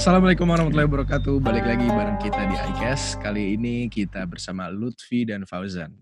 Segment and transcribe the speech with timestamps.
[0.00, 1.44] Assalamualaikum warahmatullahi wabarakatuh.
[1.44, 3.20] Balik lagi bareng kita di iCast.
[3.20, 5.92] Kali ini kita bersama Lutfi dan Fauzan.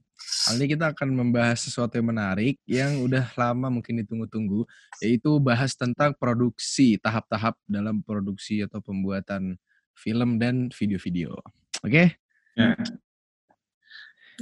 [0.47, 4.63] Kali ini kita akan membahas sesuatu yang menarik yang udah lama mungkin ditunggu-tunggu,
[5.03, 9.59] yaitu bahas tentang produksi, tahap-tahap dalam produksi atau pembuatan
[9.99, 11.35] film dan video-video.
[11.83, 12.23] Oke?
[12.55, 12.79] Ya.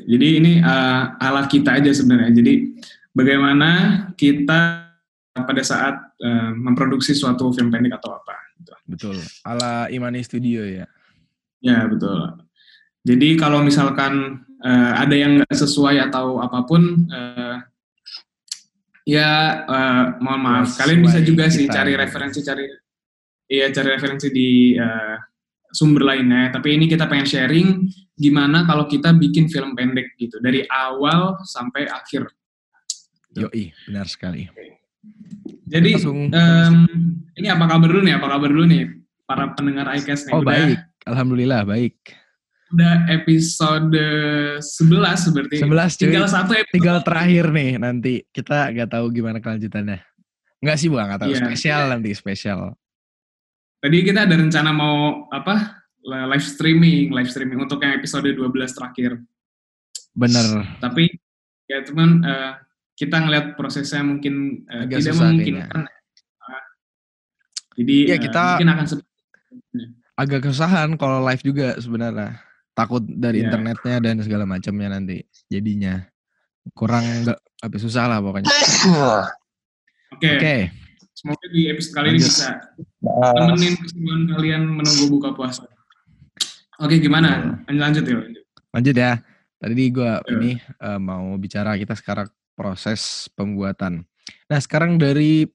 [0.04, 2.44] Jadi ini uh, ala kita aja sebenarnya.
[2.44, 2.76] Jadi
[3.08, 4.85] bagaimana kita
[5.44, 8.36] pada saat uh, memproduksi suatu film pendek atau apa.
[8.56, 8.72] Gitu.
[8.88, 9.16] Betul.
[9.44, 10.86] Ala Imani Studio ya.
[11.60, 12.40] Ya betul.
[13.06, 17.56] Jadi kalau misalkan uh, ada yang nggak sesuai atau apa pun, uh,
[19.06, 20.66] ya uh, mohon maaf.
[20.72, 22.00] Sesuai Kalian bisa juga sih cari ya.
[22.02, 22.64] referensi, cari
[23.46, 25.16] iya cari referensi di uh,
[25.70, 26.50] sumber lainnya.
[26.50, 27.68] Tapi ini kita pengen sharing
[28.16, 32.26] gimana kalau kita bikin film pendek gitu dari awal sampai akhir.
[33.36, 34.48] Yoi, benar sekali.
[35.66, 36.86] Jadi um,
[37.34, 38.14] ini apa kabar dulu nih?
[38.16, 38.84] Apa kabar dulu nih
[39.26, 40.34] para pendengar iCast nih?
[40.34, 40.78] Oh Udah, baik,
[41.10, 41.96] alhamdulillah baik.
[42.74, 43.94] Udah episode
[44.58, 45.56] 11 berarti.
[45.62, 46.04] 11 cuy.
[46.06, 46.74] Tinggal satu episode.
[46.74, 48.14] Tinggal terakhir nih nanti.
[48.30, 50.02] Kita nggak tahu gimana kelanjutannya.
[50.62, 51.30] Enggak sih Bang, nggak tahu.
[51.34, 51.42] Yeah.
[51.46, 51.90] Spesial yeah.
[51.94, 52.60] nanti, spesial.
[53.82, 55.86] Tadi kita ada rencana mau apa?
[56.06, 59.18] live streaming, live streaming untuk yang episode 12 terakhir.
[60.14, 60.78] Bener.
[60.78, 61.10] Tapi
[61.66, 62.54] ya teman uh,
[62.96, 65.82] kita ngeliat prosesnya mungkin uh, Agak tidak memungkinkan.
[66.40, 66.62] Uh,
[67.76, 68.86] jadi ya, kita uh, mungkin akan
[70.16, 72.40] agak kesusahan kalau live juga sebenarnya.
[72.76, 73.48] Takut dari yeah.
[73.48, 76.04] internetnya dan segala macamnya nanti jadinya
[76.76, 78.52] kurang nggak apa susah lah pokoknya.
[78.52, 80.20] Oke.
[80.20, 80.36] Okay.
[80.36, 80.60] Okay.
[81.16, 82.60] Semoga di episode kali ini bisa
[83.00, 85.64] temenin kesibukan kalian menunggu buka puasa.
[86.76, 87.56] Oke, gimana?
[87.72, 88.20] Lanjut ya.
[88.76, 89.24] Lanjut ya.
[89.56, 90.20] Tadi gue yeah.
[90.36, 94.02] ini uh, mau bicara kita sekarang proses pembuatan.
[94.48, 95.46] Nah sekarang dari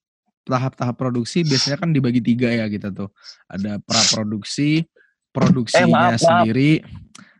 [0.45, 3.09] tahap-tahap produksi biasanya kan dibagi tiga ya kita tuh.
[3.49, 4.85] Ada praproduksi,
[5.33, 6.71] produksinya eh, maaf, sendiri,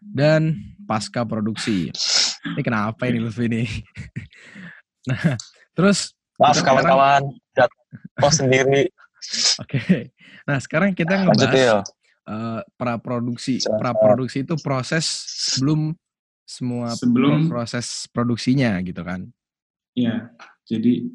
[0.02, 1.94] dan pasca produksi.
[2.42, 3.64] Ini kenapa ini Lutfi ini?
[5.10, 5.38] nah,
[5.78, 7.22] terus maaf kawan-kawan,
[8.18, 8.90] post sendiri.
[9.62, 9.78] Oke.
[9.78, 10.04] Okay.
[10.50, 11.86] Nah, sekarang kita ngebahas
[12.26, 13.62] uh, eh, praproduksi.
[13.62, 15.94] Praproduksi itu proses sebelum
[16.52, 19.30] semua sebelum proses produksinya gitu kan.
[19.92, 20.32] Ya,
[20.64, 21.10] jadi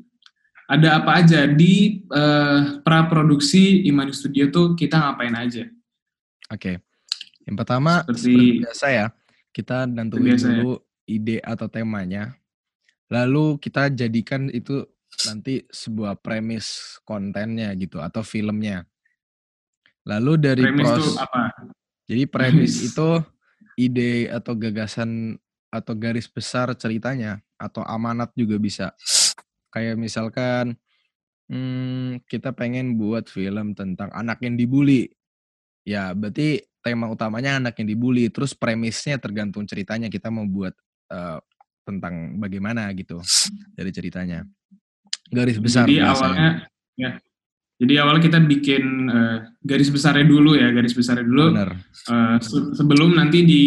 [0.67, 5.65] ada apa aja di uh, pra-produksi Imani Studio tuh kita ngapain aja?
[6.51, 6.59] Oke.
[6.59, 6.77] Okay.
[7.47, 9.07] Yang pertama seperti, seperti biasa ya,
[9.55, 10.39] kita nentuin ya.
[10.43, 10.83] dulu ya.
[11.07, 12.35] ide atau temanya.
[13.07, 14.83] Lalu kita jadikan itu
[15.31, 18.83] nanti sebuah premis kontennya gitu atau filmnya.
[20.03, 21.43] Lalu dari premis pros, itu apa?
[22.11, 23.09] Jadi premis itu
[23.79, 25.39] ide atau gagasan
[25.79, 28.93] atau garis besar ceritanya atau amanat juga bisa.
[29.73, 30.77] Kayak misalkan
[31.53, 35.09] hmm, kita pengen buat film tentang anak yang dibully.
[35.87, 38.31] Ya, berarti tema utamanya anak yang dibully.
[38.31, 40.75] Terus premisnya tergantung ceritanya kita mau buat
[41.13, 41.39] uh,
[41.87, 43.23] tentang bagaimana gitu
[43.75, 44.43] dari ceritanya.
[45.31, 45.87] Garis besar.
[45.87, 46.67] Jadi awalnya
[46.99, 47.11] ya.
[47.77, 51.53] Jadi awalnya kita bikin uh, garis besarnya dulu ya, garis besarnya dulu.
[51.53, 51.71] Benar.
[52.09, 53.63] Uh, se sebelum nanti di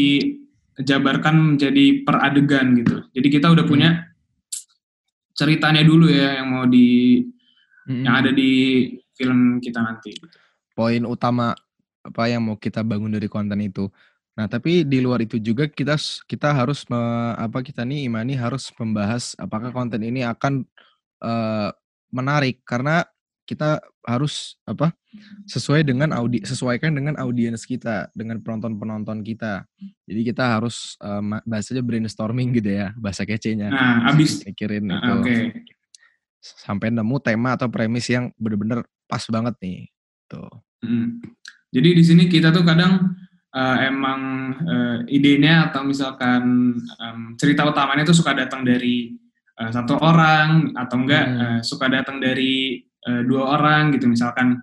[0.79, 3.03] jabarkan menjadi per adegan gitu.
[3.11, 5.35] Jadi kita udah punya hmm.
[5.35, 7.19] ceritanya dulu ya yang mau di
[7.87, 8.03] hmm.
[8.03, 8.51] yang ada di
[9.15, 10.15] film kita nanti.
[10.71, 11.51] Poin utama
[11.99, 13.91] apa yang mau kita bangun dari konten itu.
[14.39, 18.71] Nah, tapi di luar itu juga kita kita harus me, apa kita nih Imani harus
[18.79, 20.63] membahas apakah konten ini akan
[21.19, 21.75] uh,
[22.15, 23.03] menarik karena
[23.49, 24.93] kita harus apa
[25.49, 29.65] sesuai dengan audi sesuaikan dengan audiens kita dengan penonton penonton kita
[30.05, 35.13] jadi kita harus um, bahasanya brainstorming gitu ya bahasa kecenya nah abis mikirin nah, itu
[35.25, 35.41] okay.
[36.37, 39.89] sampai nemu tema atau premis yang bener-bener pas banget nih
[40.29, 40.49] tuh
[40.85, 41.25] hmm.
[41.73, 43.17] jadi di sini kita tuh kadang
[43.49, 44.21] uh, emang
[44.61, 49.17] uh, idenya atau misalkan um, cerita utamanya tuh suka datang dari
[49.57, 51.41] uh, satu orang atau enggak hmm.
[51.41, 54.61] uh, suka datang dari uh, dua orang gitu misalkan.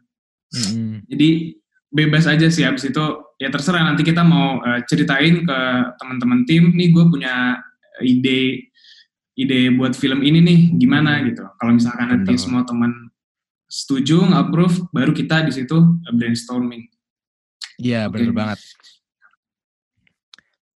[0.55, 1.03] Hmm.
[1.11, 1.59] Jadi
[1.91, 3.05] bebas aja sih abis itu
[3.43, 5.59] ya terserah nanti kita mau uh, ceritain ke
[5.99, 7.59] teman-teman tim nih gue punya
[7.99, 8.71] ide
[9.35, 11.43] ide buat film ini nih gimana gitu.
[11.59, 12.43] Kalau misalkan nanti Betul.
[12.43, 12.93] semua teman
[13.67, 15.77] setuju, approve, baru kita di situ
[16.15, 16.87] brainstorming.
[17.83, 18.13] Iya, okay.
[18.15, 18.61] benar banget.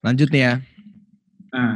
[0.04, 0.54] Lanjut nih ya.
[1.54, 1.76] Nah.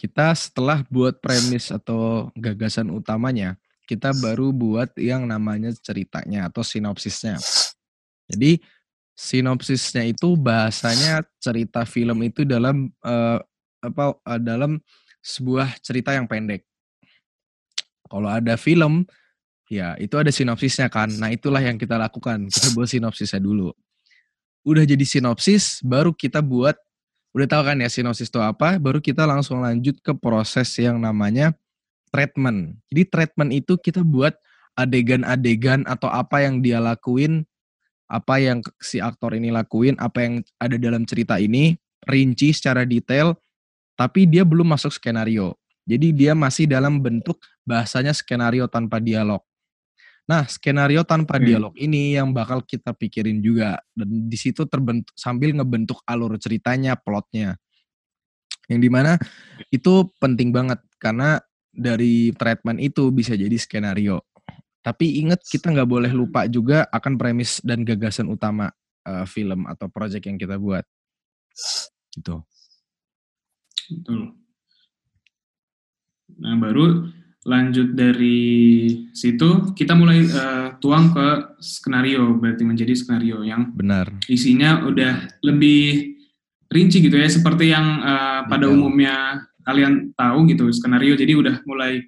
[0.00, 3.59] Kita setelah buat premis atau gagasan utamanya,
[3.90, 7.42] kita baru buat yang namanya ceritanya atau sinopsisnya.
[8.30, 8.62] Jadi
[9.18, 13.42] sinopsisnya itu bahasanya cerita film itu dalam uh,
[13.82, 14.78] apa uh, dalam
[15.18, 16.62] sebuah cerita yang pendek.
[18.06, 19.06] Kalau ada film,
[19.70, 21.06] Ya, itu ada sinopsisnya kan.
[21.14, 22.50] Nah, itulah yang kita lakukan.
[22.50, 23.70] Kita buat sinopsisnya dulu.
[24.66, 26.74] Udah jadi sinopsis, baru kita buat,
[27.30, 31.54] udah tahu kan ya sinopsis itu apa, baru kita langsung lanjut ke proses yang namanya
[32.10, 32.78] treatment.
[32.90, 34.34] Jadi treatment itu kita buat
[34.78, 37.46] adegan-adegan atau apa yang dia lakuin,
[38.10, 43.38] apa yang si aktor ini lakuin, apa yang ada dalam cerita ini, rinci secara detail,
[43.94, 45.54] tapi dia belum masuk skenario.
[45.86, 49.42] Jadi dia masih dalam bentuk bahasanya skenario tanpa dialog.
[50.30, 51.44] Nah, skenario tanpa hmm.
[51.44, 56.94] dialog ini yang bakal kita pikirin juga dan di situ terbentuk sambil ngebentuk alur ceritanya,
[56.94, 57.58] plotnya.
[58.70, 59.18] Yang di mana
[59.74, 64.26] itu penting banget karena dari treatment itu bisa jadi skenario.
[64.80, 68.72] Tapi ingat kita nggak boleh lupa juga akan premis dan gagasan utama
[69.04, 70.82] uh, film atau project yang kita buat.
[72.16, 72.36] Gitu.
[73.90, 74.20] Betul.
[76.40, 78.38] Nah, baru lanjut dari
[79.16, 86.20] situ kita mulai uh, tuang ke skenario berarti menjadi skenario yang benar isinya udah lebih
[86.68, 88.76] rinci gitu ya seperti yang uh, pada Betul.
[88.76, 91.14] umumnya kalian tahu gitu skenario.
[91.16, 92.00] Jadi udah mulai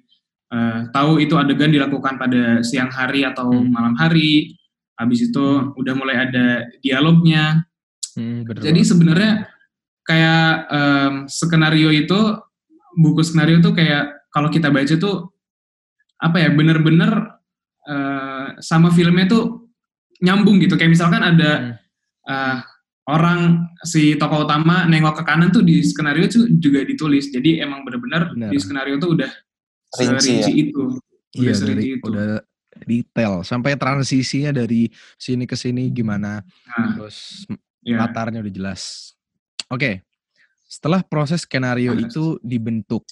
[0.53, 3.69] uh, tahu itu adegan dilakukan pada siang hari atau hmm.
[3.71, 4.53] malam hari.
[4.93, 7.65] Habis itu udah mulai ada dialognya.
[8.13, 9.49] Hmm, jadi sebenarnya
[10.05, 12.37] kayak um, skenario itu
[12.93, 15.33] buku skenario tuh kayak kalau kita baca tuh
[16.21, 17.09] apa ya bener-bener
[17.89, 19.73] uh, sama filmnya tuh
[20.21, 20.77] nyambung gitu.
[20.77, 21.73] Kayak misalkan ada hmm.
[22.29, 22.57] uh,
[23.09, 27.27] orang si tokoh utama nengok ke kanan tuh di skenario tuh juga ditulis.
[27.31, 29.31] Jadi emang bener-bener di skenario tuh udah
[29.99, 30.47] rinci, ya?
[30.49, 30.83] itu.
[31.33, 32.05] Udah iya, dari, itu.
[32.07, 32.29] udah
[32.87, 33.33] detail.
[33.43, 34.87] Sampai transisinya dari
[35.19, 36.39] sini ke sini gimana.
[36.43, 37.43] Nah, terus
[37.83, 37.99] yeah.
[37.99, 39.13] latarnya udah jelas.
[39.67, 39.95] Oke okay.
[40.69, 43.05] setelah proses skenario nah, itu dibentuk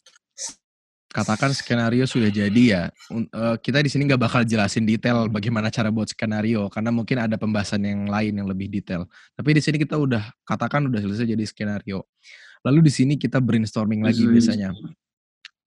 [1.12, 5.92] katakan skenario sudah jadi ya, uh, kita di sini nggak bakal jelasin detail bagaimana cara
[5.92, 9.06] buat skenario karena mungkin ada pembahasan yang lain yang lebih detail.
[9.36, 12.08] Tapi di sini kita udah katakan udah selesai jadi skenario.
[12.64, 14.72] Lalu di sini kita brainstorming lagi biasanya.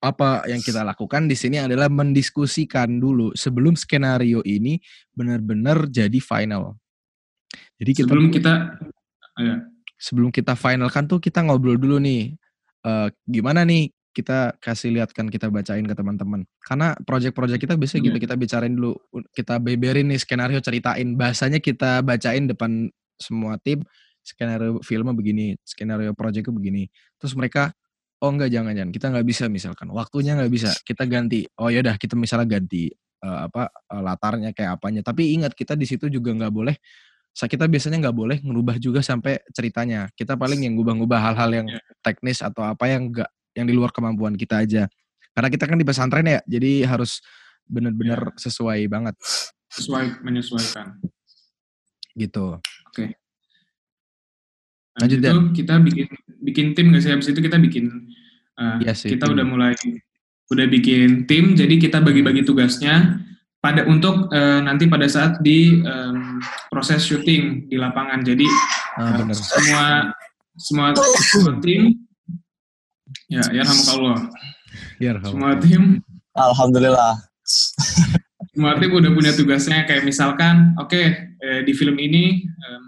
[0.01, 4.81] Apa yang kita lakukan di sini adalah mendiskusikan dulu sebelum skenario ini
[5.13, 6.77] benar-benar jadi final.
[7.77, 8.53] Jadi kita sebelum kita
[9.39, 9.55] ya.
[9.97, 12.33] sebelum kita finalkan tuh kita ngobrol dulu nih.
[12.85, 16.47] Uh, gimana nih kita kasih lihat kan kita bacain ke teman-teman.
[16.63, 18.95] Karena project-project kita biasanya gitu, kita bicarain dulu,
[19.35, 22.87] kita beberin nih skenario ceritain, bahasanya kita bacain depan
[23.19, 23.83] semua tim,
[24.23, 26.87] skenario filmnya begini, skenario projectnya begini.
[27.19, 27.75] Terus mereka,
[28.23, 31.43] oh enggak jangan jangan, kita nggak bisa misalkan, waktunya nggak bisa, kita ganti.
[31.59, 32.87] Oh ya udah kita misalnya ganti
[33.19, 35.03] uh, apa uh, latarnya kayak apanya.
[35.03, 36.75] Tapi ingat kita di situ juga nggak boleh
[37.35, 40.07] kita biasanya nggak boleh ngerubah juga sampai ceritanya.
[40.15, 41.83] Kita paling yang ngubah-ngubah hal-hal yang iya.
[41.99, 44.85] teknis atau apa yang nggak yang di luar kemampuan kita aja.
[45.31, 47.23] Karena kita kan di pesantren ya, jadi harus
[47.65, 48.39] benar-benar ya.
[48.39, 49.15] sesuai banget.
[49.71, 50.99] Sesuai menyesuaikan.
[52.15, 52.59] Gitu.
[52.59, 52.91] Oke.
[52.91, 53.09] Okay.
[54.95, 56.07] Lanjut itu kita bikin
[56.39, 57.11] bikin tim nggak sih?
[57.11, 57.91] Habis itu kita bikin
[58.55, 59.35] uh, ya sih, kita tim.
[59.35, 59.75] udah mulai
[60.47, 63.19] udah bikin tim, jadi kita bagi-bagi tugasnya
[63.59, 66.39] pada untuk uh, nanti pada saat di um,
[66.71, 68.23] proses syuting di lapangan.
[68.23, 68.47] Jadi
[68.95, 69.85] ah, uh, semua
[70.55, 70.87] semua
[71.59, 71.99] tim
[73.25, 74.19] Ya, ya alhamdulillah.
[75.01, 75.83] Ya, Semua tim.
[76.35, 77.13] Alhamdulillah.
[78.53, 82.87] Semua tim udah punya tugasnya kayak misalkan, oke okay, eh, di film ini um,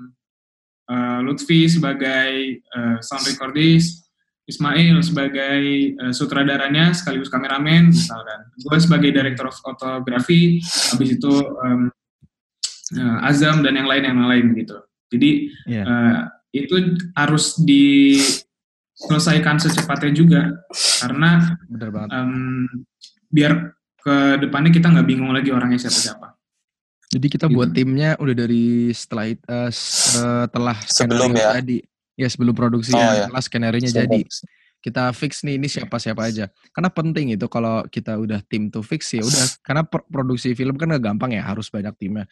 [0.94, 4.08] uh, Lutfi sebagai uh, sound recordist,
[4.48, 5.60] Ismail sebagai
[6.00, 11.34] uh, sutradaranya sekaligus kameramen misalkan, gue sebagai director of photography, habis itu
[11.66, 11.92] um,
[12.96, 14.78] uh, Azam dan yang lain yang lain gitu.
[15.12, 15.32] Jadi
[15.68, 15.84] yeah.
[15.84, 15.84] Iya.
[15.84, 16.22] uh,
[16.56, 16.76] itu
[17.16, 18.18] harus di
[18.98, 20.42] selesaikan secepatnya juga.
[20.74, 22.10] Karena Bener banget.
[22.18, 22.66] Um,
[23.30, 26.28] biar ke depannya kita nggak bingung lagi orangnya siapa siapa.
[27.08, 27.56] Jadi kita gitu.
[27.56, 31.56] buat timnya udah dari setelah uh, setelah sebelum ya?
[31.56, 31.80] tadi
[32.20, 33.30] ya sebelum produksi oh, ya.
[33.30, 34.22] setelah skenario nya jadi.
[34.78, 36.48] Kita fix nih ini siapa siapa aja.
[36.72, 39.46] Karena penting itu kalau kita udah tim tuh fix ya udah.
[39.66, 42.24] Karena produksi film kan gak gampang ya harus banyak timnya.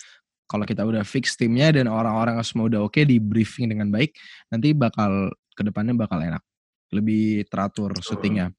[0.46, 4.14] Kalau kita udah fix timnya dan orang-orang semua udah oke okay, di briefing dengan baik
[4.54, 6.44] nanti bakal ke depannya bakal enak
[6.94, 8.54] lebih teratur syutingnya.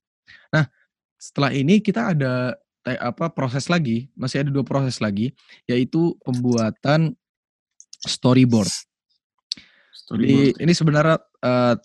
[0.51, 0.67] Nah,
[1.15, 2.55] setelah ini kita ada
[2.87, 5.35] apa proses lagi, masih ada dua proses lagi,
[5.67, 7.15] yaitu pembuatan
[7.99, 8.71] storyboard.
[9.91, 10.55] storyboard.
[10.55, 11.75] Jadi ini sebenarnya uh,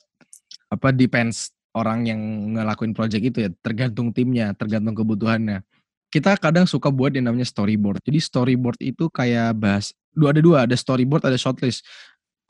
[0.71, 2.21] apa depends orang yang
[2.55, 5.65] ngelakuin project itu ya, tergantung timnya, tergantung kebutuhannya.
[6.13, 8.05] Kita kadang suka buat yang namanya storyboard.
[8.05, 11.83] Jadi storyboard itu kayak bahas dua ada dua, ada storyboard, ada shortlist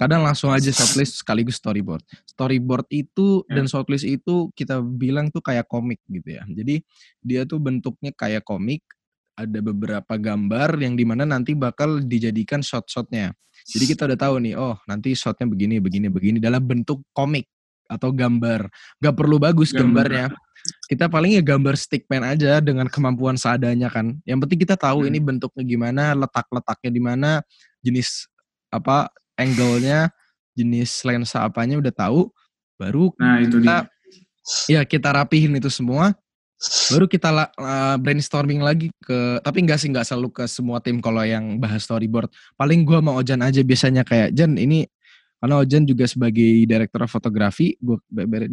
[0.02, 2.02] kadang langsung aja shortlist sekaligus storyboard.
[2.26, 3.60] Storyboard itu yeah.
[3.60, 6.42] dan shortlist itu kita bilang tuh kayak komik gitu ya.
[6.50, 6.82] Jadi
[7.22, 8.82] dia tuh bentuknya kayak komik
[9.32, 13.32] ada beberapa gambar yang di mana nanti bakal dijadikan shot-shotnya.
[13.64, 17.46] Jadi kita udah tahu nih, oh nanti shotnya begini, begini, begini dalam bentuk komik
[17.88, 18.68] atau gambar.
[19.00, 20.08] Gak perlu bagus Gambar.
[20.08, 20.26] gambarnya.
[20.86, 24.18] Kita paling ya gambar stickman aja dengan kemampuan seadanya kan.
[24.22, 25.08] Yang penting kita tahu Hmm.
[25.10, 27.30] ini bentuknya gimana, letak-letaknya di mana,
[27.82, 28.30] jenis
[28.72, 30.12] apa angle-nya,
[30.56, 32.28] jenis lensa apanya udah tahu,
[32.76, 33.76] baru Nah, itu kita
[34.66, 34.80] dia.
[34.80, 36.12] ya kita rapihin itu semua
[36.94, 41.26] baru kita uh, brainstorming lagi ke tapi enggak sih nggak selalu ke semua tim kalau
[41.26, 42.30] yang bahas storyboard.
[42.54, 44.86] Paling gua mau Ojan aja biasanya kayak Jan ini
[45.42, 47.98] karena Ojan juga sebagai direktur fotografi gue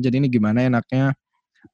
[0.02, 1.14] Jan ini gimana enaknya?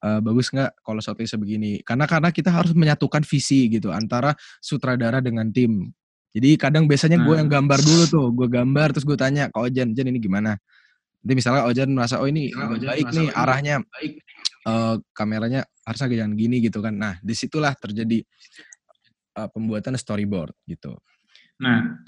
[0.02, 5.22] Uh, bagus nggak kalau shotnya sebegini karena karena kita harus menyatukan visi gitu antara sutradara
[5.22, 5.94] dengan tim
[6.36, 9.96] jadi kadang biasanya gue yang gambar dulu tuh gue gambar terus gue tanya ke Ojan
[9.96, 10.60] Jan ini gimana
[11.24, 13.74] nanti misalnya Ojan merasa oh ini Misalnya Ojan baik merasa, nih oh ini arahnya
[14.66, 16.94] eh, kameranya harusnya jangan gini gitu kan.
[16.98, 18.18] Nah, di situlah terjadi
[19.38, 20.98] eh, pembuatan storyboard gitu.
[21.62, 22.02] Nah,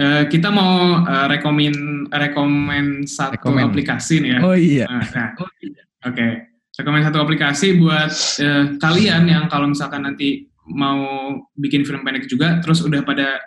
[0.00, 3.68] eh, kita mau eh, rekomen rekomen satu Rekomen.
[3.68, 4.38] aplikasi nih ya.
[4.40, 4.86] Oh iya.
[4.88, 5.28] Nah, nah,
[6.08, 6.28] oke.
[6.74, 8.10] Rekomen satu aplikasi buat
[8.42, 11.00] eh, kalian yang kalau misalkan nanti mau
[11.56, 13.40] bikin film pendek juga, terus udah pada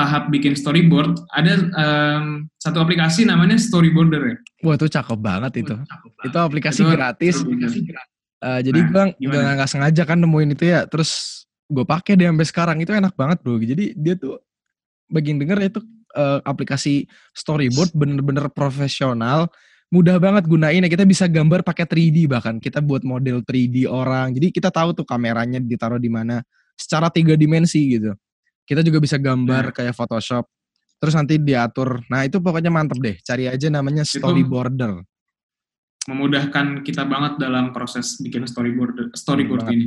[0.00, 4.36] tahap bikin storyboard, ada em, satu aplikasi namanya Storyboarder ya.
[4.64, 5.74] Wah, itu cakep banget itu.
[6.24, 7.34] Itu aplikasi Itu gratis.
[7.42, 7.78] aplikasi
[8.40, 10.88] Eh, jadi Nah, gue nggak sengaja kan nemuin itu ya.
[10.88, 13.60] Terus gue pakai deh sampai sekarang itu enak banget bro.
[13.60, 14.40] Jadi dia tuh
[15.12, 15.80] bagian denger itu
[16.16, 17.04] eh, aplikasi
[17.36, 19.52] storyboard bener-bener profesional.
[19.90, 20.86] Mudah banget gunainnya.
[20.86, 22.62] Kita bisa gambar pakai 3D bahkan.
[22.62, 24.30] Kita buat model 3D orang.
[24.30, 26.46] Jadi kita tahu tuh kameranya ditaruh di mana
[26.78, 28.14] secara tiga dimensi gitu.
[28.62, 30.46] Kita juga bisa gambar kayak Photoshop.
[31.02, 32.06] Terus nanti diatur.
[32.06, 33.18] Nah itu pokoknya mantep deh.
[33.18, 35.02] Cari aja namanya storyboarder.
[36.08, 39.76] memudahkan kita banget dalam proses bikin storyboard storyboard Banget.
[39.76, 39.86] ini.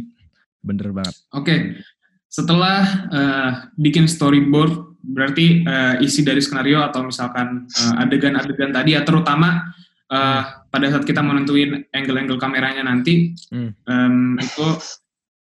[0.61, 1.15] Bener banget.
[1.33, 1.81] Oke,
[2.29, 9.01] setelah eh, bikin storyboard, berarti eh, isi dari skenario atau misalkan eh, adegan-adegan tadi ya,
[9.01, 9.73] terutama
[10.09, 13.71] eh, pada saat kita menentuin angle-angle kameranya nanti, Hmm.
[13.85, 14.65] em, itu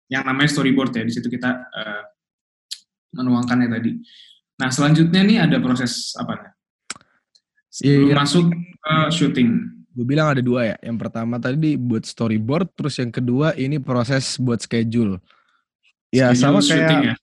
[0.07, 2.03] yang namanya storyboard ya, di situ kita eh,
[3.13, 3.91] menuangkannya tadi.
[4.57, 6.51] Nah, selanjutnya nih ada proses apa nih?
[7.69, 8.15] Sebelum Iya.
[8.17, 9.49] masuk ke syuting.
[9.93, 10.77] Gue bilang ada dua ya.
[10.81, 15.17] Yang pertama tadi buat storyboard, terus yang kedua ini proses buat schedule.
[16.09, 17.15] Ya sama Schedule kayak syuting ya.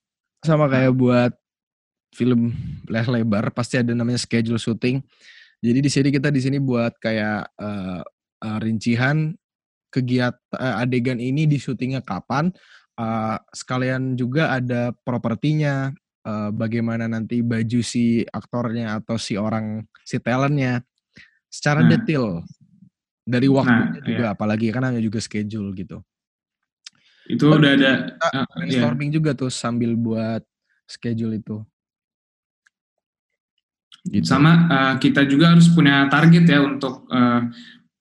[0.45, 1.31] sama kayak buat
[2.13, 2.53] film
[2.87, 5.01] lebar pasti ada namanya schedule syuting.
[5.65, 8.01] Jadi di sini kita di sini buat kayak eh,
[8.45, 9.33] eh, rincian
[9.89, 12.53] kegiatan eh, adegan ini di syutingnya kapan.
[12.95, 15.89] Eh, sekalian juga ada propertinya,
[16.21, 20.85] eh, bagaimana nanti baju si aktornya atau si orang si talentnya
[21.49, 21.89] secara Nah.
[21.97, 22.45] detail
[23.25, 25.97] dari waktunya Nah, juga apalagi kan hanya juga schedule gitu.
[27.25, 28.43] Itu udah ada eh, iya.
[28.53, 30.45] brainstorming juga tuh sambil buat
[30.85, 31.65] schedule itu.
[34.05, 34.21] Gitu.
[34.23, 37.41] Sama eh, kita juga harus punya target ya untuk eh,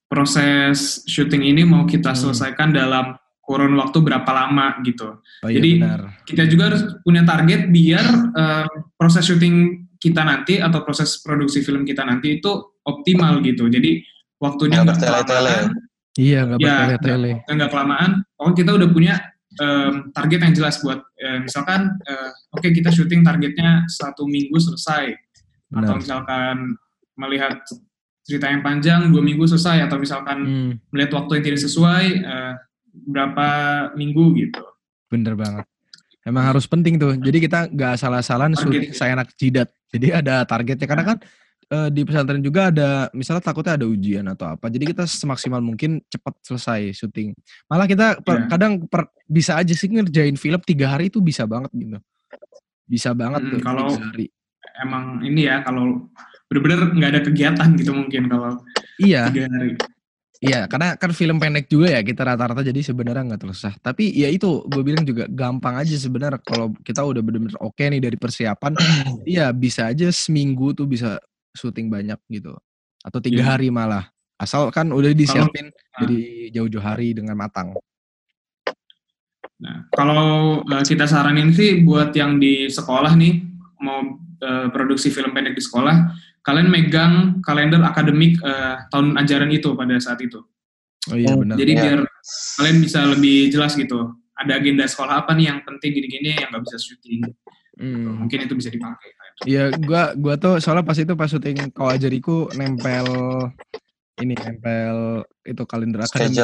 [0.04, 2.20] proses syuting ini mau kita Hmm.
[2.28, 5.20] selesaikan dalam kurun waktu berapa lama gitu.
[5.42, 6.00] Oh iya jadi, benar.
[6.24, 9.56] Kita juga harus punya target biar eh, proses syuting
[9.98, 12.50] kita nanti atau proses produksi film kita nanti itu
[12.84, 13.68] optimal gitu.
[13.68, 14.04] Jadi
[14.36, 15.56] waktunya Nggak bertele-tele.
[15.56, 17.32] kelamaan, Iya nggak Ya, bertele-tele.
[17.48, 18.10] nggak kelamaan.
[18.36, 19.14] Pokoknya kita udah punya
[19.54, 25.10] em, target yang jelas buat eh, misalkan eh, oke kita syuting targetnya satu minggu selesai
[25.74, 26.00] atau Benar.
[26.00, 26.56] misalkan
[27.14, 27.54] melihat
[28.22, 32.52] cerita yang panjang dua minggu selesai atau misalkan Hmm, melihat waktu yang tidak sesuai eh,
[33.04, 33.48] berapa
[33.92, 34.62] minggu gitu.
[35.10, 35.66] bener banget.
[36.24, 37.14] Emang harus penting tuh.
[37.14, 38.56] Jadi kita nggak Target.
[38.56, 39.68] syuting seenak jidat.
[39.92, 41.18] Jadi ada targetnya karena kan
[41.64, 44.66] eh, di pesantren juga ada misalnya takutnya ada ujian atau apa.
[44.68, 47.36] Jadi kita semaksimal mungkin cepat selesai syuting.
[47.66, 48.48] Malah kita per- Iya.
[48.48, 52.00] kadang per- bisa aja sih ngerjain film tiga hari itu bisa banget gitu.
[52.84, 54.26] Bisa banget Mm, tuh kalau- tiga hari.
[54.74, 56.10] Emang ini ya kalau
[56.50, 58.58] bener-bener nggak ada kegiatan gitu mungkin kalau
[58.98, 59.30] Iya.
[59.30, 59.74] tiga hari.
[60.44, 63.74] Iya, karena kan film pendek juga ya kita rata-rata jadi sebenarnya nggak terlalu susah.
[63.80, 68.02] Tapi ya itu gue bilang juga gampang aja sebenarnya kalau kita udah bener-bener oke nih
[68.02, 68.76] dari persiapan,
[69.24, 71.16] iya bisa aja seminggu tuh bisa
[71.56, 72.52] syuting banyak gitu,
[73.00, 73.50] atau tiga Iya.
[73.56, 74.10] hari malah.
[74.36, 76.04] Asal kan udah disiapin ah.
[76.04, 77.72] dari jauh-jauh hari dengan matang.
[79.64, 83.53] Nah, kalau eh, kita saranin sih buat yang di sekolah nih
[83.84, 84.00] mau
[84.40, 86.08] eh, produksi film pendek di sekolah,
[86.40, 87.14] kalian megang
[87.44, 90.40] kalender akademik eh, tahun ajaran itu pada saat itu.
[91.12, 91.60] Oh iya Oh, benar.
[91.60, 91.82] Jadi Iya.
[91.84, 92.00] biar
[92.56, 94.00] kalian bisa lebih jelas gitu.
[94.34, 97.28] Ada agenda sekolah apa nih yang penting gini-gini yang nggak bisa syuting.
[97.76, 98.24] Hmm.
[98.24, 99.12] Mungkin itu bisa dipakai.
[99.44, 103.04] Iya, gua gua tuh soalnya pas itu pas syuting kau ajariku nempel
[104.22, 106.38] ini nempel itu kalender akademik.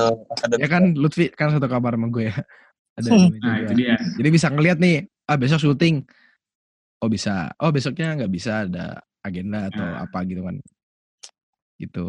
[0.58, 2.36] Ya kan Lutfi kan satu kabar sama gue ya.
[2.98, 3.30] Ada Hmm.
[3.40, 3.94] Nah, itu dia.
[3.96, 6.02] Jadi bisa ngeliat nih, ah besok syuting.
[7.00, 7.48] Oh bisa.
[7.58, 10.04] Oh besoknya nggak bisa ada agenda atau Nah.
[10.04, 10.56] apa gitu kan.
[11.76, 12.06] Gitu.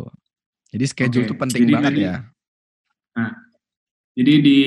[0.71, 2.15] Jadi schedule Oke, tuh penting jadi banget tadi- ya.
[4.11, 4.59] Jadi di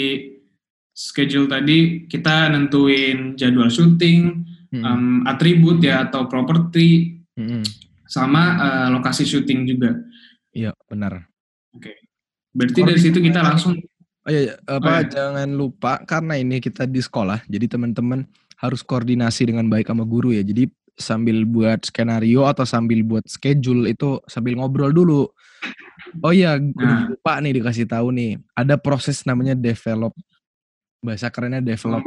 [0.90, 1.76] schedule tadi
[2.08, 4.40] kita nentuin jadwal syuting,
[4.72, 4.84] Mm-mm.
[4.84, 7.60] em, atribut ya atau properti Mm-mm.
[8.06, 9.92] sama eh, lokasi syuting juga.
[10.54, 11.28] Iya benar.
[12.54, 13.76] Berarti dari situ kita langsung
[14.24, 14.54] Oh iya, iya.
[14.64, 15.08] apa Oh, iya.
[15.12, 18.24] jangan lupa karena ini kita di sekolah, jadi teman-teman
[18.58, 20.42] harus koordinasi dengan baik sama guru ya.
[20.42, 25.26] Jadi sambil buat skenario atau sambil buat schedule itu sambil ngobrol dulu.
[26.22, 27.10] Oh iya, Nah.
[27.10, 28.38] lupa nih dikasih tahu nih.
[28.54, 30.14] Ada proses namanya develop.
[31.02, 32.00] Bahasa kerennya develop.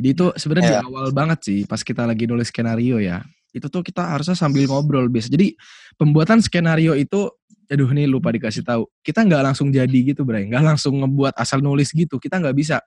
[0.00, 0.82] Jadi itu sebenarnya di Iya.
[0.88, 3.20] awal banget sih pas kita lagi nulis skenario ya.
[3.52, 5.28] Itu tuh kita harusnya sambil ngobrol biasa.
[5.28, 5.52] Jadi
[6.00, 7.28] pembuatan skenario itu
[7.68, 8.84] aduh nih lupa dikasih tahu.
[9.04, 10.48] Kita nggak langsung jadi gitu, Bray.
[10.48, 12.16] Nggak langsung ngebuat asal nulis gitu.
[12.16, 12.80] Kita nggak bisa.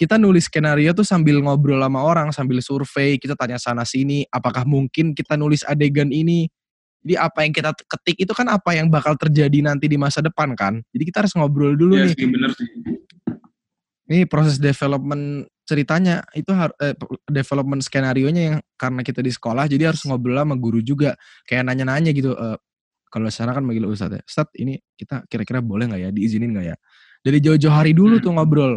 [0.00, 4.64] Kita nulis skenario tuh sambil ngobrol sama orang, sambil survei, kita tanya sana sini, apakah
[4.64, 6.48] mungkin kita nulis adegan ini.
[7.04, 10.56] Jadi apa yang kita ketik itu kan apa yang bakal terjadi nanti di masa depan
[10.56, 10.80] kan.
[10.96, 12.68] Jadi kita harus ngobrol dulu Iya nih sih bener sih.
[14.10, 16.50] ini proses development ceritanya itu
[16.82, 16.98] eh,
[17.30, 21.14] development skenario nya yang karena kita di sekolah jadi harus ngobrol sama guru juga
[21.46, 22.58] kayak nanya-nanya gitu eh,
[23.06, 26.66] kalau sana kan manggil ustadz ya ustadz ini kita kira-kira boleh nggak ya diizinin nggak
[26.74, 26.76] ya
[27.22, 28.24] dari jauh-jauh hari dulu Hmm.
[28.26, 28.72] tuh ngobrol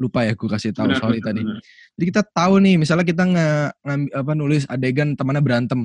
[0.00, 1.60] lupa ya gue kasih tahu Benar, sorry benar, tadi benar.
[1.92, 3.48] jadi kita tahu nih misalnya kita nge,
[3.84, 5.80] ngambi- apa nulis adegan temannya berantem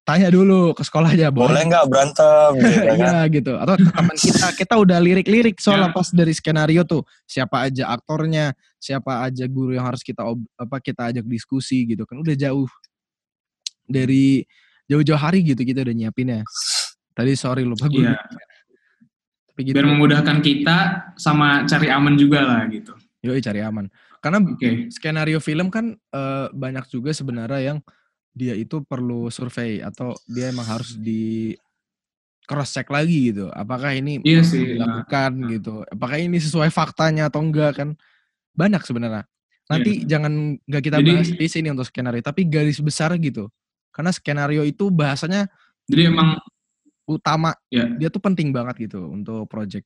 [0.00, 2.96] tanya dulu ke sekolah aja Boleh nggak berantem gitu kan?
[2.96, 3.52] Iya gitu.
[3.54, 5.94] Atau teman kita kita udah lirik-lirik soalnya Ya.
[5.94, 10.80] pas dari skenario tuh siapa aja aktornya, siapa aja guru yang harus kita ob- apa
[10.80, 12.66] kita ajak diskusi gitu kan udah jauh
[13.84, 14.42] dari
[14.84, 16.42] jauh-jauh hari gitu kita udah nyiapinnya.
[17.12, 18.02] Tadi sorry lupa gue.
[18.02, 18.16] Iya.
[19.46, 19.74] Tapi gitu.
[19.74, 20.76] Biar memudahkan kita
[21.14, 22.96] sama cari aman juga lah gitu.
[23.20, 23.86] Yoi cari aman.
[24.24, 24.88] Karena Oke.
[24.88, 27.78] skenario film kan eh, banyak juga sebenarnya yang
[28.32, 31.52] dia itu perlu survei atau dia emang harus di
[32.48, 33.52] cross check lagi gitu.
[33.52, 35.48] Apakah ini Iya sih, dilakukan nah.
[35.52, 35.74] gitu.
[35.86, 37.88] Apakah ini sesuai faktanya atau enggak kan?
[38.56, 39.28] Banyak sebenarnya.
[39.70, 41.04] Nanti jangan nggak kita Iya.
[41.04, 43.46] Jadi- bahas di sini untuk skenario, tapi garis besar gitu.
[43.94, 45.46] Karena skenario itu bahasanya
[45.90, 46.38] Jadi emang
[47.04, 49.82] utama, ya dia tuh penting banget gitu untuk project.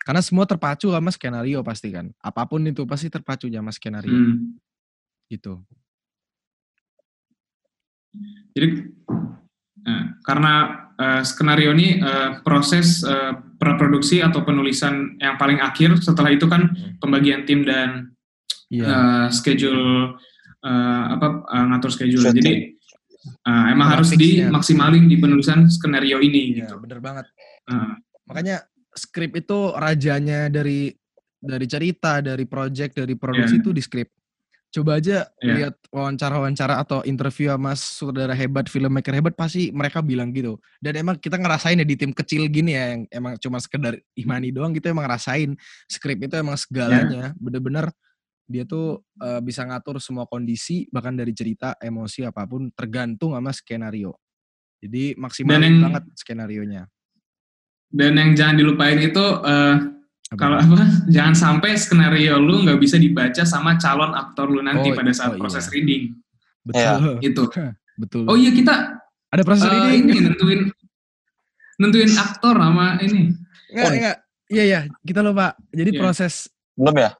[0.00, 2.08] Karena semua terpacu sama skenario pasti kan.
[2.18, 4.56] Apa pun itu pasti terpacu sama skenario hmm.
[5.28, 5.60] gitu.
[8.50, 8.90] Jadi
[9.86, 10.52] nah, karena
[10.98, 16.00] eh, skenario ini eh, proses eh, praproduksi atau penulisan yang paling akhir.
[16.02, 16.96] Setelah itu kan Hmm.
[16.98, 18.10] pembagian tim dan
[18.70, 18.86] Iya.
[18.86, 20.16] eh, schedule
[20.60, 22.24] eh, apa eh, ngatur schedule.
[22.24, 22.40] Shooting.
[22.40, 22.52] Jadi
[23.46, 24.48] eh, emang harus Grafisnya.
[24.48, 26.74] dimaksimalin di penulisan skenario ini Iya, gitu.
[26.82, 27.26] bener banget.
[27.68, 27.94] Eh,
[28.26, 28.62] Makanya
[28.94, 30.90] skrip itu rajanya dari
[31.40, 33.62] dari cerita, dari project, dari produksi Iya.
[33.64, 34.08] itu di skrip.
[34.70, 35.54] Coba aja Iya.
[35.56, 40.60] lihat wawancara-wawancara atau interview sama saudara hebat, filmmaker hebat pasti mereka bilang gitu.
[40.78, 44.52] Dan emang kita ngerasain ya di tim kecil gini ya yang emang cuma sekedar imani
[44.54, 45.56] doang gitu emang ngerasain
[45.90, 47.34] skrip itu emang segalanya.
[47.40, 47.90] Bener-bener
[48.46, 53.50] dia tuh eh, bisa ngatur semua kondisi bahkan dari cerita, emosi apa pun tergantung sama
[53.50, 54.14] skenario.
[54.78, 56.84] Jadi maksimalin yang- banget skenario-nya.
[57.90, 59.74] Dan yang jangan dilupain itu eh,
[60.30, 64.88] Apa kalau apa jangan sampai skenario lu nggak bisa dibaca sama calon aktor lu nanti
[64.88, 65.72] Oh, pada saat oh proses iya.
[65.72, 66.02] reading
[66.62, 67.18] betul.
[67.28, 67.42] itu.
[67.96, 68.24] Betul.
[68.24, 68.94] Oh iya kita
[69.28, 70.06] Ada proses eh, reading.
[70.06, 70.60] ini nentuin
[71.76, 73.34] nentuin aktor sama ini.
[73.68, 73.92] Enggak, Oh.
[73.92, 74.16] enggak.
[74.46, 74.80] Iya, iya.
[75.00, 75.54] Kita lupa.
[75.68, 76.00] Jadi Iya.
[76.00, 76.34] proses
[76.74, 77.10] Belum ya?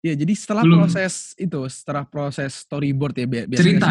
[0.00, 0.78] Iya, jadi setelah Belum.
[0.82, 3.90] proses itu, setelah proses storyboard ya bi- biasanya cerita.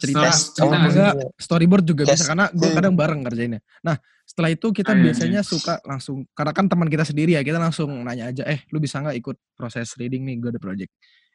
[0.00, 0.28] Cerita.
[0.56, 1.04] Cerita Oh, nggak sih?
[1.04, 2.32] enggak, storyboard juga bisa Casting.
[2.32, 3.60] karena gue kadang bareng kerjainnya.
[3.84, 7.42] Nah, setelah itu kita Ah, iya, biasanya suka langsung karena kan teman kita sendiri ya,
[7.44, 10.90] kita langsung nanya aja, "Eh, lu bisa nggak ikut proses reading nih, gue ada project."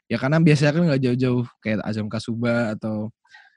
[0.09, 3.09] Ya karena biasanya kan nggak jauh-jauh kayak Azam Kasuba atau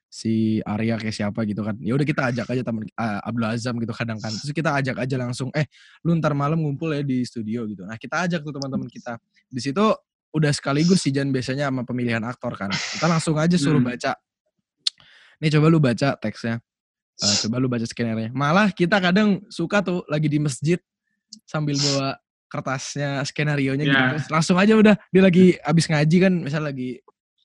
[0.09, 1.77] si Arya kayak siapa gitu kan.
[1.85, 4.33] Ya udah kita ajak aja teman ah, Abdul Azam gitu kadang kan.
[4.40, 5.68] Terus kita ajak aja langsung, "Eh,
[6.05, 9.21] lu ntar malam ngumpul ya di studio gitu." Nah, kita ajak tuh teman-teman kita.
[9.53, 9.85] Di situ
[10.33, 12.81] udah sekaligus sih Jan biasanya sama pemilihan aktor kan.
[12.92, 13.85] Kita langsung aja suruh Hmm.
[13.85, 14.16] baca.
[15.38, 16.59] Nih coba lu baca teksnya.
[17.18, 20.79] Eh, coba lu baca skenario Malah kita kadang suka tuh lagi di masjid
[21.46, 22.14] sambil bawa
[22.48, 23.92] kertasnya skenario-nya gitu.
[23.94, 24.11] Ya.
[24.16, 26.98] Terus langsung aja udah dia lagi abis ngaji kan, misal lagi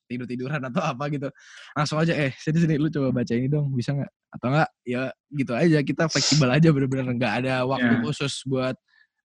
[0.07, 1.27] tidur-tiduran atau apa gitu.
[1.75, 4.11] Langsung aja eh sini sini lu coba baca ini dong, bisa nggak?
[4.33, 5.01] Atau enggak ya
[5.33, 8.01] gitu aja kita fleksibel aja bener-bener nggak ada waktu Ya.
[8.01, 8.77] khusus buat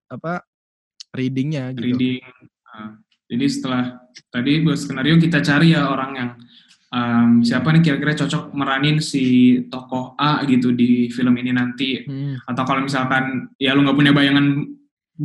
[0.08, 0.42] apa
[1.14, 1.94] readingnya gitu.
[1.94, 2.24] reading.
[2.68, 3.82] Nah, jadi setelah
[4.32, 6.30] tadi buat skenario kita cari ya orang yang
[6.88, 9.22] um, siapa nih kira-kira cocok meranin si
[9.68, 12.02] tokoh A gitu di film ini nanti.
[12.04, 12.36] Hmm.
[12.44, 14.64] Atau kalau misalkan ya lu nggak punya bayangan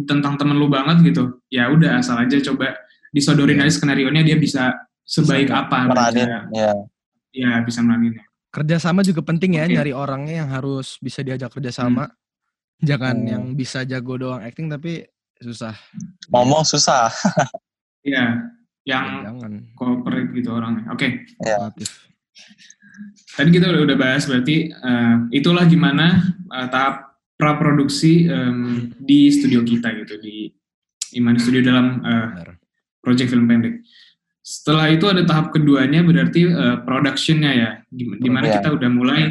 [0.06, 2.74] tentang temen lu banget gitu, ya udah asal aja coba
[3.14, 3.70] disodorin Iya.
[3.70, 4.74] aja skenario nya dia bisa
[5.06, 6.72] sebaik Bisa apa Meranin, bisa, ya.
[7.30, 9.74] ya bisa meraninnya Kerjasama juga penting ya, Oke.
[9.74, 12.06] nyari orangnya yang harus bisa diajak kerjasama.
[12.78, 13.30] Jangan Hmm.
[13.30, 15.06] yang bisa jago doang acting tapi
[15.38, 15.74] susah.
[16.30, 17.10] Ngomong susah.
[18.02, 18.24] Iya, Ya,
[18.84, 19.52] yang jangan.
[19.74, 20.92] cooperate gitu orangnya.
[20.92, 21.58] Oke, Ya.
[21.70, 21.90] Kreatif.
[23.34, 29.62] tadi kita udah, udah bahas berarti eh, itulah gimana eh, tahap praproduksi em, di studio
[29.62, 30.52] kita gitu di
[31.14, 32.50] Iman Studio dalam eh, Benar.
[33.00, 33.82] project film pendek.
[34.40, 38.60] Setelah itu ada tahap keduanya berarti eh, productionnya ya, di, di mana Iya.
[38.60, 39.22] kita udah mulai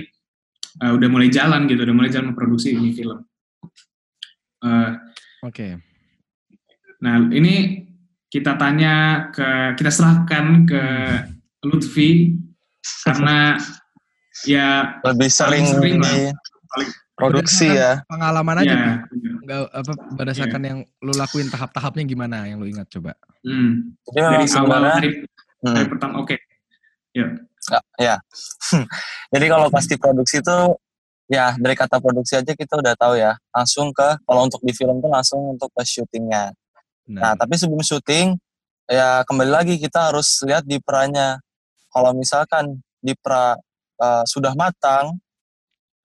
[0.79, 3.21] eh, udah mulai jalan gitu, udah mulai jalan memproduksi ini film.
[4.63, 4.91] Eh,
[5.43, 5.69] Oke.
[7.03, 7.83] Nah, ini
[8.33, 10.83] kita tanya ke kita serahkan ke
[11.69, 12.33] Lutfi
[13.05, 13.61] karena
[14.49, 16.09] ya Lebih sering, sering lah.
[16.09, 16.21] di
[16.73, 18.01] Paling- produksi ya.
[18.09, 19.05] Pengalaman aja.
[19.45, 23.13] ya, apa berdasarkan yang lu lakuin tahap-tahapnya gimana yang lu ingat coba.
[23.45, 23.93] Hmm.
[24.09, 25.11] Jadi dari awal hari,
[25.61, 26.37] hmm, hari pertama oke.
[28.01, 28.17] ya.
[29.37, 30.57] Jadi kalau pasti produksi itu
[31.29, 33.37] ya dari kata produksi aja kita udah tahu ya.
[33.53, 36.57] Langsung ke kalau untuk di film tuh langsung untuk ke syutingnya.
[37.13, 38.37] Nah, Nah, tapi sebelum syuting
[38.89, 41.39] ya kembali lagi kita harus lihat di perannya.
[41.93, 43.57] Kalau misalkan di pra
[44.01, 45.21] eh, sudah matang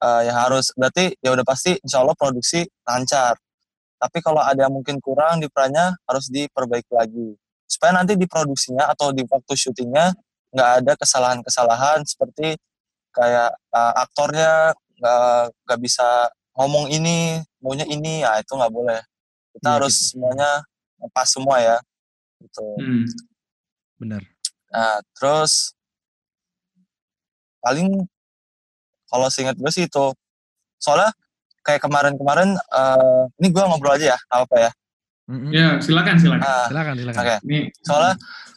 [0.03, 3.39] eh, ya harus berarti ya udah pasti insya Allah produksi lancar.
[3.97, 7.33] Tapi kalau ada yang mungkin kurang di perannya harus diperbaiki lagi
[7.67, 10.13] supaya nanti di produksinya atau di waktu syutingnya
[10.55, 12.55] nggak ada kesalahan-kesalahan seperti
[13.15, 18.97] kayak eh, aktornya nggak bisa ngomong ini maunya ini ya itu nggak boleh
[19.57, 20.05] kita Iya, harus gitu.
[20.17, 20.51] semuanya
[21.09, 21.77] pas semua ya
[22.41, 23.05] gitu Hmm.
[23.97, 24.21] benar.
[24.69, 25.73] nah terus
[27.59, 28.05] paling
[29.07, 30.05] kalau seingat gue sih itu
[30.77, 31.09] soalnya
[31.63, 34.71] kayak kemarin-kemarin eh, ini gue ngobrol aja ya apa ya.
[35.51, 36.39] Ya, silakan silakan.
[36.39, 37.19] Ah, Silakan, silakan.
[37.19, 38.13] oke Ini soalnya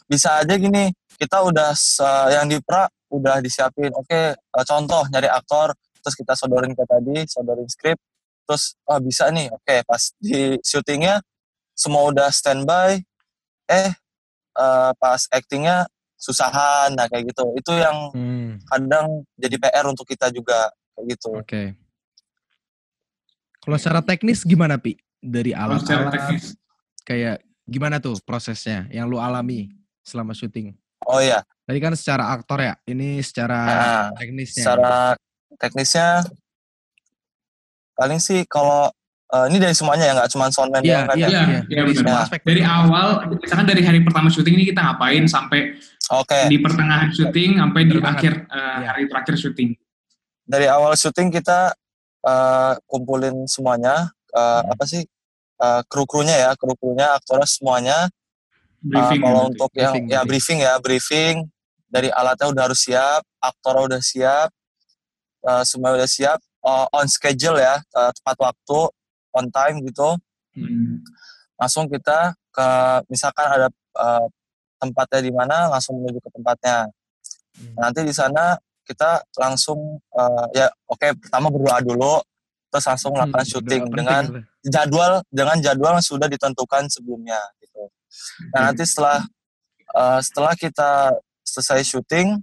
[0.07, 0.87] bisa aja gini
[1.19, 6.31] kita udah se- yang di pra udah disiapin oke eh, contoh nyari aktor terus kita
[6.31, 7.99] sodorin ke tadi sodorin skrip
[8.47, 11.19] terus oh bisa nih oke pas di syutingnya
[11.81, 13.01] semua udah standby
[13.65, 13.89] eh
[14.53, 20.29] eh, pas actingnya susahan nah kayak gitu itu yang Hmm, kadang jadi PR untuk kita
[20.29, 21.63] juga kayak gitu Oke.
[23.57, 24.97] Kalau secara teknis gimana Pi?
[25.17, 26.45] Dari kalau secara alat-alat teknis.
[27.01, 29.69] kayak gimana tuh prosesnya yang lu alami
[30.01, 30.73] selama syuting?
[31.05, 34.59] oh iya Tadi kan secara aktor ya, ini secara Nah, teknisnya.
[34.65, 34.95] secara
[35.55, 36.09] teknisnya
[37.93, 38.89] paling sih kalau
[39.31, 41.29] eh, ini dari semuanya ya nggak cuma soundman Iya, doang kan iya, ya?
[41.29, 41.59] Iya, iya.
[41.61, 41.99] iya, Dari benar.
[42.03, 42.39] semua aspek.
[42.41, 45.59] Dari awal, misalkan dari hari pertama syuting ini kita ngapain sampai
[46.11, 48.11] oke di pertengahan syuting sampai di banget.
[48.13, 48.87] akhir Iya.
[48.89, 49.69] hari terakhir syuting.
[50.43, 51.71] dari awal syuting kita
[52.21, 54.71] eh, kumpulin semuanya eh, Hmm.
[54.71, 55.01] apa sih
[55.57, 57.97] eh, kru-krunya ya kru-krunya aktornya semuanya
[58.79, 59.21] Briefing.
[59.21, 60.27] kalau ya, untuk yang Briefing, ya briefing.
[60.27, 61.35] briefing ya briefing
[61.87, 64.49] dari alatnya udah harus siap aktor udah siap
[65.41, 68.79] eh, semua udah siap eh, on schedule ya eh, tepat waktu
[69.33, 70.15] on time gitu
[70.51, 70.99] Hmm.
[71.55, 72.67] langsung kita ke
[73.07, 74.25] misalkan ada eh,
[74.75, 76.91] tempatnya di mana langsung menuju ke tempatnya
[77.55, 77.75] Hmm.
[77.77, 79.79] nanti di sana kita langsung
[80.11, 82.19] eh, ya oke pertama berdoa dulu
[82.67, 84.67] terus langsung melakukan Hmm, syuting dengan penting tuh.
[84.67, 87.87] jadwal dengan jadwal yang sudah ditentukan sebelumnya gitu.
[88.51, 88.65] Nah Oke.
[88.71, 89.19] nanti setelah
[89.95, 90.91] eh, setelah kita
[91.47, 92.39] selesai syuting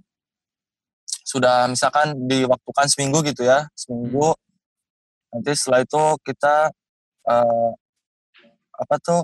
[1.25, 4.33] sudah misalkan diwaktukan seminggu gitu ya seminggu
[5.29, 6.73] nanti setelah itu kita
[7.29, 7.69] eh,
[8.75, 9.21] apa tuh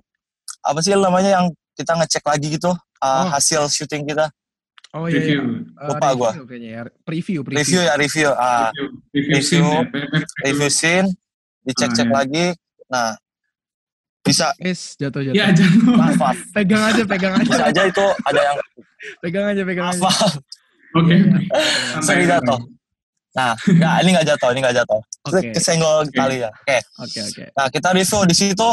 [0.62, 3.28] apa sih namanya yang kita ngecek lagi gitu eh, Oh.
[3.30, 4.30] hasil syuting kita
[4.96, 5.36] Oh iya, iya.
[5.36, 5.44] Review.
[5.76, 6.32] Eh, Lupa gua.
[6.32, 6.82] review kayaknya ya.
[7.04, 7.60] Preview, preview.
[7.60, 11.08] review ya review ah Review, review, review- scene ya, review- review scene
[11.62, 12.16] dicek-cek Ah, iya.
[12.16, 12.46] lagi
[12.86, 13.08] nah
[14.22, 15.36] bisa Guys, jatuh jatuh.
[15.36, 15.78] Ya, jangan.
[15.94, 17.70] maaf maaf Pegang aja, pegang bisa aja.
[17.70, 18.58] aja itu ada yang
[19.20, 20.10] Pegang aja, pegang maaf aja.
[20.96, 21.12] Oke.
[21.12, 21.40] Iya, iya.
[21.92, 22.60] Santai, sering jatuh
[23.36, 25.52] nah nggak ini nggak jatuh ini nggak jatuh Oke.
[25.52, 26.16] kesenggol Oke.
[26.16, 27.44] kali ya oke Oke, oke.
[27.52, 28.70] nah kita review di situ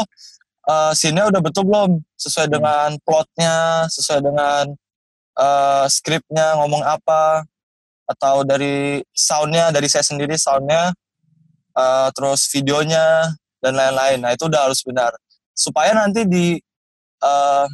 [0.63, 2.55] eh scene-nya udah betul belum sesuai Hmm.
[2.55, 3.57] dengan plotnya
[3.91, 4.63] sesuai dengan
[5.35, 7.43] eh skripnya ngomong apa
[8.07, 10.95] atau dari soundnya dari saya sendiri soundnya
[11.75, 15.11] eh, terus videonya dan lain-lain nah itu udah harus benar
[15.51, 16.55] supaya nanti di
[17.19, 17.67] eh,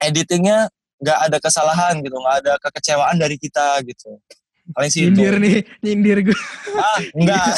[0.00, 0.68] editingnya
[1.00, 4.16] nggak ada kesalahan gitu nggak ada kekecewaan dari kita gitu
[4.70, 6.38] paling sih itu Nyindir nih, nyindir gue.
[6.76, 7.44] ah enggak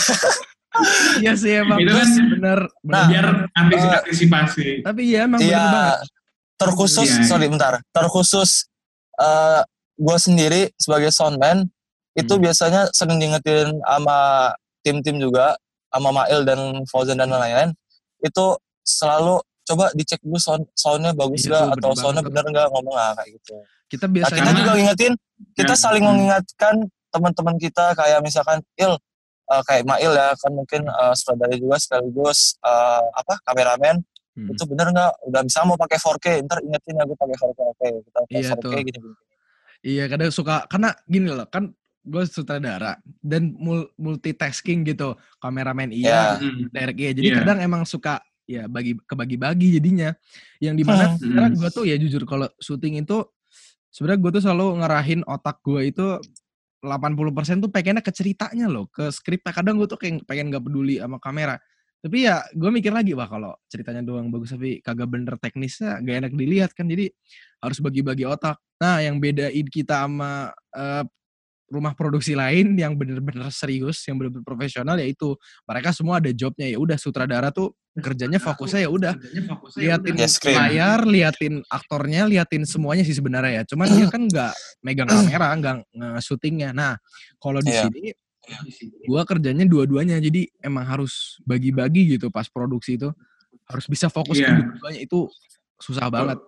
[1.20, 1.76] Iya sih emang.
[1.78, 2.60] Itu kan bener.
[2.82, 4.80] Nah, Biar antis- antisipasi.
[4.80, 5.98] Tapi iya emang bener Iya, banget.
[6.56, 7.28] terkhusus, Iya, iya.
[7.28, 8.50] sorry bentar, terkhusus
[9.14, 9.60] eh
[9.94, 11.68] gue sendiri sebagai soundman
[12.14, 12.40] itu Hmm.
[12.40, 14.18] biasanya sering diingetin sama
[14.80, 15.52] tim-tim juga,
[15.88, 17.76] sama Mail dan Fauzan dan lain-lain,
[18.18, 18.44] itu
[18.80, 22.96] selalu coba dicek dulu sound soundnya bagus Iya gak tuh, atau soundnya bener nggak ngomong
[22.96, 23.54] ah kayak gitu
[23.86, 25.12] Kita nah, biasanya kita juga ngingetin
[25.52, 25.78] kita Ya.
[25.78, 26.74] saling mengingatkan
[27.12, 28.96] teman-teman kita kayak misalkan il
[29.44, 34.00] eh, kayak Mail ya kan mungkin uh, sutradara juga sekaligus eh, apa kameramen
[34.32, 34.48] Hmm.
[34.48, 37.88] itu bener nggak udah bisa mau pakai 4K ntar ingetin ya gue pakai 4K oke
[38.00, 38.70] kita pakai Iya 4K tuh.
[38.72, 39.10] gini gini
[39.84, 41.68] Iya kadang suka karena gini loh kan
[42.00, 46.24] gue sutradara dan mul- multitasking gitu kameramen iya Ya.
[46.40, 46.64] Hmm.
[46.66, 47.36] direct iya jadi Iya.
[47.38, 50.16] kadang emang suka ya bagi kebagi-bagi jadinya
[50.58, 51.20] yang di mana Hmm.
[51.20, 53.20] sekarang gue tuh ya jujur kalau syuting itu
[53.86, 56.06] sebenarnya gue tuh selalu ngerahin otak gue itu
[56.82, 59.54] 80% tuh pengennya ke ceritanya loh ke skripnya.
[59.54, 61.56] Kadang gue tuh kayak pengen gak peduli sama kamera.
[62.02, 66.16] Tapi ya gue mikir lagi wah kalau ceritanya doang bagus tapi kagak bener teknisnya gak
[66.26, 66.90] enak dilihat kan.
[66.90, 67.06] Jadi
[67.62, 68.58] harus bagi-bagi otak.
[68.82, 71.06] Nah yang bedain kita sama eh,
[71.72, 75.32] rumah produksi lain yang bener-bener serius yang bener-bener profesional yaitu
[75.64, 79.12] mereka semua ada jobnya ya udah sutradara tuh kerjanya fokusnya ya udah
[79.76, 80.28] liatin Ya,
[80.68, 83.62] layar, liatin aktornya, liatin semuanya sih sebenarnya ya.
[83.68, 86.72] Cuman dia kan nggak megang kamera, nggak nge-syutingnya.
[86.72, 86.96] Nah,
[87.36, 87.88] kalau di Iya.
[87.88, 88.12] sini
[89.04, 90.16] gua kerjanya dua-duanya.
[90.18, 93.12] Jadi emang harus bagi-bagi gitu pas produksi itu.
[93.68, 94.56] Harus bisa fokus ke Iya.
[94.56, 95.28] dua-duanya itu
[95.76, 96.38] susah banget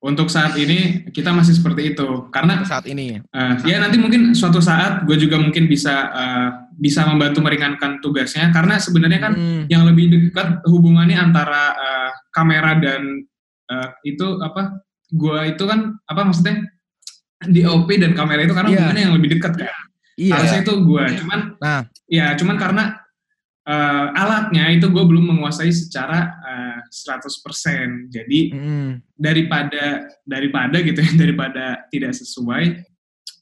[0.00, 3.20] Untuk saat ini kita masih seperti itu karena saat ini.
[3.20, 8.48] eh, ya nanti mungkin suatu saat gue juga mungkin bisa eh, bisa membantu meringankan tugasnya
[8.48, 13.28] karena sebenarnya kan Hmm, yang lebih dekat hubungannya antara eh, kamera dan
[13.68, 14.80] eh, itu apa
[15.12, 16.64] gua itu kan apa maksudnya
[17.42, 18.76] DOP dan kamera itu karena Iya.
[18.78, 19.68] hubungannya yang lebih dekat kan
[20.16, 20.32] iya.
[20.34, 21.82] harusnya itu gua cuman Nah.
[22.06, 22.82] ya cuman karena
[23.62, 29.84] eh, alatnya itu gue belum menguasai secara eh, 100% jadi Hmm, daripada
[30.22, 32.64] daripada gitu ya daripada tidak sesuai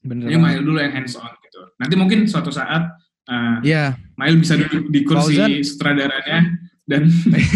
[0.01, 0.39] bener banget.
[0.41, 2.87] Mail dulu yang hands on gitu nanti mungkin suatu saat
[3.25, 5.51] eh, Iya, Mail bisa duduk di kursi Fauzan.
[5.61, 6.39] sutradaranya
[6.83, 7.05] dan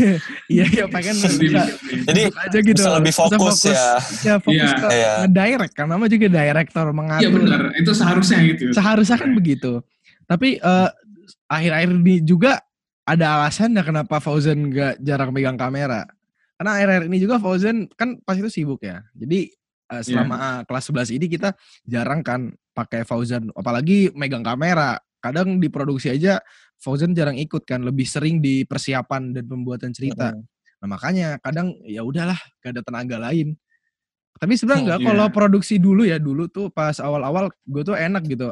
[0.45, 1.65] iya, iya pengen lebih bisa
[2.05, 2.77] jadi aja gitu.
[2.77, 4.77] bisa lebih fokus ya Ya, fokus Iya.
[4.77, 5.11] ke Iya.
[5.23, 7.31] ngedirect kan nama juga director Iya mengatur.
[7.35, 8.63] benar, itu seharusnya gitu.
[8.71, 9.81] Seharusnya kan begitu.
[10.23, 10.89] Tapi eh,
[11.59, 12.61] akhir-akhir ini juga
[13.03, 16.07] ada alasannya kenapa Fauzan nggak jarang megang kamera.
[16.55, 19.03] Karena akhir-akhir ini juga Fauzan kan pas itu sibuk ya.
[19.11, 19.51] Jadi
[19.91, 21.51] eh, selama ah, kelas 11 ini kita
[21.83, 23.51] jarang kan pakai Fauzan.
[23.53, 24.97] Apalagi megang kamera.
[25.23, 26.39] Kadang di produksi aja
[26.79, 27.83] Fauzan jarang ikut kan.
[27.83, 30.31] Lebih sering di persiapan dan pembuatan cerita.
[30.31, 30.43] Mm.
[30.83, 33.55] Nah makanya kadang ya udahlah gak ada tenaga lain.
[34.39, 35.07] Tapi sebenarnya Oh, enggak iya.
[35.07, 38.51] kalau produksi dulu ya dulu tuh pas awal-awal gue tuh enak gitu.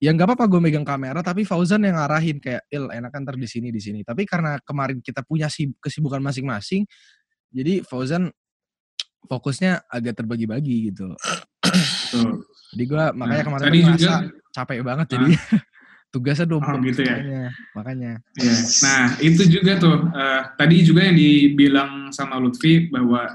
[0.00, 3.44] Ya nggak apa-apa gue megang kamera tapi Fauzan yang ngarahin kayak il enakan ntar di
[3.44, 4.00] sini di sini.
[4.00, 6.88] Tapi karena kemarin kita punya si kesibukan masing-masing,
[7.52, 8.32] jadi Fauzan
[9.28, 11.12] fokusnya agak terbagi-bagi gitu.
[12.10, 12.40] Tuh.
[12.72, 14.14] Jadi gue makanya Nah, kemarin tadi juga ngerasa
[14.50, 15.30] capek banget jadi
[16.10, 17.14] tugasnya Oh, double gitu ya.
[17.20, 17.44] makanya.
[17.76, 18.12] makanya.
[18.40, 18.54] Iya.
[18.82, 23.30] Nah, itu juga tuh eh, tadi juga yang dibilang sama Lutfi bahwa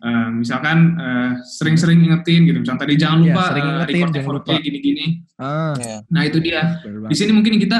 [0.00, 2.58] eh, misalkan eh, sering-sering ingetin gitu.
[2.60, 4.64] Misalkan tadi jangan Iya, lupa sering eh, ingetin, recordnya jangan 4K lupa.
[4.64, 5.06] gini-gini.
[5.36, 5.96] Ah, Iya.
[6.08, 6.60] Nah, itu dia.
[6.82, 7.78] Di sini mungkin kita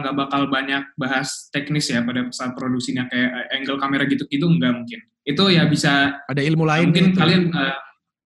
[0.00, 5.00] nggak bakal banyak bahas teknis ya pada saat produksinya kayak angle kamera gitu-gitu nggak mungkin.
[5.22, 7.18] Itu ya bisa ada ilmu lain mungkin gitu.
[7.18, 7.76] kalian eh,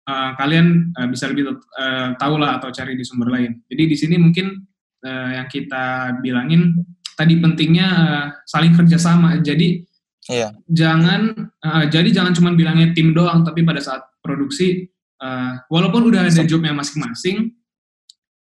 [0.04, 3.62] eh, kalian eh, bisa lebih eh, tahu lah atau cari di sumber lain.
[3.66, 4.50] Jadi di sini mungkin
[5.00, 6.74] eh, yang kita bilangin
[7.14, 9.38] tadi pentingnya eh, saling kerjasama.
[9.40, 9.82] Jadi
[10.30, 10.54] Iya.
[10.70, 14.86] jangan eh, jadi jangan cuma bilangnya tim doang, tapi pada saat produksi
[15.18, 17.50] eh, walaupun udah ada jobnya masing-masing,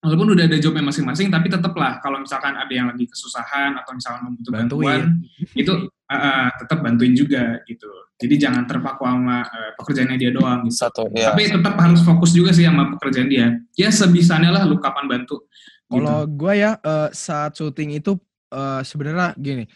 [0.01, 4.33] walaupun udah ada jobnya masing-masing, tapi tetaplah kalau misalkan ada yang lagi kesusahan atau misalkan
[4.33, 4.85] membutuhkan Bantuin.
[4.89, 5.03] bantuan,
[5.53, 7.91] itu eh, eh, tetap bantuin juga gitu.
[8.21, 10.77] Jadi jangan terpaku sama eh, pekerjaannya dia doang gitu.
[10.77, 13.57] satu ya Tapi tetap harus fokus juga sih sama pekerjaan dia.
[13.77, 15.45] Ya sebisanya lah lu kapan bantu.
[15.89, 16.01] Gitu.
[16.01, 18.17] Kalau gue ya eh, saat syuting itu
[18.53, 19.69] eh, sebenarnya gini,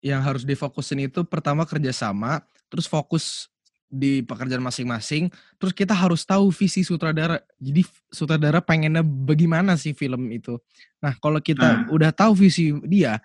[0.00, 2.40] yang harus difokusin itu pertama kerjasama,
[2.72, 3.48] terus fokus
[3.90, 7.42] di pekerjaan masing-masing, terus kita harus tahu visi sutradara.
[7.58, 10.56] Jadi sutradara pengennya bagaimana sih film itu.
[11.02, 11.86] Nah kalau kita Nah.
[11.90, 13.18] udah tahu visi dia,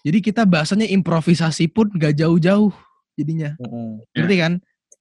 [0.00, 2.72] jadi kita bahasanya improvisasi pun gak jauh-jauh
[3.12, 3.54] jadinya.
[3.60, 4.00] Mm-mm.
[4.16, 4.24] Ya.
[4.24, 4.52] Ngerti kan?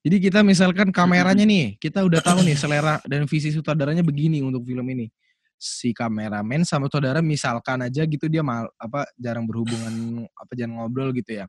[0.05, 4.61] Jadi kita misalkan kameranya nih, kita udah tahu nih selera dan visi sutradaranya begini untuk
[4.61, 5.09] film ini.
[5.55, 9.93] Si kameramen sama sutradara misalkan aja gitu dia mal apa jarang berhubungan
[10.41, 11.45] apa jangan ngobrol gitu ya.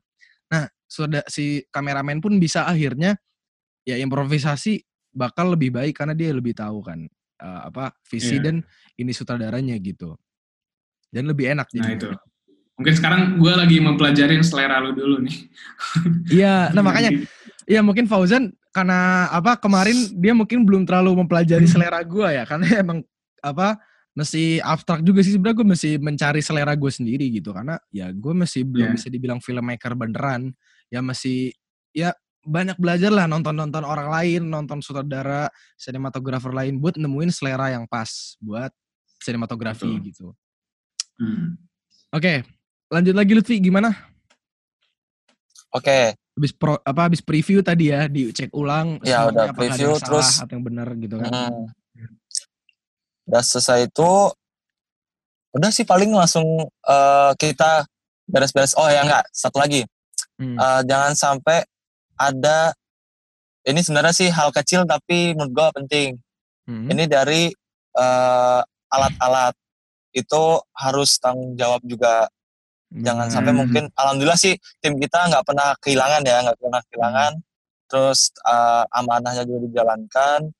[0.47, 3.19] Nah, sudah si kameramen pun bisa akhirnya
[3.83, 4.79] ya improvisasi
[5.11, 7.03] bakal lebih baik karena dia lebih tahu kan
[7.43, 8.51] eh, apa visi Iya.
[8.51, 8.55] dan
[8.95, 10.15] ini sutradaranya gitu.
[11.11, 11.95] Dan lebih enak Nah jadi.
[11.99, 12.09] itu.
[12.77, 15.37] Mungkin sekarang gue lagi mempelajarin selera lu dulu nih.
[16.39, 17.11] Iya, nah makanya
[17.67, 22.79] Iya mungkin Fauzan karena apa kemarin dia mungkin belum terlalu mempelajari selera gua ya karena
[22.79, 23.03] emang
[23.43, 23.75] apa
[24.17, 28.33] mesti abstrak juga sih sebenarnya gue mesti mencari selera gue sendiri gitu karena ya gue
[28.33, 28.95] masih belum Iya.
[28.97, 30.57] bisa dibilang filmmaker beneran
[30.89, 31.53] ya masih
[31.93, 37.83] ya banyak belajar lah nonton-nonton orang lain, nonton sutradara, sinematografer lain buat nemuin selera yang
[37.85, 38.07] pas
[38.39, 38.71] buat
[39.19, 40.07] sinematografi Betul.
[40.07, 40.27] gitu.
[41.19, 41.59] Hmm.
[42.07, 42.47] Oke,
[42.87, 43.91] lanjut lagi Lutfi gimana?
[45.75, 49.99] Oke, Habis pro, apa habis preview tadi ya, dicek ulang Ya, udah ada preview, yang
[49.99, 51.31] salah terus- atau yang benar gitu kan.
[51.33, 51.65] hmm.
[53.27, 54.11] Udah selesai itu,
[55.53, 57.83] udah sih paling langsung eh, kita
[58.27, 58.75] beres-beres.
[58.79, 59.83] Oh ya enggak, satu lagi.
[60.39, 60.55] Hmm.
[60.55, 61.63] Eh, jangan sampai
[62.17, 62.73] ada
[63.67, 66.09] ini sebenarnya sih hal kecil tapi menurut gue penting.
[66.67, 66.87] Hmm.
[66.87, 67.51] Ini dari
[67.97, 69.53] eh, alat-alat
[70.15, 72.31] itu harus tanggung jawab juga.
[72.87, 73.59] Jangan sampai Hmm.
[73.67, 77.33] mungkin, alhamdulillah sih tim kita nggak pernah kehilangan ya, nggak pernah kehilangan.
[77.91, 80.51] Terus eh, amanahnya juga dijalankan.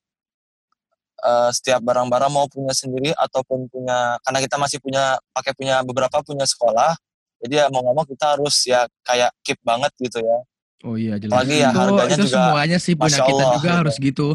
[1.18, 6.22] Eh, setiap barang-barang mau punya sendiri ataupun punya, karena kita masih punya pakai punya beberapa
[6.22, 6.94] punya sekolah.
[7.42, 10.38] Jadi ya mau ngomong kita harus ya kayak keep banget gitu ya.
[10.86, 11.34] Oh iya jelas.
[11.42, 13.80] Apalagi ya itu, harganya itu juga, semuanya sih punya kita Allah, juga gitu.
[13.82, 14.28] harus gitu.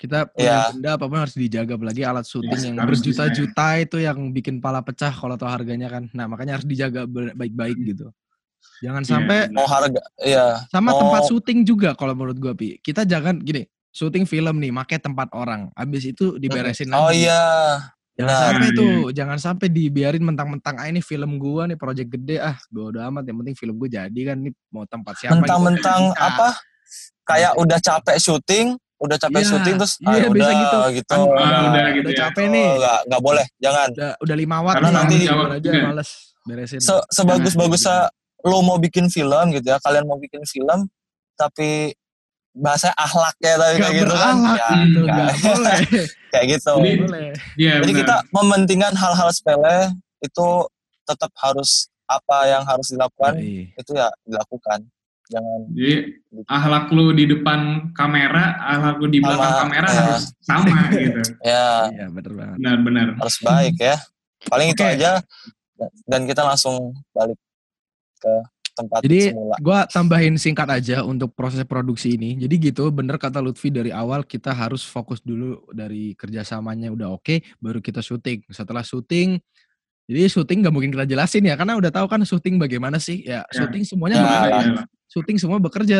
[0.00, 0.60] Kita punya Iya.
[0.72, 4.54] benda apa pun harus dijaga apalagi alat syuting Yes, yang harus berjuta-juta itu yang bikin
[4.64, 6.08] pala pecah kalau tahu harganya kan.
[6.16, 7.04] Nah, makanya harus dijaga
[7.36, 8.08] baik-baik gitu.
[8.80, 9.56] Jangan Iya, sampai benar.
[9.60, 10.46] Mau harga, iya.
[10.72, 12.80] sama mau, tempat syuting juga kalau menurut gua Pi.
[12.80, 15.70] Kita jangan gini, syuting film nih pakai tempat orang.
[15.72, 17.24] Habis itu diberesin Oh lagi.
[17.24, 17.78] iya,
[18.14, 18.42] Jangan benar.
[18.44, 18.76] sampai Iya.
[18.76, 23.22] tuh, jangan sampai dibiarin mentang-mentang ah ini film gua nih project gede ah bodo amat
[23.24, 26.20] yang penting film gua jadi kan nih mau tempat siapa juga mentang-mentang bisa.
[26.20, 26.48] apa?
[27.24, 30.78] Kayak udah capek syuting, udah capek Iya, syuting terus iya, ah, bisa udah gitu.
[30.92, 31.14] gitu.
[31.14, 32.20] Kan, Ah, Udah, udah gitu udah ya.
[32.20, 32.66] capek nih.
[32.66, 33.88] Oh, nggak nggak boleh, jangan.
[33.90, 35.82] udah udah lima watt Karena nih, nanti jawab aja juga.
[35.84, 36.10] males
[36.44, 36.78] beresin.
[36.78, 37.98] Se sebagus-bagusnya
[38.42, 40.86] lo mau bikin film gitu ya, kalian mau bikin film
[41.32, 41.90] tapi
[42.54, 44.34] bahasa ahlaknya tapi Gak kayak gitu kan.
[44.54, 45.16] Ya, gitu, nggak.
[45.18, 45.78] gak boleh.
[46.32, 46.72] kayak gitu.
[46.78, 47.28] Jadi- boleh.
[47.58, 48.00] Iya, Jadi benar.
[48.06, 49.78] kita mementingkan hal-hal sepele
[50.22, 50.46] itu
[51.04, 51.70] tetap harus
[52.04, 53.74] apa yang harus dilakukan Yoi.
[53.74, 54.78] itu ya dilakukan.
[55.24, 55.94] Jangan Jadi
[56.46, 57.60] ahlak lu di depan
[57.92, 59.96] kamera, ahlak lu di belakang Sama, kamera ya.
[60.04, 61.20] harus sama gitu.
[61.40, 62.56] ya Iya banget.
[62.60, 63.06] Benar-benar.
[63.18, 63.96] harus baik ya.
[64.44, 64.92] Paling itu Oke.
[64.94, 65.10] aja
[66.04, 67.40] dan kita langsung balik
[68.20, 68.34] ke
[68.74, 69.54] tempat Jadi semula.
[69.56, 72.34] gue tambahin singkat aja untuk proses produksi ini.
[72.34, 77.38] Jadi gitu, bener kata Lutfi dari awal kita harus fokus dulu dari kerjasamanya udah oke,
[77.62, 78.42] baru kita syuting.
[78.50, 79.38] Setelah syuting,
[80.04, 83.22] jadi syuting nggak mungkin kita jelasin ya, karena udah tahu kan syuting bagaimana sih.
[83.22, 83.62] Ya, Ya.
[83.62, 84.50] syuting semuanya Ya, bekerja.
[84.50, 84.60] ya.
[84.74, 84.84] Iya.
[85.06, 85.98] syuting semua bekerja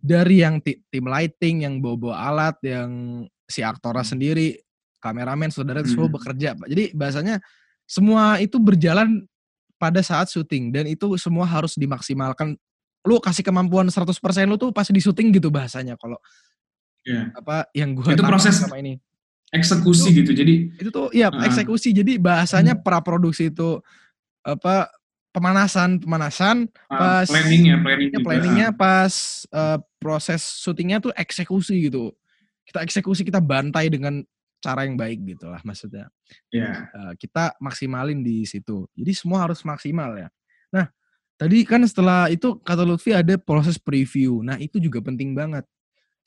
[0.00, 2.90] dari yang ti- tim lighting, yang bawa-bawa alat, yang
[3.44, 4.56] si aktornya sendiri,
[4.98, 6.16] kameramen, saudara semua Hmm.
[6.16, 6.56] bekerja.
[6.56, 6.66] Pak.
[6.72, 7.36] Jadi bahasanya
[7.84, 9.28] semua itu berjalan
[9.78, 12.58] pada saat syuting dan itu semua harus dimaksimalkan.
[13.06, 14.10] Lu kasih kemampuan 100%
[14.44, 16.18] lu tuh pasti di syuting gitu bahasanya kalau
[17.06, 17.32] Iya.
[17.32, 18.98] apa yang gua Itu proses- sama ini.
[19.48, 20.36] Eksekusi gitu.
[20.36, 21.46] Jadi Itu tuh ya Ah.
[21.48, 21.96] eksekusi.
[21.96, 22.84] Jadi bahasanya Hmm.
[22.84, 23.80] pra produksi itu
[24.44, 24.92] apa
[25.32, 28.08] pemanasan, pemanasan uh, Pas- planning ya, planning.
[28.10, 28.24] Ya, juga.
[28.28, 29.12] planningnya pas
[29.48, 32.12] eh, proses syutingnya tuh eksekusi gitu.
[32.66, 34.20] Kita eksekusi kita bantai dengan
[34.58, 36.10] cara yang baik gitu lah maksudnya.
[36.50, 36.90] Iya.
[36.90, 38.86] Eh, kita maksimalin di situ.
[38.94, 40.28] Jadi semua harus maksimal ya.
[40.74, 40.90] Nah,
[41.38, 44.42] tadi kan setelah itu kata Lutfi ada proses preview.
[44.42, 45.62] Nah, itu juga penting banget.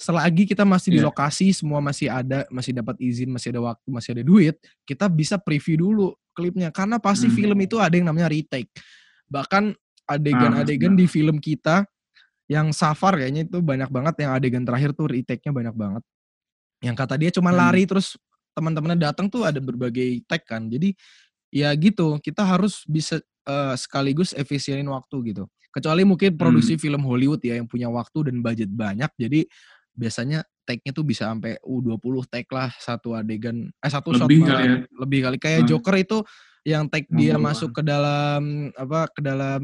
[0.01, 1.13] Selagi kita masih di Iya.
[1.13, 5.37] lokasi, semua masih ada, masih dapat izin, masih ada waktu, masih ada duit, kita bisa
[5.37, 6.73] preview dulu klipnya.
[6.73, 7.37] Karena pasti Hmm.
[7.37, 8.71] film itu ada yang namanya retake.
[9.29, 9.75] Bahkan
[10.09, 11.01] adegan-adegan benar.
[11.03, 11.85] di film kita
[12.49, 16.03] yang Safar kayaknya itu banyak banget yang adegan terakhir tuh retake-nya banyak banget.
[16.81, 17.59] Yang kata dia cuma Hmm.
[17.61, 18.17] lari terus
[18.51, 20.65] teman-temannya datang tuh ada berbagai take kan.
[20.65, 20.91] Jadi
[21.49, 25.43] ya gitu, kita harus bisa eh, sekaligus efisienin waktu gitu.
[25.71, 26.81] Kecuali mungkin produksi Hmm.
[26.81, 29.09] film Hollywood ya yang punya waktu dan budget banyak.
[29.15, 29.49] Jadi
[29.91, 34.51] biasanya take-nya tuh bisa sampai U20 take lah satu adegan eh satu shot Lebih malah.
[34.51, 34.77] kali ya.
[34.95, 35.69] Lebih kali kayak Hmm.
[35.69, 36.17] Joker itu
[36.61, 37.41] yang take dia 60-an.
[37.43, 38.41] masuk ke dalam
[38.73, 39.61] apa ke dalam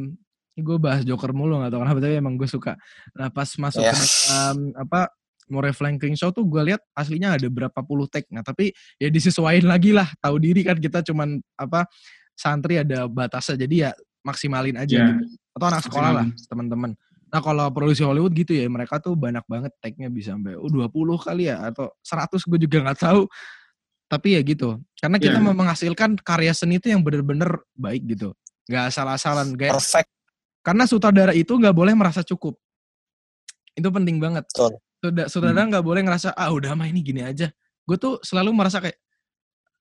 [0.55, 2.73] gue bahas Joker mulu gak tau kenapa tapi emang gue suka.
[3.13, 3.93] Nah pas masuk Iya.
[3.93, 5.13] ke dalam apa
[5.47, 8.27] More Flanking Show tuh gue lihat aslinya ada berapa puluh take.
[8.31, 10.07] Nah tapi ya disesuaikan lagi lah.
[10.19, 11.87] Tahu diri kan kita cuman apa
[12.35, 13.91] santri ada batasnya jadi ya
[14.23, 15.07] maksimalin aja Iya.
[15.15, 15.23] gitu.
[15.55, 16.91] Atau anak sekolah lah teman-teman.
[17.27, 20.91] Nah kalau produksi Hollywood gitu ya mereka tuh banyak banget take-nya bisa sampai uh, 20
[21.19, 23.21] kali ya atau 100 gue juga nggak tahu.
[24.07, 24.79] Tapi ya gitu.
[24.99, 25.43] Karena kita Iya.
[25.43, 28.31] mau menghasilkan karya seni itu yang bener-bener baik gitu.
[28.67, 29.55] Gak asal-asalan.
[29.55, 30.11] Kayak Perfect
[30.67, 32.59] karena sutradara itu nggak boleh merasa cukup.
[33.71, 34.43] Itu penting banget.
[34.51, 34.75] Betul.
[34.97, 37.53] Sudah sutradara nggak boleh ngerasa ah udah mah ini gini aja.
[37.83, 38.97] Gue tuh selalu merasa kayak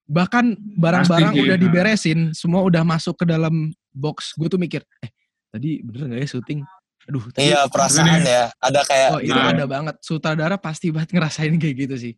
[0.05, 1.63] bahkan barang-barang Pasti, udah iya.
[1.63, 4.37] diberesin, semua udah masuk ke dalam box.
[4.37, 5.11] Gue tuh mikir, eh
[5.49, 6.61] tadi bener nggak ya syuting?
[7.07, 8.51] Aduh, tadi, Iya perasaan ya.
[8.59, 9.51] Ada kayak oh itu Nah.
[9.51, 9.95] ada banget.
[10.01, 12.15] Sutradara pasti banget ngerasain kayak gitu sih.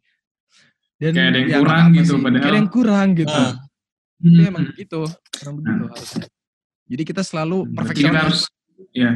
[0.99, 2.19] Dan Kayak ada yang ya nggak kurang gitu, sih.
[2.19, 3.39] padahal- Kayak ada yang kurang gitu.
[3.39, 3.55] Hmm.
[4.19, 4.51] Tapi Hmm.
[4.51, 5.01] emang begitu,
[5.39, 6.27] emang begitu harusnya.
[6.89, 8.11] Jadi kita selalu perfeksionis.
[8.11, 8.41] kita harus
[8.91, 9.11] ya.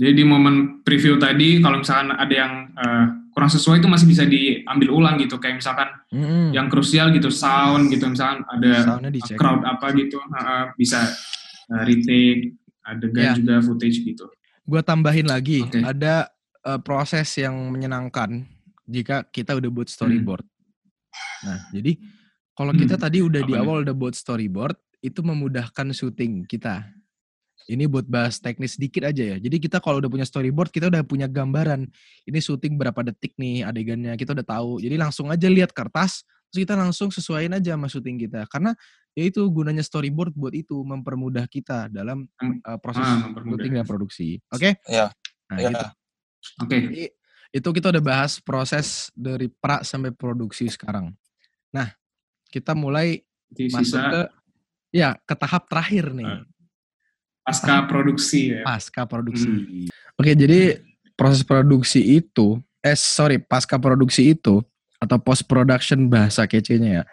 [0.00, 4.24] Jadi di momen preview tadi, kalau misalkan ada yang uh, kurang sesuai itu masih bisa
[4.24, 5.36] diambil ulang gitu.
[5.36, 6.56] Kayak misalkan mm-hmm.
[6.56, 8.96] yang krusial gitu, sound gitu, misalkan ada
[9.36, 11.04] crowd apa gitu, uh, bisa
[11.68, 12.56] uh, retake,
[12.88, 13.36] adegan yeah.
[13.36, 14.24] juga footage gitu.
[14.64, 15.84] Gue tambahin lagi, okay.
[15.84, 16.32] ada
[16.64, 18.48] uh, proses yang menyenangkan
[18.88, 20.48] jika kita udah buat storyboard.
[20.48, 21.44] Hmm.
[21.44, 22.00] Nah, jadi
[22.56, 23.04] kalau kita hmm.
[23.04, 26.88] tadi udah di awal udah buat storyboard, itu memudahkan syuting kita.
[27.70, 29.36] Ini buat bahas teknis sedikit aja ya.
[29.38, 31.86] Jadi kita kalau udah punya storyboard, kita udah punya gambaran.
[32.26, 34.82] Ini syuting berapa detik nih adegannya, kita udah tahu.
[34.82, 38.42] Jadi langsung aja lihat kertas, terus kita langsung sesuaiin aja sama syuting kita.
[38.50, 38.74] Karena
[39.14, 44.42] ya itu gunanya storyboard buat itu mempermudah kita dalam uh, proses ah, syuting dan produksi.
[44.50, 44.74] Oke?
[44.74, 44.90] Okay?
[44.90, 45.06] Iya.
[45.54, 45.70] Nah, ya.
[45.70, 45.86] gitu.
[45.86, 46.66] Oke.
[46.66, 46.80] Okay.
[46.90, 47.04] Jadi,
[47.50, 51.14] itu kita udah bahas proses dari pra sampai produksi sekarang.
[51.70, 51.86] Nah,
[52.50, 54.22] kita mulai Di masuk ke
[54.90, 56.26] ya ke tahap terakhir nih.
[56.26, 56.50] Uh
[57.50, 58.62] pasca produksi ya.
[58.62, 59.50] Pasca produksi.
[59.50, 59.86] Hmm.
[60.14, 60.78] Oke, jadi
[61.18, 64.62] proses produksi itu, eh sorry, pasca produksi itu
[65.02, 67.04] atau post production bahasa kecenya ya.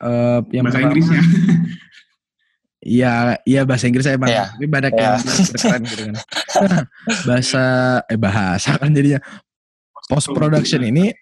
[0.00, 1.22] Uh, yang bahasa pertama, Inggrisnya.
[2.80, 4.32] Iya, iya bahasa Inggris saya emang.
[4.32, 4.48] Yeah.
[4.56, 5.20] Tapi banyak yeah.
[5.20, 6.16] yang keren gitu kan.
[7.28, 7.64] bahasa
[8.08, 9.20] eh bahasa kan jadinya
[10.08, 11.12] post production ini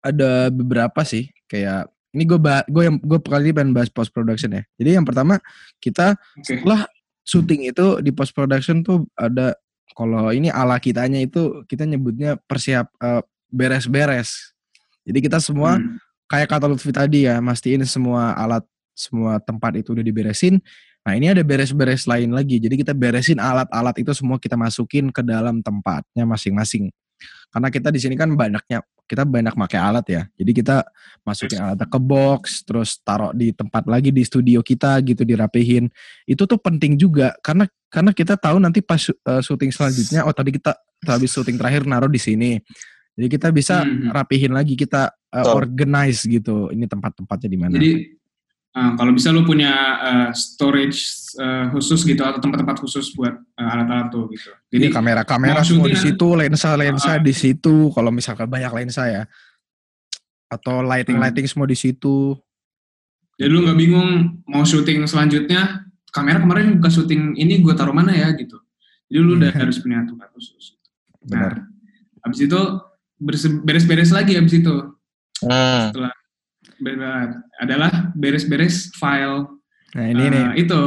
[0.00, 4.56] ada beberapa sih kayak ini gue gue yang gue kali ini pengen bahas post production
[4.56, 4.64] ya.
[4.80, 5.36] Jadi yang pertama
[5.84, 6.60] kita okay.
[6.60, 6.88] setelah
[7.22, 9.54] syuting itu di post production tuh ada
[9.92, 13.20] kalau ini ala kitanya itu kita nyebutnya persiap uh,
[13.52, 14.56] beres-beres.
[15.04, 16.00] Jadi kita semua hmm.
[16.30, 18.64] kayak kata Lutfi tadi ya, mastiin semua alat
[18.96, 20.60] semua tempat itu udah diberesin.
[21.02, 22.62] Nah ini ada beres-beres lain lagi.
[22.62, 26.94] Jadi kita beresin alat-alat itu semua kita masukin ke dalam tempatnya masing-masing.
[27.52, 28.80] Karena kita di sini kan banyaknya
[29.12, 30.22] kita banyak pakai alat ya.
[30.40, 30.88] Jadi kita
[31.20, 35.92] masukin alat ke box, terus taruh di tempat lagi di studio kita gitu dirapihin.
[36.24, 40.56] Itu tuh penting juga karena karena kita tahu nanti pas uh, syuting selanjutnya oh tadi
[40.56, 40.72] kita
[41.04, 42.56] habis syuting terakhir naruh di sini.
[43.12, 44.08] Jadi kita bisa hmm.
[44.08, 46.72] rapihin lagi kita uh, organize gitu.
[46.72, 47.76] Ini tempat-tempatnya di mana.
[47.76, 48.16] Jadi
[48.72, 53.68] Uh, kalau bisa lu punya uh, storage uh, khusus gitu atau tempat-tempat khusus buat uh,
[53.68, 54.48] alat-alat tuh gitu.
[54.72, 57.92] Jadi kamera-kamera semua di situ, lensa-lensa uh, di situ.
[57.92, 59.22] Kalau misalkan banyak lensa ya,
[60.48, 62.32] atau lighting-lighting uh, semua di situ.
[63.36, 68.16] Jadi lu nggak bingung mau syuting selanjutnya, kamera kemarin buka syuting ini gue taruh mana
[68.16, 68.56] ya gitu.
[69.12, 70.80] Jadi lu udah harus punya tempat khusus.
[71.20, 71.60] Benar.
[71.60, 72.60] Nah, abis itu
[73.60, 74.74] beres-beres lagi abis itu.
[75.44, 75.92] Hmm.
[75.92, 76.12] Setelah
[77.60, 79.46] adalah beres-beres file.
[79.92, 80.80] Nah ini uh, nih itu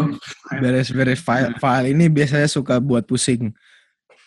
[0.58, 1.54] beres-beres file.
[1.62, 3.54] File ini biasanya suka buat pusing.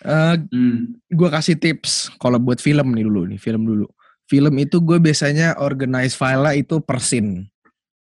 [0.07, 0.95] Uh, hmm.
[1.11, 3.87] Gue kasih tips kalau buat film nih dulu nih film dulu.
[4.29, 7.49] Film itu gue biasanya organize file itu per scene.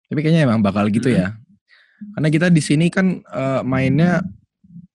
[0.08, 1.18] Tapi kayaknya emang bakal gitu hmm.
[1.18, 1.28] ya.
[2.18, 4.24] Karena kita di sini kan uh, mainnya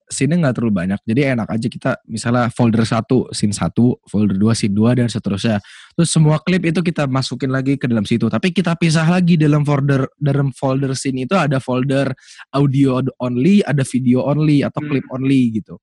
[0.07, 1.00] scene nggak terlalu banyak.
[1.02, 5.59] Jadi enak aja kita misalnya folder satu scene satu, folder dua scene dua dan seterusnya.
[5.98, 8.30] Terus semua klip itu kita masukin lagi ke dalam situ.
[8.30, 12.14] Tapi kita pisah lagi dalam folder dalam folder scene itu ada folder
[12.54, 14.88] audio only, ada video only atau hmm.
[14.88, 15.74] clip only gitu.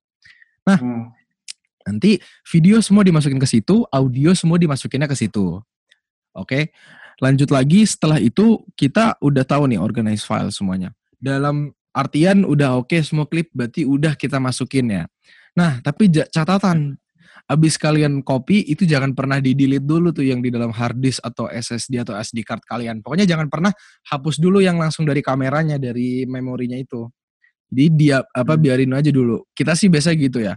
[0.63, 1.03] Nah, hmm.
[1.83, 2.15] nanti
[2.47, 5.59] video semua dimasukin ke situ, audio semua dimasukinnya ke situ.
[6.33, 6.71] Oke.
[7.21, 10.91] Lanjut lagi setelah itu kita udah tahu nih organize file semuanya.
[11.21, 15.03] Dalam artian udah oke okay, semua klip berarti udah kita masukin ya.
[15.53, 16.97] Nah, tapi catatan
[17.43, 21.19] abis kalian copy itu jangan pernah di delete dulu tuh yang di dalam hard disk
[21.21, 23.03] atau SSD atau SD card kalian.
[23.03, 23.69] Pokoknya jangan pernah
[24.09, 27.05] hapus dulu yang langsung dari kameranya dari memorinya itu.
[27.73, 28.61] Jadi dia apa hmm.
[28.63, 29.43] biarin aja dulu.
[29.51, 30.55] Kita sih biasa gitu ya.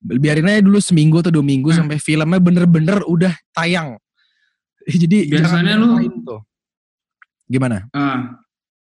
[0.00, 1.78] Biarin aja dulu seminggu atau dua minggu hmm.
[1.84, 3.96] sampai filmnya bener-bener udah tayang.
[5.02, 6.40] Jadi biasanya lu tuh.
[7.46, 7.86] Gimana?
[7.92, 8.32] Uh,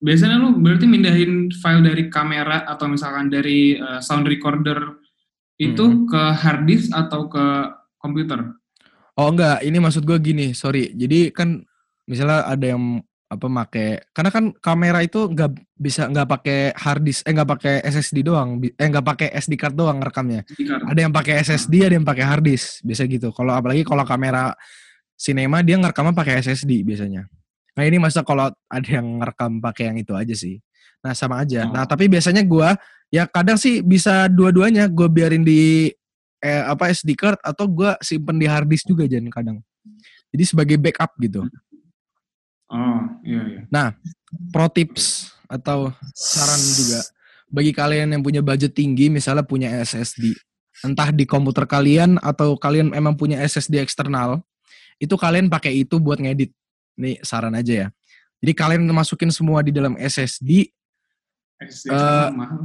[0.04, 5.00] biasanya lu berarti mindahin file dari kamera atau misalkan dari uh, sound recorder
[5.56, 6.04] itu hmm.
[6.12, 8.52] ke hard disk atau ke komputer?
[9.16, 10.90] Oh enggak, ini maksud gue gini, sorry.
[10.92, 11.62] Jadi kan
[12.04, 17.26] misalnya ada yang apa make karena kan kamera itu nggak bisa nggak pakai hard disk
[17.26, 20.46] eh nggak pakai SSD doang eh nggak pakai SD card doang rekamnya
[20.86, 24.54] ada yang pakai SSD ada yang pakai hard disk biasa gitu kalau apalagi kalau kamera
[25.18, 27.26] sinema dia ngerekamnya pakai SSD biasanya
[27.74, 30.62] Nah ini masa kalau ada yang ngerekam pakai yang itu aja sih.
[31.02, 31.66] Nah sama aja.
[31.66, 31.74] Oh.
[31.74, 32.68] Nah tapi biasanya gue
[33.10, 35.90] ya kadang sih bisa dua-duanya gue biarin di
[36.38, 39.56] eh, apa SD card atau gue simpen di hard disk juga jangan kadang.
[40.34, 41.46] Jadi sebagai backup gitu.
[42.70, 43.60] Oh iya iya.
[43.68, 43.94] Nah
[44.54, 47.00] pro tips atau saran juga
[47.52, 50.34] bagi kalian yang punya budget tinggi misalnya punya SSD
[50.82, 54.42] entah di komputer kalian atau kalian emang punya SSD eksternal
[54.98, 56.50] itu kalian pakai itu buat ngedit
[56.98, 57.88] ini saran aja ya.
[58.44, 60.68] Jadi kalian masukin semua di dalam SSD.
[61.62, 62.60] SSD uh, mahal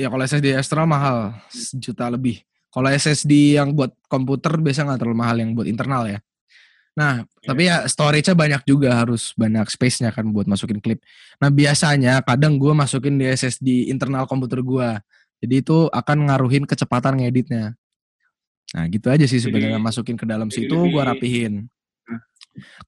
[0.00, 2.40] Ya kalau SSD extra mahal sejuta lebih.
[2.70, 6.18] Kalau SSD yang buat komputer biasa nggak terlalu mahal yang buat internal ya.
[6.94, 7.48] Nah, yeah.
[7.48, 11.02] tapi ya storage-nya banyak juga harus banyak space-nya kan buat masukin klip.
[11.38, 14.88] Nah, biasanya kadang gue masukin di SSD internal komputer gue.
[15.40, 17.74] Jadi itu akan ngaruhin kecepatan ngeditnya.
[18.70, 21.66] Nah, gitu aja sih sebenarnya masukin ke dalam situ gue rapihin.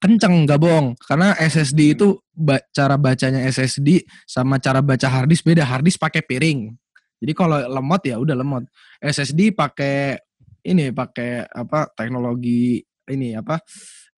[0.02, 5.62] Kenceng gak bohong, karena SSD itu ba cara bacanya SSD sama cara baca harddisk beda.
[5.62, 6.74] Harddisk pakai piring.
[7.22, 8.66] Jadi kalau lemot ya udah lemot.
[8.98, 10.18] SSD pakai
[10.66, 13.62] ini pakai apa teknologi ini apa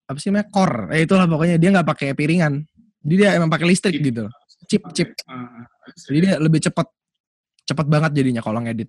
[0.05, 0.92] apa sih namanya core.
[0.97, 2.64] Eh itulah pokoknya dia nggak pakai piringan.
[3.05, 4.28] Jadi dia emang pakai listrik gitu.
[4.64, 5.12] Chip chip.
[6.09, 6.88] Jadi dia lebih cepat
[7.64, 8.88] cepat banget jadinya kalau ngedit.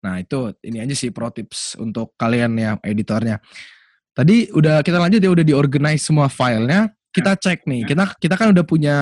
[0.00, 3.40] Nah itu ini aja sih pro tips untuk kalian ya editornya.
[4.10, 6.90] Tadi udah kita lanjut ya udah diorganize semua filenya.
[7.10, 7.40] Kita ya.
[7.40, 7.80] cek nih.
[7.84, 7.86] Ya.
[7.94, 8.96] Kita kita kan udah punya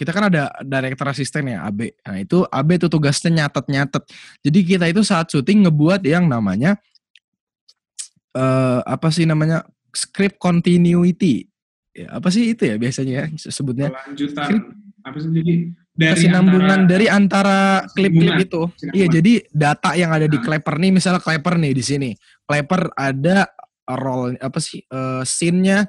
[0.00, 1.92] kita kan ada director asisten ya AB.
[2.08, 4.00] Nah itu AB itu tugasnya nyatet-nyatet.
[4.40, 6.80] Jadi kita itu saat syuting ngebuat yang namanya
[8.32, 11.44] uh, apa sih namanya script continuity.
[11.90, 13.92] Ya, apa sih itu ya biasanya ya sebutnya?
[13.92, 14.46] Lanjutan.
[14.46, 14.68] Script,
[15.04, 15.54] apa sih jadi
[16.00, 17.58] dari kesinambungan antara, dari antara
[17.92, 18.62] klip-klip itu.
[18.94, 20.44] Iya, jadi data yang ada di nah.
[20.48, 22.10] Clapper nih, misalnya Clapper nih di sini.
[22.48, 23.52] Clapper ada
[23.98, 25.88] role apa sih uh, scene-nya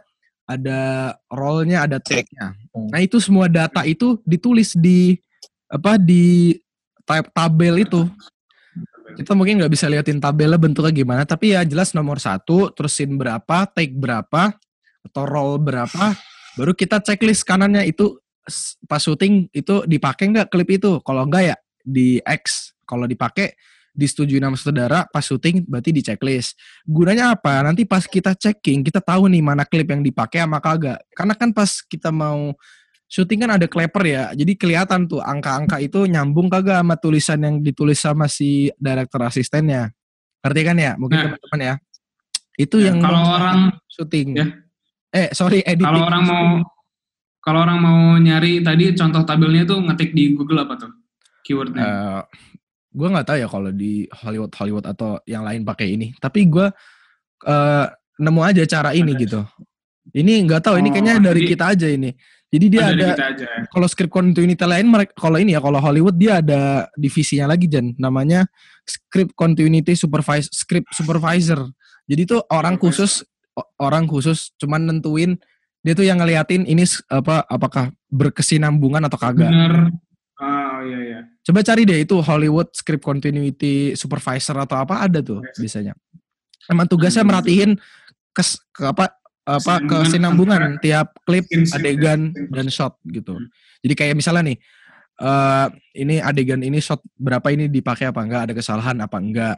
[0.52, 2.52] ada role-nya, ada tag-nya.
[2.76, 2.90] Hmm.
[2.92, 5.16] Nah, itu semua data itu ditulis di
[5.72, 6.56] apa di
[7.08, 8.04] tab tabel itu.
[9.12, 13.16] Kita mungkin nggak bisa liatin tabelnya bentuknya gimana, tapi ya jelas nomor satu, terus scene
[13.20, 14.56] berapa, take berapa,
[15.04, 16.16] atau role berapa,
[16.56, 18.16] baru kita checklist kanannya itu
[18.88, 21.00] pas syuting itu dipakai nggak klip itu.
[21.04, 22.76] Kalau enggak ya di X.
[22.88, 23.56] Kalau dipakai
[23.92, 26.56] disetujui nama saudara pas syuting berarti di checklist.
[26.88, 27.62] Gunanya apa?
[27.64, 31.04] Nanti pas kita checking kita tahu nih mana klip yang dipakai sama kagak.
[31.12, 32.56] Karena kan pas kita mau
[33.12, 34.24] syuting kan ada clapper ya.
[34.32, 39.92] Jadi kelihatan tuh angka-angka itu nyambung kagak sama tulisan yang ditulis sama si director asistennya.
[40.42, 40.92] Ngerti kan ya?
[40.96, 41.74] Mungkin nah, teman-teman ya.
[42.56, 43.60] Itu ya, yang kalau orang
[43.92, 44.28] syuting.
[44.40, 44.48] Ya.
[45.12, 45.84] Eh, sorry editing.
[45.84, 46.46] Kalau orang mau
[47.42, 50.92] kalau orang mau nyari tadi contoh tabelnya tuh ngetik di Google apa tuh?
[51.42, 51.82] Keywordnya.
[51.82, 52.22] Uh,
[52.92, 56.12] gue nggak tahu ya kalau di Hollywood Hollywood atau yang lain pakai ini.
[56.20, 56.68] Tapi gue
[57.48, 57.86] uh,
[58.20, 59.42] nemu aja cara ini gitu.
[60.12, 62.12] Ini nggak tahu oh, ini kayaknya dari kita aja ini.
[62.52, 63.16] Jadi dia oh, ada
[63.72, 68.44] kalau script continuity lain kalau ini ya kalau Hollywood dia ada divisinya lagi Jan namanya
[68.84, 71.64] script continuity supervisor script supervisor.
[72.12, 73.24] Jadi tuh orang khusus
[73.80, 75.40] orang khusus cuman nentuin
[75.80, 79.48] dia tuh yang ngeliatin ini apa apakah berkesinambungan atau kagak.
[79.48, 79.96] Bener.
[80.44, 81.20] Oh iya iya.
[81.42, 85.58] Coba cari deh itu Hollywood Script Continuity Supervisor atau apa ada tuh yes.
[85.58, 85.94] biasanya.
[86.70, 87.82] Emang tugasnya merhatiin
[88.30, 93.42] kes, ke apa apa kesinambungan tiap klip, adegan dan shot gitu.
[93.42, 93.50] Hmm.
[93.82, 94.58] Jadi kayak misalnya nih
[95.18, 95.68] uh,
[95.98, 99.58] ini adegan ini shot berapa ini dipakai apa enggak, ada kesalahan apa enggak.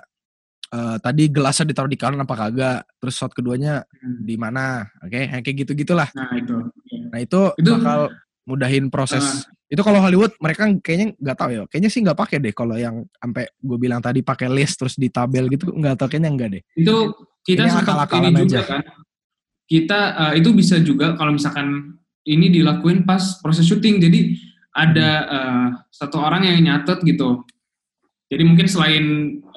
[0.73, 4.25] Uh, tadi gelasnya ditaruh di kanan apa kagak, terus shot keduanya hmm.
[4.25, 5.29] di mana, oke, okay?
[5.45, 6.09] kayak gitu gitulah.
[6.17, 6.57] Nah itu.
[7.13, 8.09] Nah itu, itu bakal
[8.49, 9.21] mudahin proses.
[9.21, 11.61] Uh, itu kalau Hollywood mereka kayaknya nggak tahu ya.
[11.65, 15.09] Kayaknya sih nggak pakai deh kalau yang sampai gue bilang tadi pakai list terus di
[15.09, 16.61] tabel gitu nggak tahu kayaknya enggak deh.
[16.77, 17.09] Itu
[17.41, 18.69] kita sempat ini juga aja.
[18.69, 18.81] kan.
[19.65, 23.97] Kita uh, itu bisa juga kalau misalkan ini dilakuin pas proses syuting.
[23.97, 24.37] Jadi
[24.77, 27.41] ada uh, satu orang yang nyatet gitu.
[28.29, 29.05] Jadi mungkin selain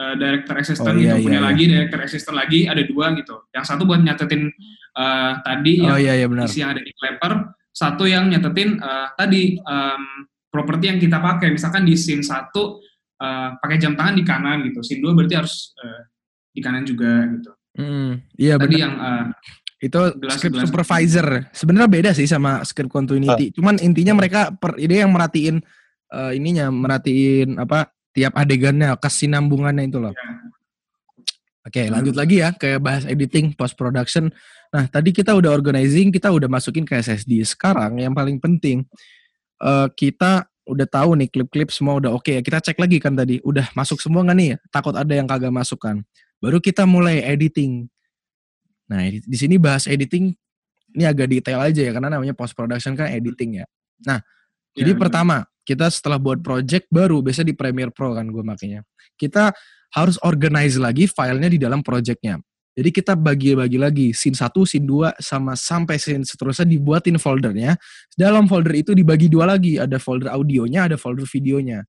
[0.01, 1.49] uh, director assistant oh, iya, gitu, iya, punya iya.
[1.49, 3.37] lagi director assistant lagi ada dua gitu.
[3.53, 4.49] Yang satu buat nyatetin
[4.97, 6.49] uh, tadi oh, yang iya, iya, benar.
[6.49, 7.33] isi yang ada di Clapper,
[7.77, 12.81] satu yang nyatetin uh, tadi um, properti yang kita pakai misalkan di scene satu
[13.21, 16.09] uh, pakai jam tangan di kanan gitu scene dua berarti harus uh,
[16.57, 18.11] di kanan juga gitu mm,
[18.41, 18.85] iya tadi bener.
[18.89, 19.25] yang uh,
[19.77, 23.61] itu gelas, script gelas supervisor sebenarnya beda sih sama script continuity uh.
[23.61, 25.61] cuman intinya mereka per ide yang merhatiin
[26.17, 30.47] uh, ininya merhatiin apa tiap adegannya kesinambungannya itu loh yeah.
[31.67, 34.31] Oke, okay, lanjut lagi ya ke bahas editing post production.
[34.77, 37.41] Nah, tadi kita udah organizing, kita udah masukin ke SSD.
[37.49, 38.85] Sekarang yang paling penting
[39.65, 42.45] uh, kita udah tahu nih klip-klip semua udah oke okay.
[42.45, 44.51] Kita cek lagi kan tadi, udah masuk semua nggak nih?
[44.69, 46.05] Takut ada yang kagak masuk kan.
[46.45, 47.89] Baru kita mulai editing.
[48.93, 50.37] Nah, di sini bahas editing
[50.93, 53.67] ini agak detail aja ya karena namanya post production kan editing ya.
[54.05, 54.21] Nah,
[54.77, 55.03] ya, jadi bener.
[55.09, 58.85] pertama kita setelah buat project baru biasa di Premiere Pro kan gue makanya.
[59.17, 59.57] Kita
[59.97, 62.37] harus organize lagi filenya di dalam projectnya.
[62.77, 67.73] Jadi kita bagi-bagi lagi scene 1, scene 2 sama sampai scene seterusnya dibuatin foldernya.
[68.13, 71.89] Dalam folder itu dibagi dua lagi, ada folder audionya, ada folder videonya.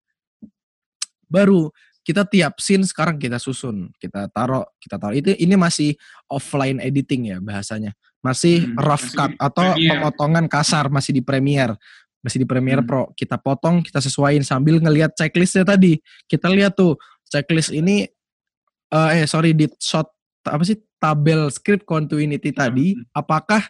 [1.28, 1.68] Baru
[2.08, 5.92] kita tiap scene sekarang kita susun, kita taruh, kita taruh itu ini masih
[6.32, 7.92] offline editing ya bahasanya.
[8.24, 9.92] Masih hmm, rough masih cut atau Premiere.
[9.92, 11.76] pemotongan kasar masih di Premiere.
[12.24, 12.88] Masih di Premiere hmm.
[12.88, 13.12] Pro.
[13.12, 16.00] Kita potong, kita sesuaiin sambil ngelihat checklistnya tadi.
[16.32, 16.96] Kita lihat tuh
[17.28, 18.08] checklist ini
[18.96, 20.17] uh, eh sorry di shot
[20.50, 23.14] apa sih tabel script continuity tadi hmm.
[23.14, 23.64] apakah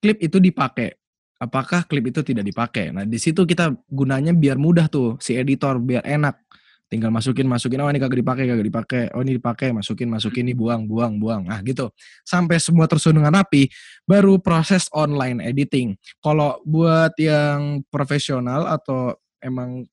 [0.00, 0.94] klip itu dipakai?
[1.36, 2.94] Apakah klip itu tidak dipakai?
[2.96, 6.38] Nah di situ kita gunanya biar mudah tuh si editor biar enak.
[6.86, 9.02] Tinggal masukin masukin oh ini kagak dipakai kagak dipakai.
[9.12, 11.50] Oh ini dipakai masukin masukin ini buang buang buang.
[11.50, 11.90] Ah gitu.
[12.22, 13.68] Sampai semua tersusun dengan rapi
[14.06, 15.98] baru proses online editing.
[16.22, 19.84] Kalau buat yang profesional atau emang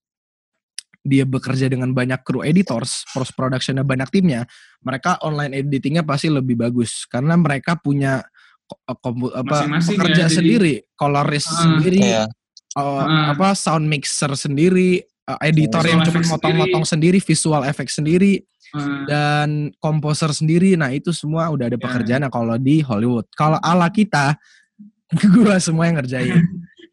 [1.03, 4.47] dia bekerja dengan banyak kru editors post productionnya banyak timnya
[4.79, 8.23] mereka online editingnya pasti lebih bagus karena mereka punya
[9.03, 12.23] kompu, apa Masing -masing pekerja ya, sendiri coloris uh, sendiri iya.
[12.79, 17.19] uh, uh, apa sound mixer sendiri uh, editor yang cuma motong-motong sendiri.
[17.19, 18.33] sendiri, visual effect sendiri,
[18.75, 19.03] hmm.
[19.07, 19.49] dan
[19.79, 20.75] komposer sendiri.
[20.75, 21.83] Nah itu semua udah ada ya.
[21.83, 22.31] pekerjaan yeah.
[22.31, 23.27] kalau di Hollywood.
[23.35, 24.35] Kalau ala kita,
[25.35, 26.41] gua semua yang ngerjain.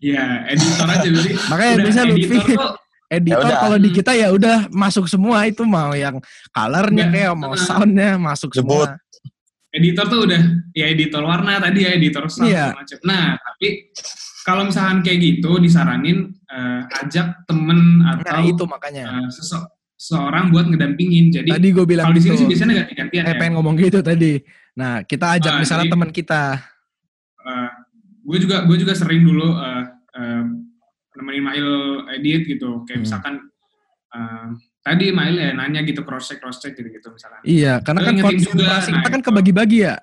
[0.01, 1.31] Iya, editor aja jadi.
[1.51, 2.39] Makanya bisa Lutfi.
[3.11, 6.23] Editor ya kalau di kita ya udah masuk semua itu mau yang
[6.55, 8.87] colornya kayak mau soundnya masuk Jebut.
[8.87, 9.75] semua.
[9.75, 10.43] Editor tuh udah
[10.75, 12.71] ya editor warna tadi ya editor sound yeah.
[12.71, 12.99] macam.
[13.03, 13.91] Nah tapi
[14.47, 19.59] kalau misalkan kayak gitu disaranin uh, ajak temen nah, atau nah, itu makanya uh, sese
[19.99, 21.35] seseorang buat ngedampingin.
[21.35, 22.55] Jadi tadi gue bilang kalau di sini sih gitu.
[22.55, 23.23] biasanya ganti-gantian.
[23.27, 23.39] Eh, ya.
[23.43, 24.39] pengen ngomong gitu tadi.
[24.79, 26.63] Nah kita ajak uh, misalnya teman kita.
[27.43, 27.71] Uh,
[28.23, 29.85] gue juga gue juga sering dulu uh,
[30.15, 30.47] uh,
[31.19, 31.69] nemenin Mail
[32.15, 32.85] edit gitu.
[32.87, 33.05] Kayak hmm.
[33.07, 33.35] misalkan
[34.15, 34.47] uh,
[34.85, 37.41] tadi Mail ya nanya gitu cross check cross check gitu gitu misalkan.
[37.43, 39.97] Iya, karena kan konsentrasi kita nah, kan kebagi-bagi ya.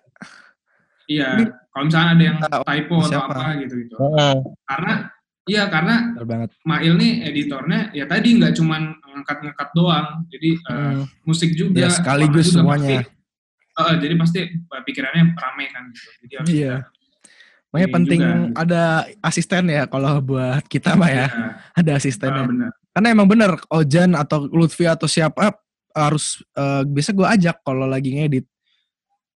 [1.07, 1.27] Iya,
[1.71, 3.95] kalau misalnya ada yang typo atau apa gitu gitu.
[4.67, 4.93] Karena
[5.47, 6.49] iya karena banget.
[6.67, 10.75] Mail nih editornya ya tadi nggak cuman ngangkat-ngangkat doang, jadi hmm.
[10.75, 11.87] uh, musik juga.
[11.87, 13.07] Ya, sekaligus juga semuanya.
[13.07, 16.09] Pasti, uh, jadi pasti pikirannya ramai kan gitu.
[16.27, 16.75] Jadi harus iya.
[17.72, 18.84] Makanya penting juga, ada
[19.20, 21.28] asisten ya kalau buat kita mah ya.
[21.28, 21.49] Iya.
[21.76, 22.43] Ada asistennya.
[22.43, 22.70] Uh, bener.
[22.95, 25.53] Karena emang bener Ojan atau Lutfi atau siapa
[25.97, 28.45] harus uh, biasa gue ajak kalau lagi ngedit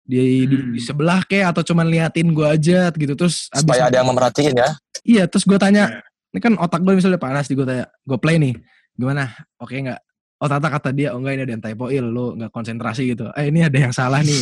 [0.09, 0.73] di, hmm.
[0.73, 4.71] di sebelah kayak atau cuman liatin gue aja gitu terus supaya ada yang memerhatiin ya
[5.05, 6.33] iya terus gue tanya yeah.
[6.33, 8.57] ini kan otak gue misalnya panas di gue tanya gue play nih
[8.97, 9.29] gimana
[9.61, 10.01] oke okay, nggak
[10.41, 13.53] oh tata kata dia oh enggak ini ada yang typoil lo nggak konsentrasi gitu eh
[13.53, 14.41] ini ada yang salah nih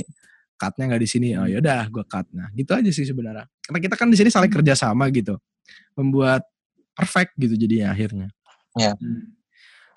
[0.57, 3.94] cutnya nggak di sini oh yaudah gue cut nah gitu aja sih sebenarnya karena kita
[3.94, 5.36] kan di sini saling kerja sama gitu
[5.94, 6.44] membuat
[6.96, 8.28] perfect gitu jadinya akhirnya
[8.76, 8.94] ya yeah.
[8.96, 9.22] hmm.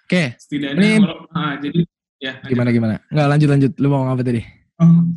[0.04, 0.28] oke okay.
[0.52, 1.80] ini kalau, ah, jadi
[2.20, 4.44] ya gimana gimana nggak lanjut lanjut lu mau ngapa tadi
[4.84, 5.08] oh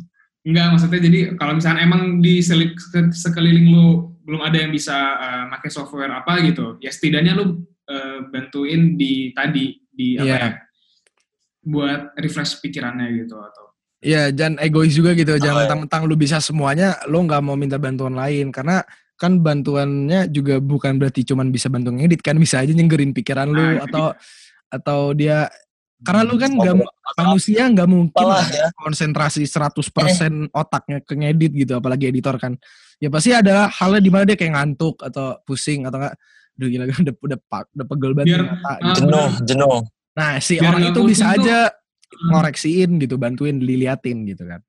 [0.43, 5.71] Enggak, maksudnya jadi kalau misalnya emang di sekeliling lu belum ada yang bisa uh, pakai
[5.71, 10.39] software apa gitu, ya setidaknya lu uh, bantuin di tadi di apa yeah.
[10.43, 10.59] ya,
[11.63, 13.71] buat refresh pikirannya gitu atau.
[14.03, 17.79] Iya, jangan egois juga gitu, oh, jangan mentang-mentang lu bisa semuanya, lu nggak mau minta
[17.79, 18.83] bantuan lain karena
[19.15, 23.61] kan bantuannya juga bukan berarti cuman bisa bantu ngedit kan bisa aja nyenggerin pikiran lu
[23.61, 24.05] nah, atau
[24.67, 25.47] atau dia
[26.03, 26.75] karena lu kan nggak
[27.15, 28.67] manusia nggak mungkin ya.
[28.75, 30.51] konsentrasi 100% eh.
[30.51, 32.59] otaknya ke ngedit gitu, apalagi editor kan.
[32.99, 36.15] Ya pasti ada halnya di mana dia kayak ngantuk atau pusing atau enggak
[36.53, 38.97] Duh gila udah udah udah pegel banget Biar, mata, gitu.
[39.01, 39.77] jenuh, jenuh.
[40.13, 41.57] Nah, si Biar orang itu bisa tuh, aja
[42.13, 44.61] ngoreksiin gitu, bantuin diliatin gitu kan.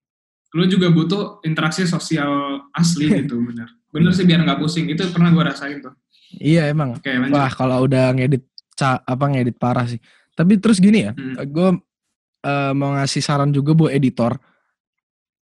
[0.54, 3.68] Lu juga butuh interaksi sosial asli gitu, bener.
[3.90, 4.90] Bener sih biar nggak pusing.
[4.90, 5.94] Itu pernah gua rasain tuh.
[6.38, 6.98] Iya emang.
[6.98, 8.42] Oke, Wah, kalau udah ngedit
[8.74, 10.02] ca, apa ngedit parah sih
[10.34, 11.46] tapi terus gini ya, hmm.
[11.46, 11.68] gue
[12.42, 14.34] uh, mau ngasih saran juga buat editor.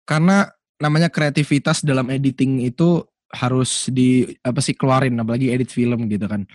[0.05, 0.45] Karena
[0.77, 3.01] namanya kreativitas dalam editing itu
[3.33, 6.45] harus di apa sih keluarin apalagi edit film gitu kan.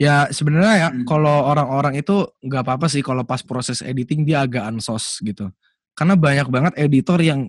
[0.00, 1.04] Ya sebenarnya ya hmm.
[1.04, 5.52] kalau orang-orang itu nggak apa-apa sih kalau pas proses editing dia agak ansos gitu.
[5.92, 7.46] Karena banyak banget editor yang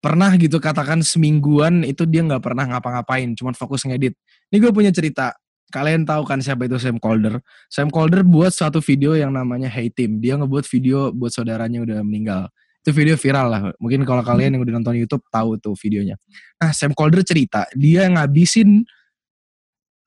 [0.00, 4.16] pernah gitu katakan semingguan itu dia nggak pernah ngapa-ngapain, cuma fokus ngedit.
[4.50, 5.36] Ini gue punya cerita
[5.70, 7.38] kalian tahu kan siapa itu Sam Calder?
[7.70, 10.18] Sam Calder buat suatu video yang namanya Hey Team.
[10.18, 12.50] Dia ngebuat video buat saudaranya udah meninggal.
[12.80, 13.62] Itu video viral lah.
[13.78, 16.16] Mungkin kalau kalian yang udah nonton YouTube tahu tuh videonya.
[16.58, 18.82] Nah, Sam Calder cerita, dia ngabisin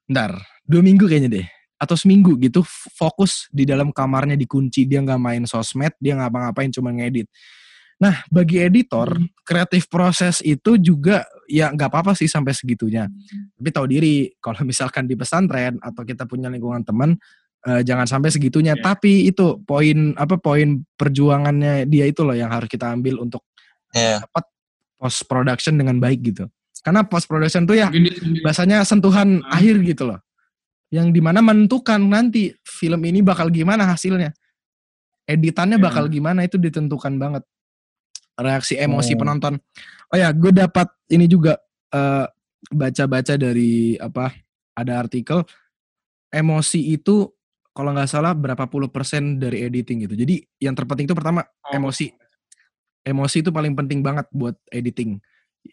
[0.09, 1.47] ntar dua minggu kayaknya deh
[1.77, 2.63] atau seminggu gitu
[2.95, 7.27] fokus di dalam kamarnya dikunci dia nggak main sosmed dia ngapa-ngapain cuma ngedit
[8.03, 9.15] Nah, bagi editor,
[9.47, 13.07] kreatif proses itu juga ya nggak apa-apa sih sampai segitunya.
[13.55, 17.15] Tapi tahu diri, kalau misalkan di pesantren atau kita punya lingkungan teman,
[17.63, 18.75] eh, jangan sampai segitunya.
[18.75, 18.83] Yeah.
[18.83, 23.47] Tapi itu poin apa poin perjuangannya dia itu loh yang harus kita ambil untuk
[23.95, 24.19] yeah.
[24.19, 24.51] dapat
[24.99, 26.51] post production dengan baik gitu.
[26.83, 27.87] Karena post production tuh ya
[28.43, 29.55] bahasanya sentuhan uh.
[29.55, 30.19] akhir gitu loh.
[30.93, 34.29] Yang di mana menentukan nanti film ini bakal gimana hasilnya.
[35.25, 35.85] Editannya yeah.
[35.89, 37.41] bakal gimana itu ditentukan banget
[38.37, 39.25] reaksi emosi oh.
[39.25, 39.57] penonton.
[40.13, 41.57] Oh ya, gue dapat ini juga
[41.89, 42.29] eh,
[42.69, 44.29] baca-baca dari apa?
[44.77, 45.41] Ada artikel
[46.33, 47.29] emosi itu
[47.73, 50.13] kalau nggak salah berapa puluh persen dari editing gitu.
[50.13, 51.73] Jadi yang terpenting itu pertama oh.
[51.73, 52.13] emosi.
[53.01, 55.17] Emosi itu paling penting banget buat editing.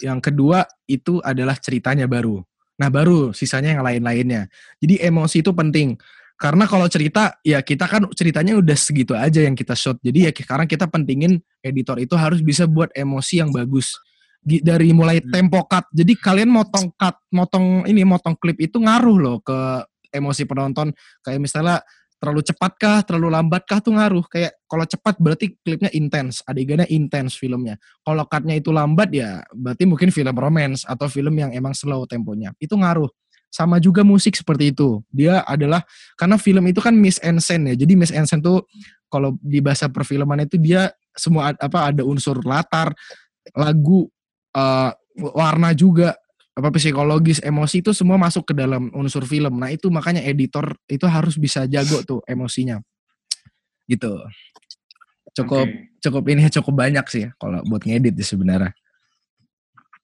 [0.01, 2.41] Yang kedua itu adalah ceritanya baru.
[2.81, 4.49] Nah baru sisanya yang lain-lainnya.
[4.81, 6.01] Jadi emosi itu penting.
[6.41, 10.01] Karena kalau cerita, ya kita kan ceritanya udah segitu aja yang kita shot.
[10.01, 13.93] Jadi ya sekarang kita pentingin editor itu harus bisa buat emosi yang bagus.
[14.41, 15.29] Dari mulai hmm.
[15.29, 15.85] tempo cut.
[15.93, 19.85] Jadi kalian motong cut, motong ini, motong klip itu ngaruh loh ke
[20.17, 20.97] emosi penonton.
[21.21, 21.85] Kayak misalnya
[22.21, 24.23] terlalu cepat kah, terlalu lambat kah tuh ngaruh.
[24.29, 27.81] Kayak kalau cepat berarti klipnya intens, adegannya intens filmnya.
[28.05, 32.53] Kalau cutnya itu lambat ya berarti mungkin film romance atau film yang emang slow temponya.
[32.61, 33.09] Itu ngaruh.
[33.51, 35.03] Sama juga musik seperti itu.
[35.11, 35.83] Dia adalah
[36.15, 37.75] karena film itu kan miss and send ya.
[37.75, 38.63] Jadi miss and send tuh
[39.11, 42.95] kalau di bahasa perfilman itu dia semua apa ada unsur latar,
[43.57, 44.07] lagu,
[44.55, 46.15] uh, warna juga
[46.61, 49.57] apa psikologis, emosi itu semua masuk ke dalam unsur film.
[49.57, 52.79] Nah, itu makanya editor itu harus bisa jago tuh emosinya.
[53.89, 54.13] Gitu.
[55.35, 55.89] Cukup okay.
[56.03, 58.75] cukup ini cukup banyak sih ya kalau buat ngedit sih sebenarnya.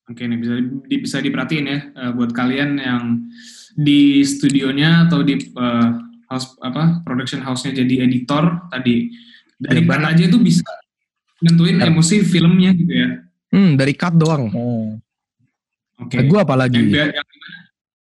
[0.07, 3.27] Oke, okay, nih bisa di, bisa diperhatiin ya uh, buat kalian yang
[3.75, 5.99] di studionya atau di uh,
[6.31, 9.11] house apa production house-nya jadi editor tadi
[9.59, 10.67] dari ya, mana aja itu bisa
[11.43, 11.91] nentuin ya.
[11.91, 13.09] emosi filmnya gitu ya.
[13.51, 14.51] Hmm, dari cut doang.
[14.55, 14.95] Oh.
[16.01, 16.21] Oke.
[16.21, 16.29] Okay.
[16.29, 16.81] Gue apalagi?
[16.93, 17.27] Yang, yang,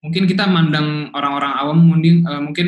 [0.05, 2.66] mungkin kita mandang orang-orang awam mungkin uh, mungkin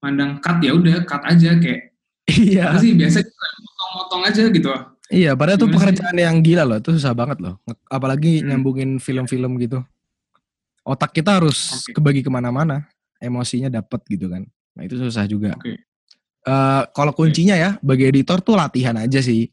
[0.00, 1.92] mandang cut ya udah cut aja kayak.
[2.24, 2.72] Iya.
[2.72, 4.70] Apa sih biasa motong-motong aja gitu.
[5.12, 6.24] Iya, padahal itu pekerjaan sih?
[6.24, 7.60] yang gila loh, itu susah banget loh.
[7.92, 8.48] Apalagi hmm.
[8.48, 9.84] nyambungin film-film gitu.
[10.80, 11.92] Otak kita harus okay.
[11.92, 12.88] kebagi ke mana-mana,
[13.20, 14.48] emosinya dapet gitu kan.
[14.72, 15.52] Nah itu susah juga.
[15.60, 15.76] Okay.
[16.44, 19.52] Uh, eh, kalau kuncinya ya, bagi editor tuh latihan aja sih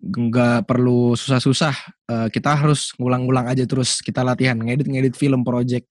[0.00, 1.74] nggak perlu susah-susah.
[2.08, 5.86] Uh, kita harus ngulang-ngulang aja terus kita latihan ngedit-ngedit film project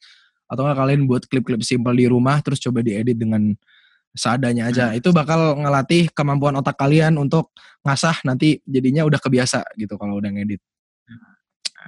[0.50, 3.54] atau nggak kalian buat klip-klip simpel di rumah terus coba diedit dengan
[4.18, 4.90] seadanya aja.
[4.90, 4.98] Hmm.
[4.98, 7.54] Itu bakal ngelatih kemampuan otak kalian untuk
[7.86, 10.62] ngasah nanti jadinya udah kebiasa gitu kalau udah ngedit.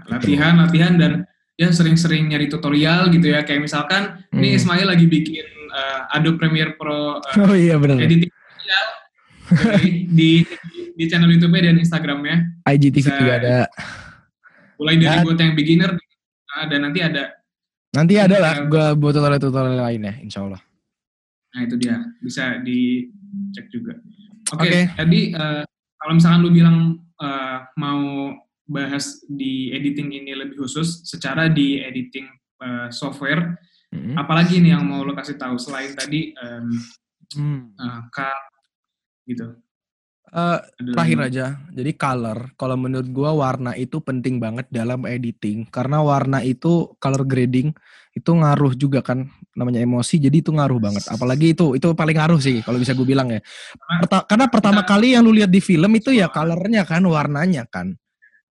[0.07, 0.61] Latihan, gitu.
[0.65, 1.11] latihan dan
[1.57, 3.41] ya sering-sering nyari tutorial gitu ya.
[3.41, 4.37] Kayak misalkan hmm.
[4.37, 7.97] nih Ismail lagi bikin uh, Adobe Premiere Pro uh, oh, iya, bener.
[7.97, 9.00] editing tutorial
[10.17, 10.45] di
[10.95, 12.61] di channel YouTube dan Instagramnya.
[12.67, 13.57] IGTV juga ada.
[14.77, 15.25] Mulai dari ya.
[15.25, 15.91] buat yang beginner
[16.51, 17.23] ada nanti ada.
[17.91, 20.61] Nanti ada lah gue buat tutorial-tutorial lainnya, insya Allah.
[21.51, 23.99] Nah itu dia, bisa dicek juga.
[24.55, 24.83] Oke, okay, okay.
[24.95, 25.63] tadi uh,
[25.99, 26.77] kalau misalkan lu bilang
[27.19, 28.31] uh, mau
[28.71, 32.27] bahas di editing ini lebih khusus, secara di editing
[32.63, 33.59] uh, software,
[33.91, 34.15] mm -hmm.
[34.15, 36.71] apalagi nih yang mau lo kasih tahu selain tadi um,
[37.35, 37.61] mm.
[37.75, 38.01] uh,
[39.35, 39.45] gitu.
[40.31, 40.63] Uh,
[40.95, 42.55] terakhir aja, jadi color.
[42.55, 47.75] Kalau menurut gua warna itu penting banget dalam editing karena warna itu color grading
[48.15, 51.03] itu ngaruh juga kan namanya emosi, jadi itu ngaruh banget.
[51.11, 53.43] Apalagi itu itu paling ngaruh sih kalau bisa gue bilang ya.
[53.75, 57.91] Perta karena pertama kali yang lu lihat di film itu ya colornya kan, warnanya kan,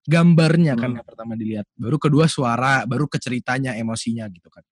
[0.04, 1.64] gambarnya kan yang pertama dilihat.
[1.80, 4.64] Baru kedua suara, baru keceritanya, emosinya gitu kan.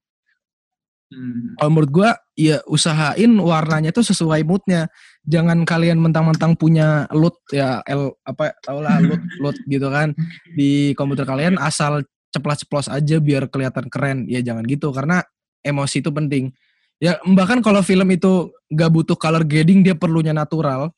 [1.08, 1.56] Hmm.
[1.56, 4.92] Kalau menurut gue, ya usahain warnanya tuh sesuai moodnya.
[5.24, 10.12] Jangan kalian mentang-mentang punya loot ya L apa tau lah loot loot gitu kan
[10.52, 14.18] di komputer kalian asal ceplos-ceplos aja biar kelihatan keren.
[14.28, 15.24] Ya jangan gitu karena
[15.64, 16.52] emosi itu penting.
[17.00, 20.92] Ya bahkan kalau film itu gak butuh color grading dia perlunya natural.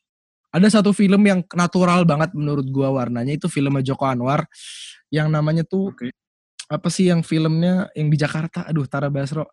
[0.51, 4.51] Ada satu film yang natural banget menurut gua warnanya itu film Joko Anwar
[5.15, 6.11] yang namanya tuh okay.
[6.67, 8.67] apa sih yang filmnya yang di Jakarta?
[8.67, 9.47] Aduh, Tara Basro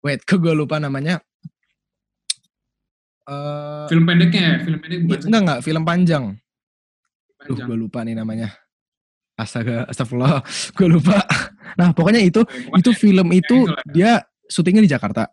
[0.00, 1.20] Wait, ke gue lupa namanya.
[3.28, 4.54] Uh, film pendeknya ya?
[4.64, 5.18] Film pendek bukan?
[5.28, 5.60] Enggak, enggak.
[5.60, 6.24] Film panjang.
[7.44, 8.48] Duh, gue lupa nih namanya.
[9.36, 10.40] Astaga, astagfirullah.
[10.76, 11.20] gue lupa.
[11.76, 13.56] Nah, pokoknya itu, pokoknya itu film itu
[13.92, 15.28] dia syutingnya di Jakarta.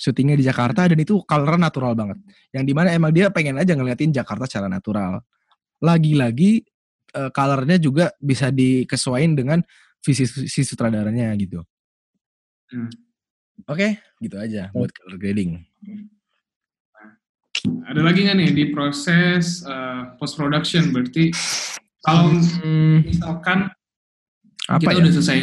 [0.00, 2.18] Syutingnya di Jakarta dan itu color natural banget.
[2.56, 5.20] Yang di mana emang dia pengen aja ngeliatin Jakarta secara natural.
[5.84, 6.64] Lagi-lagi
[7.16, 9.58] uh, colornya juga bisa dikesuaikan dengan
[10.00, 11.60] visi, visi sutradaranya gitu.
[12.72, 12.88] Hmm.
[13.66, 13.90] Oke, okay,
[14.22, 15.60] gitu aja buat color grading.
[17.84, 20.94] Ada lagi nggak nih di proses uh, eh, post production?
[20.94, 21.34] Berarti
[22.00, 23.68] kalau hmm, misalkan
[24.70, 25.00] apa kita ya?
[25.04, 25.38] udah selesai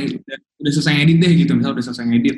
[0.58, 2.38] udah, selesai edit deh gitu, misal udah selesai edit,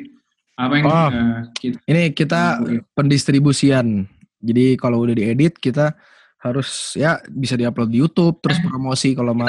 [0.60, 2.60] apa yang oh, uh, kita, ini kita
[2.92, 4.04] pendistribusian.
[4.40, 5.96] Jadi kalau udah diedit kita
[6.40, 9.48] harus ya bisa diupload di YouTube terus eh, promosi kalau mau.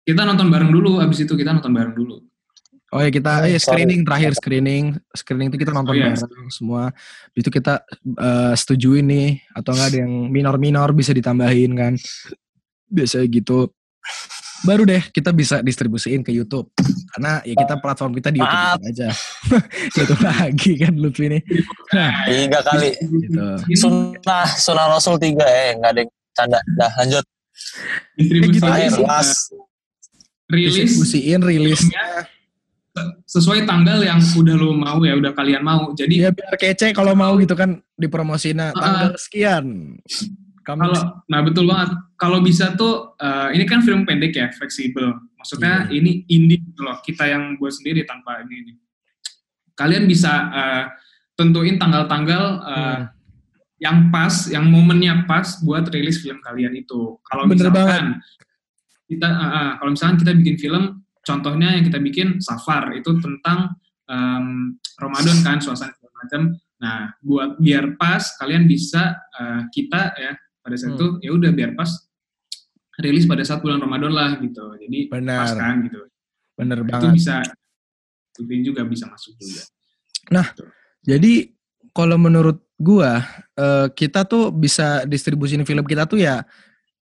[0.00, 2.29] Kita nonton bareng dulu, abis itu kita nonton bareng dulu.
[2.90, 6.10] Oh ya kita oh, ya screening terakhir screening screening itu kita nonton oh, iya.
[6.10, 6.90] bareng semua.
[7.38, 7.86] Itu kita
[8.18, 11.94] uh, setujuin nih atau enggak ada yang minor-minor bisa ditambahin kan.
[12.90, 13.70] Biasanya gitu.
[14.66, 16.66] Baru deh kita bisa distribusiin ke YouTube.
[17.14, 18.82] Karena ya kita platform kita di YouTube Maaf.
[18.82, 19.08] aja.
[20.02, 21.38] Itu lagi kan Lutfi ini.
[22.26, 22.90] Tiga kali.
[22.98, 23.46] Gitu.
[23.78, 26.60] Sunnah, sunnah Rasul tiga eh nggak ada yang canda.
[26.74, 27.24] Dah lanjut.
[28.18, 29.30] distribusi Air, uh, las.
[30.50, 31.82] rilis Distribusiin rilis.
[33.26, 35.92] Sesuai tanggal yang udah lo mau ya udah kalian mau.
[35.92, 38.60] Jadi Ya biar kece kalau mau gitu kan dipromosiin.
[38.72, 39.96] Tanggal sekian.
[40.60, 41.90] Kamu kalau nah betul banget.
[42.20, 45.16] Kalau bisa tuh uh, ini kan film pendek ya fleksibel.
[45.40, 45.96] Maksudnya Iya.
[45.96, 48.72] ini indie gitu loh kita yang buat sendiri tanpa ini, ini.
[49.72, 50.84] kalian bisa uh,
[51.32, 53.04] tentuin tanggal-tanggal uh, Hmm.
[53.80, 57.16] yang pas yang momennya pas buat rilis film kalian itu.
[57.24, 58.20] Kalau misalkan
[59.08, 63.76] kita uh, uh, kalau misalkan kita bikin film contohnya yang kita bikin Safar itu tentang
[64.08, 66.42] um, Ramadan kan suasana segala macam
[66.80, 70.32] nah buat biar pas kalian bisa uh, kita ya
[70.64, 70.98] pada saat Hmm.
[71.00, 71.88] itu ya udah biar pas
[73.00, 75.38] rilis pada saat bulan Ramadan lah gitu jadi Benar.
[75.44, 76.00] pas kan gitu
[76.56, 77.12] bener itu banget.
[77.16, 77.34] bisa
[78.36, 79.62] itu juga bisa masuk juga
[81.00, 81.48] Jadi
[81.96, 83.24] kalau menurut gua
[83.56, 86.44] eh, kita tuh bisa distribusin film kita tuh ya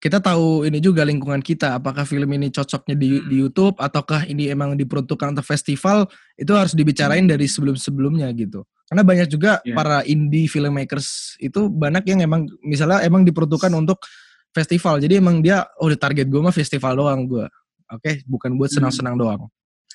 [0.04, 3.24] kita tahu ini juga lingkungan kita apakah film ini cocoknya di, Hmm.
[3.24, 6.04] di YouTube ataukah ini emang diperuntukkan untuk festival
[6.36, 8.68] itu harus dibicarain dari sebelum-sebelumnya gitu.
[8.84, 9.72] Karena banyak juga Iya.
[9.72, 14.04] para indie filmmakers itu banyak yang emang misalnya emang diperuntukkan untuk
[14.52, 15.00] festival.
[15.00, 17.48] Jadi emang dia oh target gua mah festival doang gua.
[17.88, 18.84] Oke, bukan buat Hmm.
[18.84, 19.48] senang-senang doang.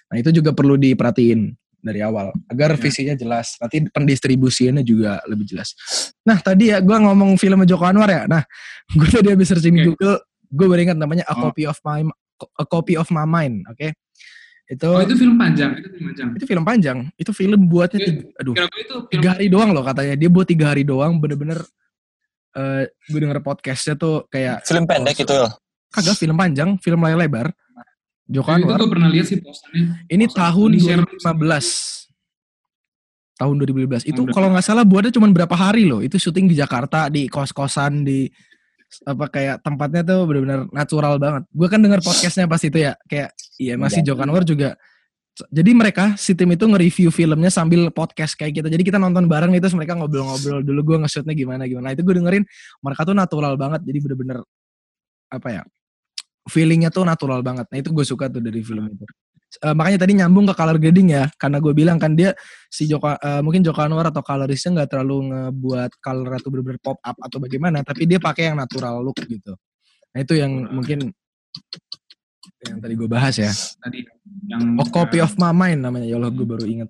[0.09, 2.79] Nah, itu juga perlu diperhatiin dari awal agar Ya.
[2.79, 3.55] visinya jelas.
[3.57, 5.73] Nanti pendistribusiannya juga lebih jelas.
[6.21, 8.23] Nah, tadi ya gua ngomong film Joko Anwar ya.
[8.25, 8.43] Nah,
[8.99, 9.95] gue tadi habis searching di Oke.
[9.95, 10.17] Google,
[10.49, 11.47] gue baru ingat namanya A Oh.
[11.47, 12.03] Copy of My
[12.55, 13.91] A Copy of My Mind, oke.
[14.65, 16.97] Itu, oh itu film panjang itu film panjang itu film panjang.
[17.17, 18.07] Itu film buatnya Iya.
[18.07, 20.13] tiga, aduh, gue itu film tiga hari doang loh katanya.
[20.13, 21.59] Dia buat tiga hari doang bener-bener
[22.51, 25.49] eh gue denger podcastnya tuh kayak Film pendek itu ya.
[25.89, 27.47] kagak film panjang, film layar lebar.
[28.29, 28.77] Joko itu Anwar.
[28.77, 30.37] gue pernah lihat sih posternya Ini Poster.
[30.37, 33.41] tahun Di share 2015.
[33.41, 34.05] Tahun 2015.
[34.05, 36.05] Itu Tahun kalau nggak salah buatnya cuma berapa hari loh.
[36.05, 38.29] Itu syuting di Jakarta, di kos-kosan, di
[39.05, 41.43] apa kayak tempatnya tuh benar-benar natural banget.
[41.49, 44.77] Gue kan denger podcastnya pas itu ya, kayak iya masih Joko Anwar juga.
[45.39, 48.67] Jadi mereka si tim itu nge-review filmnya sambil podcast kayak kita.
[48.67, 51.95] Jadi kita nonton bareng itu mereka ngobrol-ngobrol dulu gue nge-shootnya gimana gimana.
[51.95, 52.43] Itu gue dengerin
[52.83, 53.87] mereka tuh natural banget.
[53.87, 54.43] Jadi bener-bener
[55.31, 55.61] apa ya
[56.47, 57.65] feelingnya tuh natural banget.
[57.67, 59.03] Nah itu gue suka tuh dari film itu.
[59.59, 62.37] Eh, makanya tadi nyambung ke color grading ya, karena gue bilang kan dia
[62.69, 67.01] si Joko eh, mungkin Joko Anwar atau colorisnya nggak terlalu ngebuat color atau bener-bener pop
[67.01, 69.57] up atau bagaimana, tapi dia pakai yang natural look gitu.
[70.13, 71.09] Nah itu yang mungkin
[72.61, 73.49] yang tadi gue bahas ya.
[73.81, 74.05] tadi
[74.45, 76.05] yang Oh, Copy of My Mind namanya.
[76.05, 76.89] Ya Allah, gue baru inget.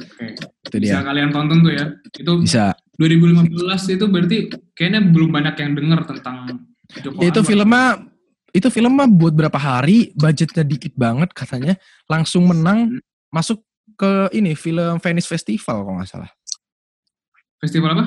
[0.00, 0.26] oke.
[0.66, 1.04] Itu bisa dia.
[1.04, 2.72] kalian tonton tuh ya itu Bisa.
[2.96, 3.52] 2015
[3.92, 4.36] itu berarti
[4.72, 6.36] kayaknya belum banyak yang denger tentang
[7.04, 7.48] Joko Ya, itu Anwar.
[7.52, 7.84] filmnya
[8.56, 11.76] itu film mah buat berapa hari, budgetnya dikit banget katanya,
[12.08, 13.04] langsung menang Hmm.
[13.28, 13.60] masuk
[13.94, 16.30] ke ini film Venice Festival kalau nggak salah.
[17.56, 18.04] festival apa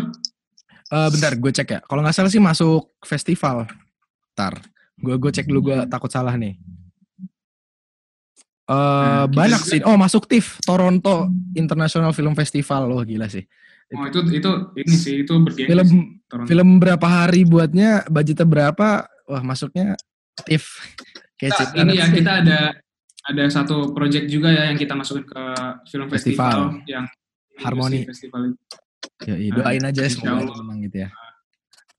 [0.89, 1.79] Eh bentar, gue cek ya.
[1.85, 3.69] Kalau nggak salah sih masuk festival.
[4.33, 4.57] Ntar,
[4.97, 5.69] gue gue cek dulu.
[5.69, 6.57] Gue takut salah nih.
[8.65, 9.81] Eh Nah, banyak sih.
[9.85, 12.89] Oh masuk TIFF, Toronto International Film Festival.
[12.89, 13.45] Loh gila sih.
[13.89, 16.45] oh itu itu ini sih itu bergengsi Film sih, Toronto.
[16.45, 18.87] film berapa hari buatnya, budgetnya berapa?
[19.25, 19.97] Wah masuknya
[21.35, 22.15] Kece Nah, ini ya sih.
[22.19, 22.59] kita ada
[23.21, 25.41] ada satu project juga ya yang kita masukin ke
[25.85, 26.83] film festival, Festival.
[26.85, 27.05] yang
[27.57, 28.03] Harmoni.
[28.03, 28.57] festival itu.
[29.21, 31.09] Ya, iya, doain aja Insya semoga menang gitu ya.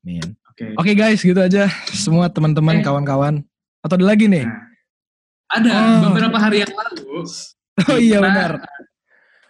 [0.00, 0.26] Amin.
[0.50, 0.64] Oke.
[0.74, 2.84] Oke guys, gitu aja semua teman-teman, Oke.
[2.84, 3.44] kawan-kawan.
[3.80, 4.44] Atau ada lagi nih?
[4.44, 4.60] Nah,
[5.50, 6.10] ada Oh.
[6.10, 7.24] beberapa hari yang lalu
[7.88, 8.60] Oh iya benar.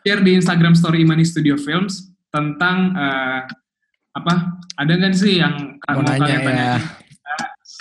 [0.01, 3.43] share di Instagram Story Imani Studio Films tentang eh,
[4.13, 4.35] apa?
[4.77, 6.75] Ada nggak sih yang Mau mau nanya kalian ya.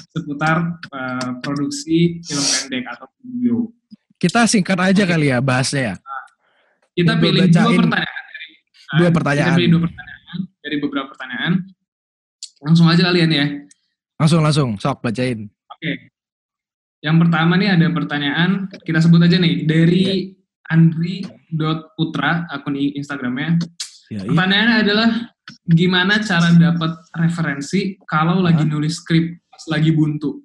[0.10, 3.70] Seputar eh, produksi film pendek atau video?
[4.20, 5.95] Kita singkat aja kali ya bahasnya ya.
[6.91, 8.49] Kita Gua pilih dua pertanyaan dari
[8.99, 9.47] dua eh, pertanyaan.
[9.47, 11.53] Kita pilih dua pertanyaan dari beberapa pertanyaan.
[12.60, 13.45] Langsung aja kalian ya.
[14.20, 15.47] Langsung langsung, sok bacain.
[15.47, 16.12] Oke.
[16.99, 20.36] Yang pertama nih ada pertanyaan, kita sebut aja nih dari
[20.68, 23.55] andri.putra akun i- Instagramnya.
[24.12, 24.28] Ya, iya.
[24.28, 25.10] Pertanyaannya adalah
[25.64, 28.72] gimana cara dapat referensi kalau lagi Hah?
[28.76, 30.39] nulis skrip pas lagi buntu?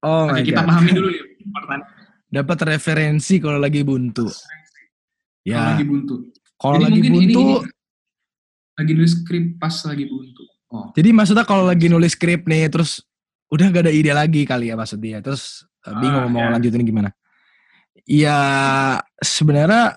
[0.00, 0.68] Oh Oke, kita god.
[0.68, 1.82] pahami dulu ya pertanyaan
[2.26, 4.26] Dapat referensi kalau lagi buntu.
[4.26, 6.14] kalau Ya, lagi buntu.
[6.56, 7.70] kalau lagi ini- buntu, ini
[8.74, 10.42] lagi nulis skrip pas lagi buntu.
[10.66, 10.90] Oh.
[10.92, 12.98] jadi maksudnya kalau lagi nulis skrip nih, terus
[13.46, 15.22] udah gak ada ide lagi kali ya maksud dia.
[15.22, 16.50] Terus eh, bingung Ah, mau ya.
[16.50, 17.14] lanjutin gimana.
[18.02, 18.38] Ya
[19.16, 19.94] sebenarnya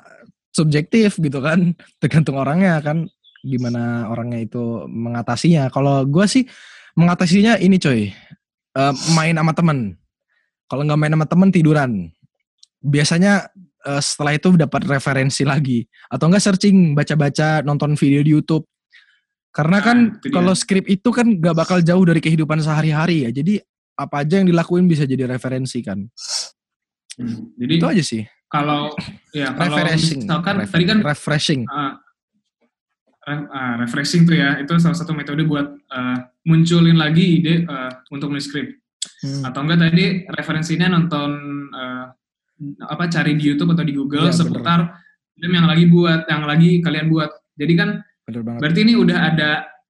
[0.50, 3.10] subjektif gitu kan, tergantung orangnya kan,
[3.42, 5.68] gimana orangnya itu mengatasinya.
[5.70, 6.46] Kalau gue sih
[6.94, 8.14] mengatasinya ini coy,
[8.80, 10.00] eh, main sama temen.
[10.66, 11.92] Kalau nggak main sama temen tiduran.
[12.80, 13.52] Biasanya
[13.84, 18.64] eh, setelah itu dapat referensi lagi atau enggak searching baca-baca nonton video di YouTube
[19.50, 19.98] karena Nah, kan
[20.30, 23.58] kalau skrip itu kan nggak bakal jauh dari kehidupan sehari-hari ya jadi
[23.98, 26.06] apa aja yang dilakuin bisa jadi referensi kan.
[27.20, 27.52] Hmm.
[27.58, 28.24] Jadi Itu aja sih.
[28.48, 28.94] kalau
[29.30, 30.24] ya kalau Refreshing.
[30.24, 31.62] misalkan Refer- tadi kan refreshing.
[31.68, 31.94] uh,
[33.32, 38.30] uh, refreshing tuh ya itu salah satu metode buat uh, munculin lagi ide uh, untuk
[38.30, 38.76] nulis skrip
[39.20, 39.48] Hmm.
[39.48, 41.32] atau enggak tadi referensinya nonton
[41.72, 42.08] uh,
[42.86, 44.36] apa cari di YouTube atau di Google bener.
[44.36, 44.80] seputar
[45.34, 47.90] film yang lagi buat yang lagi kalian buat jadi kan
[48.24, 48.60] Bener banget.
[48.60, 49.50] berarti ini udah ada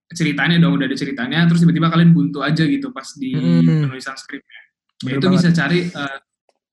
[0.10, 3.86] ceritanya dong udah ada ceritanya terus tiba-tiba kalian buntu aja gitu pas di Hmm.
[3.86, 4.62] penulisan skripnya
[5.00, 5.34] ya itu banget.
[5.42, 6.18] bisa cari uh,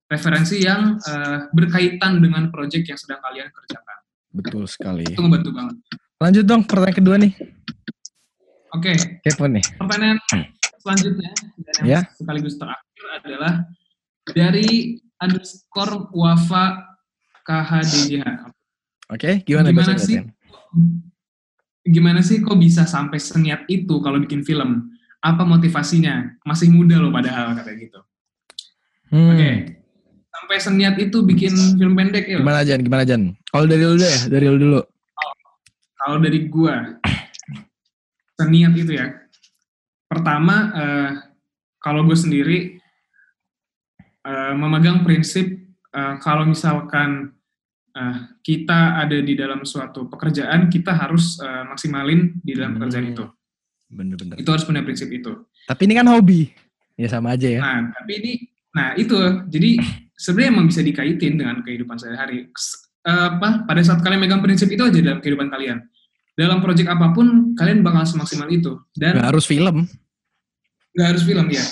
[0.07, 3.99] referensi yang uh, berkaitan dengan project yang sedang kalian kerjakan
[4.31, 5.05] Betul sekali.
[5.05, 5.77] itu ngebantu banget
[6.17, 7.33] Lanjut dong pertanyaan kedua nih.
[8.73, 9.64] oke Kepo nih.
[9.77, 10.19] pertanyaan
[10.81, 12.01] selanjutnya dan yang Ya.
[12.12, 13.53] sekaligus terakhir adalah
[14.27, 16.83] dari underscore wafa
[17.43, 18.53] KHDJH.
[19.07, 20.19] Oke, gimana, Gimana bahasa sih?
[21.87, 24.91] Gimana sih kok bisa sampai seniat itu kalau bikin film?
[25.23, 26.43] Apa motivasinya?
[26.43, 28.01] Masih muda loh padahal katanya gitu.
[29.09, 29.31] Hmm.
[29.31, 29.51] Oke.
[30.29, 32.43] Sampai seniat itu bikin film pendek ya.
[32.43, 32.83] Gimana Jan?
[32.83, 33.31] Gimana Jan?
[33.47, 34.81] Kalau dari lu dulu ya, dari lu dulu.
[36.07, 37.03] Kalau dari gua
[38.39, 39.11] seniat itu ya.
[40.07, 41.11] Pertama eh,
[41.83, 42.79] kalau gue sendiri
[44.23, 45.51] eh, memegang prinsip
[45.91, 47.35] eh, kalau misalkan
[47.91, 53.15] eh, kita ada di dalam suatu pekerjaan, kita harus eh, maksimalin di dalam pekerjaan Hmm.
[53.19, 53.25] itu.
[53.91, 54.37] Bener-bener.
[54.39, 55.43] Itu harus punya prinsip itu.
[55.67, 56.55] Tapi ini kan hobi.
[56.95, 57.61] Ya sama aja ya.
[57.61, 58.33] Nah, tapi ini,
[58.73, 59.19] nah itu,
[59.51, 59.79] jadi
[60.15, 62.47] sebenarnya emang bisa dikaitin dengan kehidupan sehari-hari.
[63.07, 63.67] Eh, apa?
[63.67, 65.83] Pada saat kalian megang prinsip itu aja dalam kehidupan kalian.
[66.37, 68.76] Dalam project apa pun, kalian bakal semaksimal itu.
[68.93, 69.89] Dan Gak harus film.
[70.93, 71.64] nggak harus film ya.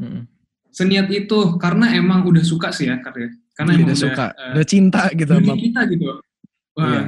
[0.00, 0.24] Hmm.
[0.72, 4.64] Seniat itu karena emang udah suka sih ya, karena karena Udah emang suka, eh, udah
[4.64, 6.04] cinta gitu dunia sama kita gitu.
[6.72, 7.02] Wah, Iya.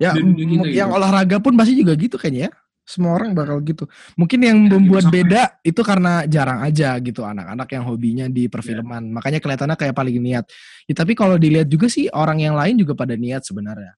[0.00, 0.98] Ya, Udah- udah gitu, yang gitu.
[1.02, 2.50] olahraga pun pasti juga gitu kayaknya ya.
[2.86, 3.84] Semua orang bakal gitu.
[4.14, 8.46] Mungkin yang Ya, membuat gitu beda itu karena jarang aja gitu anak-anak yang hobinya di
[8.46, 9.10] perfilman.
[9.10, 10.46] Makanya kelihatannya kayak paling niat.
[10.86, 13.94] Ya, tapi kalau dilihat juga sih orang yang lain juga pada niat sebenarnya.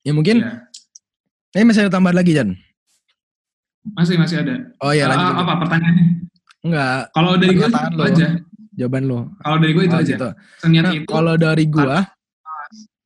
[0.00, 0.68] Ya mungkin iya.
[1.56, 2.52] Ini masih ada tambahan lagi Jan.
[3.88, 4.54] masih masih ada.
[4.78, 5.24] Oh iya Eh, lanjut.
[5.24, 5.42] lanjut.
[5.42, 6.06] apa pertanyaannya?
[6.60, 8.02] Enggak, Kalau dari gue itu lo.
[8.04, 8.28] aja.
[8.74, 9.18] jawaban lo.
[9.38, 10.10] Kalau dari gue itu Oh, aja.
[10.10, 10.28] gitu.
[10.58, 11.98] Seniat Nah, itu kalau dari gua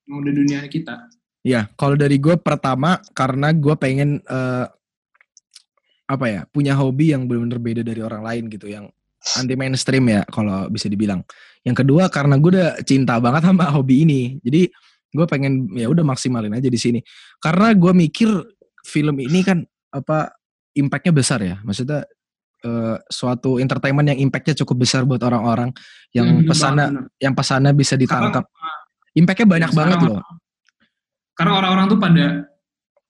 [0.05, 0.97] mau udah dunia kita.
[1.41, 4.67] Ya, kalau dari gue pertama karena gue pengen eh,
[6.05, 8.91] apa ya punya hobi yang benar-benar beda dari orang lain gitu, yang
[9.37, 11.23] anti mainstream ya kalau bisa dibilang.
[11.63, 14.67] Yang kedua karena gue udah cinta banget sama hobi ini, jadi
[15.11, 17.01] gue pengen ya udah maksimalin aja di sini.
[17.39, 18.31] Karena gue mikir
[18.83, 20.31] film ini kan apa
[20.73, 22.07] impactnya besar ya, maksudnya
[22.63, 25.75] eh, suatu entertainment yang impactnya cukup besar buat orang-orang,
[26.15, 26.87] yang Hmm, bener pesannya
[27.19, 28.47] yang pesannya bisa ditangkap.
[29.17, 30.23] Impactnya banyak Ya, banget loh.
[31.35, 32.27] Karena orang-orang tuh pada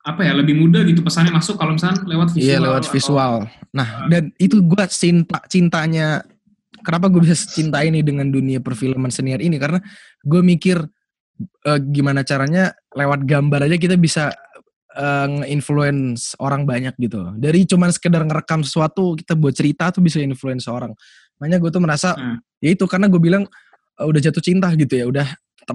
[0.01, 2.49] apa ya lebih mudah gitu pesannya masuk kalau misalnya lewat visual.
[2.49, 3.35] Iya lewat atau- visual.
[3.77, 6.25] Nah dan itu gue cinta cintanya.
[6.81, 9.61] Kenapa gue bisa cinta ini dengan dunia perfilman senior ini?
[9.61, 9.77] Karena
[10.25, 10.81] gue mikir
[11.41, 14.31] eh, gimana caranya lewat gambar aja kita bisa
[14.97, 17.35] eh, nge-influence orang banyak gitu.
[17.39, 20.93] Dari cuman sekedar ngerekam sesuatu kita buat cerita tuh bisa influence orang.
[21.41, 22.39] Makanya gue tuh merasa Hmm.
[22.61, 23.45] ya itu karena gue bilang
[23.99, 25.05] eh, udah jatuh cinta gitu ya.
[25.09, 25.27] Udah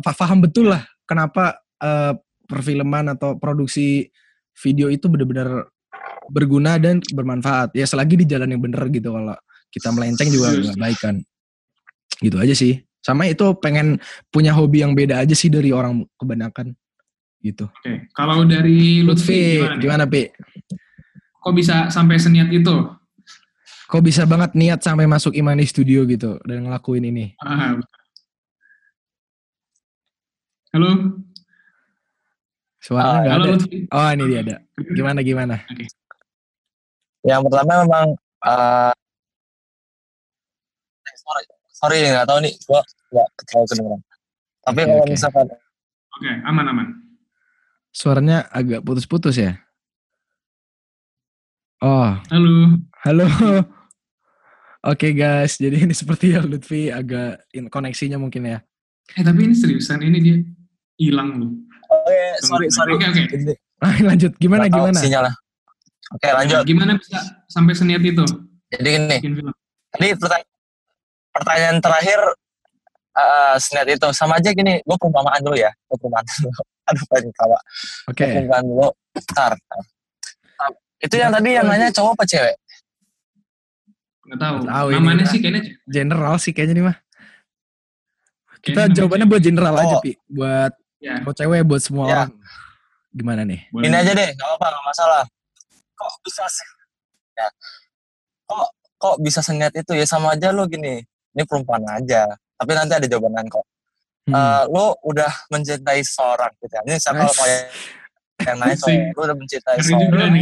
[0.04, 2.14] paham betul lah kenapa eh,
[2.46, 4.10] perfilman atau produksi
[4.62, 5.68] video itu benar-benar
[6.30, 7.74] berguna dan bermanfaat.
[7.78, 9.36] Ya selagi di jalan yang bener gitu kalau
[9.74, 11.16] kita melenceng juga nggak baik kan.
[12.22, 12.80] Gitu aja sih.
[13.06, 14.02] Sama itu pengen
[14.34, 16.74] punya hobi yang beda aja sih dari orang kebanyakan.
[17.38, 17.70] Gitu.
[17.70, 20.34] Oke, kalau dari Lutfi, Lutfi, gimana, Pi?
[21.38, 22.74] Kok bisa sampai seniat itu?
[23.86, 27.38] Kok bisa banget niat sampai masuk Imani Studio gitu dan ngelakuin ini?
[27.38, 27.78] Ah.
[30.74, 31.22] Halo,
[32.82, 33.54] Suaranya nggak halo ada.
[33.54, 33.78] Lutfi.
[33.94, 34.56] Oh ini dia ada.
[34.94, 35.56] Gimana gimana?
[37.22, 38.06] Yang pertama memang
[38.42, 38.94] eh
[41.86, 42.82] sorry, nggak tahu nih, gua
[43.14, 44.02] nggak terlalu kedengeran.
[44.60, 45.14] Tapi Oke, kalau oke.
[45.14, 45.46] misalkan
[46.16, 46.88] Oke, aman aman.
[47.92, 49.60] Suaranya agak putus-putus ya.
[51.80, 52.80] Oh, Halo.
[53.06, 53.28] halo.
[54.86, 58.58] Oke guys, jadi ini seperti ya Lutfi agak in- koneksinya mungkin ya.
[59.14, 60.38] Eh tapi ini seriusan ini dia
[60.98, 61.52] hilang loh.
[61.86, 62.94] oke sorry sorry.
[62.96, 63.22] Oke oke.
[63.28, 64.98] Ini Ah, lanjut gimana tahu gimana?
[64.98, 65.34] sinyalnya.
[66.16, 66.58] Oke lanjut.
[66.58, 68.24] Nah, Gimana bisa sampai seniat itu
[68.72, 69.42] Jadi gini,
[69.92, 70.48] tadi pertanyaan,
[71.36, 72.20] pertanyaan terakhir
[73.16, 76.52] eh seniat itu sama aja gini, gue perumpamaan dulu ya, gue perumpamaan dulu.
[76.92, 77.60] Aduh pengen ketawa.
[78.12, 78.24] Oke.
[78.28, 78.88] Perumpamaan dulu.
[79.12, 79.52] Bentar.
[79.56, 79.82] bentar.
[81.00, 82.56] Itu yang tadi yang nanya cowok apa cewek?
[84.26, 84.56] Nggak tahu.
[84.64, 86.98] Nggak tahu Namanya sih kayaknya General sih kayaknya nih mah.
[88.60, 90.02] Kita kayaknya jawabannya buat general aja, Oh.
[90.02, 90.12] Pi.
[90.26, 91.22] Buat Ya.
[91.22, 92.12] buat cewek, buat semua Ya.
[92.26, 92.32] orang.
[93.16, 93.62] Gimana nih?
[93.72, 93.86] boleh.
[93.88, 95.24] Ini aja deh, nggak apa-apa, nggak masalah.
[95.96, 96.68] Kok bisa sih?
[97.38, 97.48] Ya.
[98.50, 101.04] Kok kok bisa seniat itu ya sama aja lo gini
[101.36, 103.66] ini perempuan aja tapi nanti ada jawaban kok.
[104.26, 104.34] Hmm.
[104.34, 106.82] uh, lo udah mencintai seorang gitu ya.
[106.90, 107.62] ini saya kalau kayak
[108.42, 110.34] yang lain so, lo udah mencintai seorang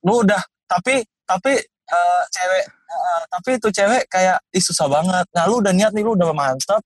[0.00, 1.52] lo udah tapi tapi
[1.92, 5.26] uh, cewek uh, tapi itu cewek kayak ih susah banget.
[5.36, 6.80] Nah lu udah niat nih lu udah mantap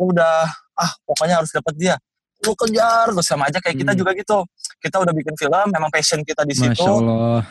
[0.00, 1.94] lu udah ah pokoknya harus dapat dia.
[2.48, 3.82] Lu kejar terus sama aja kayak hmm.
[3.84, 4.38] kita juga gitu.
[4.80, 6.80] Kita udah bikin film memang passion kita di situ.
[6.80, 7.42] Masya Allah.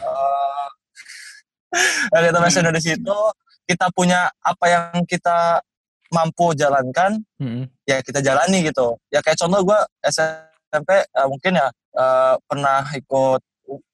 [2.09, 3.19] Uh, kita passion di situ
[3.67, 5.63] kita punya apa yang kita
[6.13, 7.65] mampu jalankan hmm.
[7.89, 9.01] ya kita jalani gitu.
[9.09, 13.41] Ya kayak contoh gue SMP uh, mungkin ya uh, pernah ikut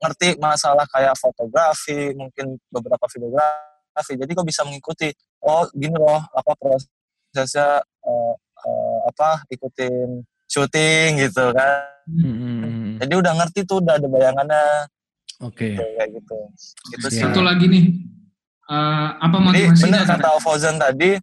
[0.03, 4.13] ngerti masalah kayak fotografi mungkin beberapa videografi.
[4.19, 5.07] Jadi kok bisa mengikuti
[5.47, 11.87] oh gini loh apa prosesnya uh, uh, apa ikutin syuting gitu kan.
[12.09, 12.97] Hmm.
[12.97, 14.65] jadi udah ngerti tuh udah ada bayangannya.
[15.45, 15.71] Oke.
[15.71, 15.77] Okay.
[15.77, 16.37] gitu, kayak gitu
[16.91, 17.21] gitu sih.
[17.21, 17.85] satu lagi nih
[18.69, 21.17] uh, apa motivasinya jadi benar kata Fauzan tadi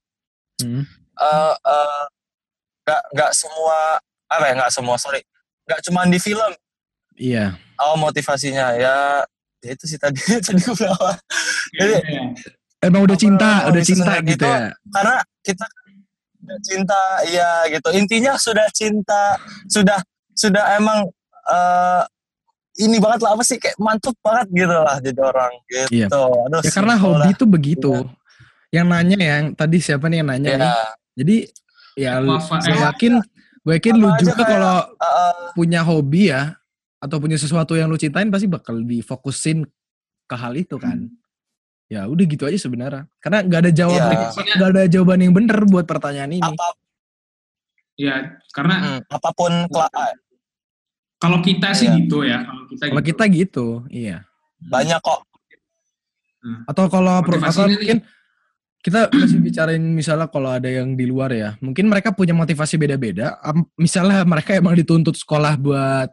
[0.60, 0.82] hmm.
[1.16, 2.02] uh, uh,
[2.86, 5.22] gak gak semua apa ya nggak semua sorry
[5.66, 6.52] nggak cuma di film.
[7.18, 7.58] Iya.
[7.82, 9.26] Oh motivasinya ya
[9.64, 11.18] ya itu sih tadi tadi gue bilang.
[11.74, 11.94] Jadi
[12.86, 14.70] emang udah cinta udah cinta gitu ya?
[14.94, 15.66] karena kita
[16.62, 17.88] cinta iya gitu.
[17.90, 19.34] Intinya sudah cinta
[19.66, 19.98] sudah
[20.38, 21.10] sudah emang
[21.50, 22.02] uh,
[22.76, 25.88] ini banget lah apa sih kayak mantap banget gitu lah jadi orang gitu.
[25.92, 26.06] Iya.
[26.12, 27.92] Aduh, ya karena hobi itu begitu.
[27.92, 28.82] Ya.
[28.82, 30.58] yang nanya yang tadi siapa nih yang nanya ya.
[30.58, 30.72] nih?
[31.16, 31.36] Jadi
[31.96, 33.12] ya lu, gue yakin
[33.64, 36.58] gue yakin lu juga kalau uh, punya hobi ya
[37.00, 39.64] atau punya sesuatu yang lu cintain pasti bakal difokusin
[40.26, 41.08] ke hal itu kan.
[41.08, 41.24] Hmm
[41.86, 43.06] ya udah gitu aja sebenarnya.
[43.22, 44.54] Karena nggak ada jawaban iya.
[44.58, 46.42] nggak ada jawaban yang bener buat pertanyaan ini.
[46.42, 46.66] Apa,
[47.96, 48.16] ya
[48.52, 49.52] karena hmm, apa pun
[51.26, 51.96] kalau kita sih iya.
[51.98, 53.10] gitu ya kalau kita kalau gitu.
[53.10, 54.16] kita gitu iya
[54.70, 55.20] banyak kok
[56.46, 56.60] hmm.
[56.70, 57.98] atau kalau atau mungkin
[58.86, 63.34] kita masih bicarain misalnya kalau ada yang di luar ya mungkin mereka punya motivasi beda-beda
[63.74, 66.08] misalnya mereka emang dituntut sekolah buat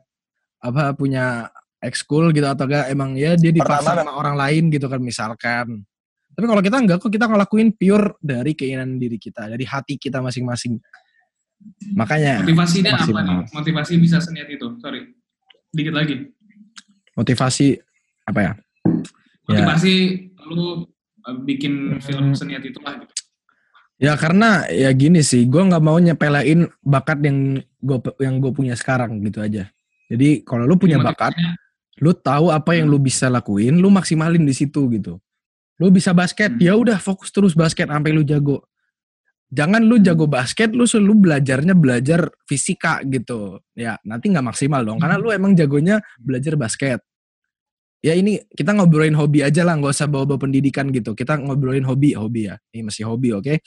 [0.64, 1.54] apa punya
[1.84, 5.84] ekskul gitu atau enggak emang ya dia dipaksa Pertama, sama orang lain gitu kan misalkan.
[6.34, 10.24] Tapi kalau kita enggak kok kita ngelakuin pure dari keinginan diri kita, dari hati kita
[10.24, 10.80] masing-masing.
[11.94, 13.38] Makanya motivasinya apa nih?
[13.52, 14.68] Motivasi bisa seniat itu.
[14.80, 15.14] Sorry.
[15.74, 16.32] Dikit lagi.
[17.14, 17.78] Motivasi
[18.26, 18.52] apa ya?
[19.50, 19.94] Motivasi
[20.32, 20.48] ya.
[20.50, 20.88] lu
[21.28, 23.14] eh, bikin film seniat itu lah gitu.
[24.02, 28.76] Ya karena ya gini sih, gue nggak mau nyepelein bakat yang gue yang gue punya
[28.76, 29.70] sekarang gitu aja.
[30.12, 31.32] Jadi kalau lu punya bakat,
[32.02, 35.22] lu tahu apa yang lu bisa lakuin, lu maksimalin di situ gitu.
[35.80, 36.62] Lu bisa basket, hmm.
[36.62, 38.66] ya udah fokus terus basket sampai lu jago.
[39.54, 43.62] Jangan lu jago basket, lu selalu belajarnya belajar fisika gitu.
[43.78, 47.06] Ya, nanti nggak maksimal dong, karena lu emang jagonya belajar basket.
[48.02, 51.14] Ya ini kita ngobrolin hobi aja lah, nggak usah bawa-bawa pendidikan gitu.
[51.14, 52.58] Kita ngobrolin hobi, hobi ya.
[52.74, 53.46] Ini masih hobi, oke?
[53.46, 53.58] Okay?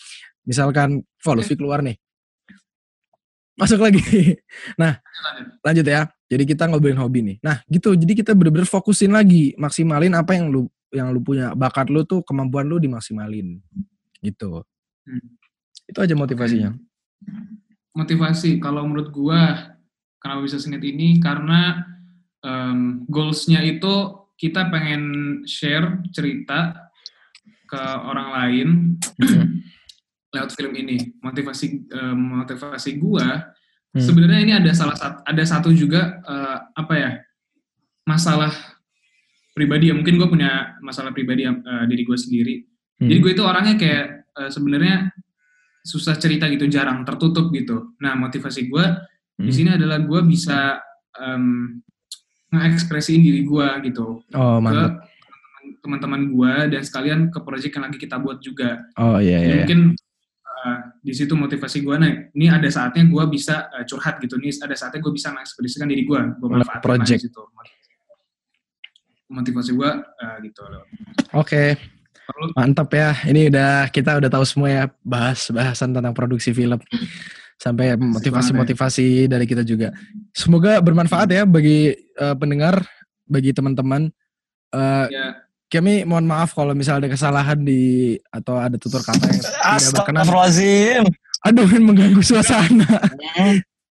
[0.43, 1.97] Misalkan, Vol, keluar nih.
[3.57, 4.03] Masuk lagi.
[4.83, 5.01] Nah,
[5.65, 6.11] lanjut ya.
[6.27, 7.37] Jadi kita ngobrolin hobi nih.
[7.41, 7.95] Nah, gitu.
[7.97, 12.21] Jadi kita bener-bener fokusin lagi, maksimalin apa yang lu yang lu punya bakat lu tuh
[12.27, 13.57] kemampuan lu dimaksimalin.
[14.21, 14.61] Gitu.
[15.07, 15.46] Hmm.
[15.87, 16.75] Itu aja motivasinya.
[17.97, 19.73] Motivasi kalau menurut gua
[20.21, 21.87] kenapa bisa sengit ini karena
[22.45, 25.03] um, goalsnya itu kita pengen
[25.49, 26.91] share cerita
[27.67, 28.69] ke orang lain
[29.23, 29.47] hmm.
[30.37, 31.17] lewat film ini.
[31.25, 33.57] Motivasi um, motivasi gua
[33.97, 34.05] Hmm.
[34.05, 37.11] Sebenarnya ini ada salah satu ada satu juga uh, apa ya
[38.05, 38.53] masalah
[39.57, 42.55] pribadi ya mungkin gue punya masalah pribadi uh, diri gue sendiri.
[43.01, 43.09] Hmm.
[43.09, 45.16] Jadi gue itu orangnya kayak uh, sebenarnya
[45.87, 47.95] susah cerita gitu, jarang tertutup gitu.
[48.03, 48.85] Nah motivasi gue
[49.39, 49.47] hmm.
[49.47, 50.83] di sini adalah gue bisa
[51.23, 51.79] um,
[52.51, 55.03] ngekspresiin diri gue gitu oh, mantap.
[55.03, 58.83] ke teman-teman gue dan sekalian ke proyek yang lagi kita buat juga.
[58.99, 59.55] Oh iya iya.
[59.63, 59.95] Mungkin
[61.07, 64.75] di situ motivasi gue nih ini ada saatnya gue bisa uh, curhat gitu nih ada
[64.75, 67.43] saatnya gue bisa mengekspresikan diri gue gue manfaatkan project situ
[69.31, 70.83] motivasi gue uh, gitu loh
[71.39, 71.79] oke okay.
[72.55, 76.79] Mantap ya ini udah kita udah tahu semua ya bahas bahasan tentang produksi film
[77.57, 79.95] sampai motivasi-motivasi dari kita juga
[80.37, 82.85] semoga bermanfaat ya bagi uh, pendengar
[83.25, 84.13] bagi teman-teman
[84.75, 89.43] uh, ya kami mohon maaf kalau misalnya ada kesalahan di atau ada tutur kata yang
[89.43, 90.27] tidak berkenan.
[91.47, 92.87] Aduh, mengganggu suasana.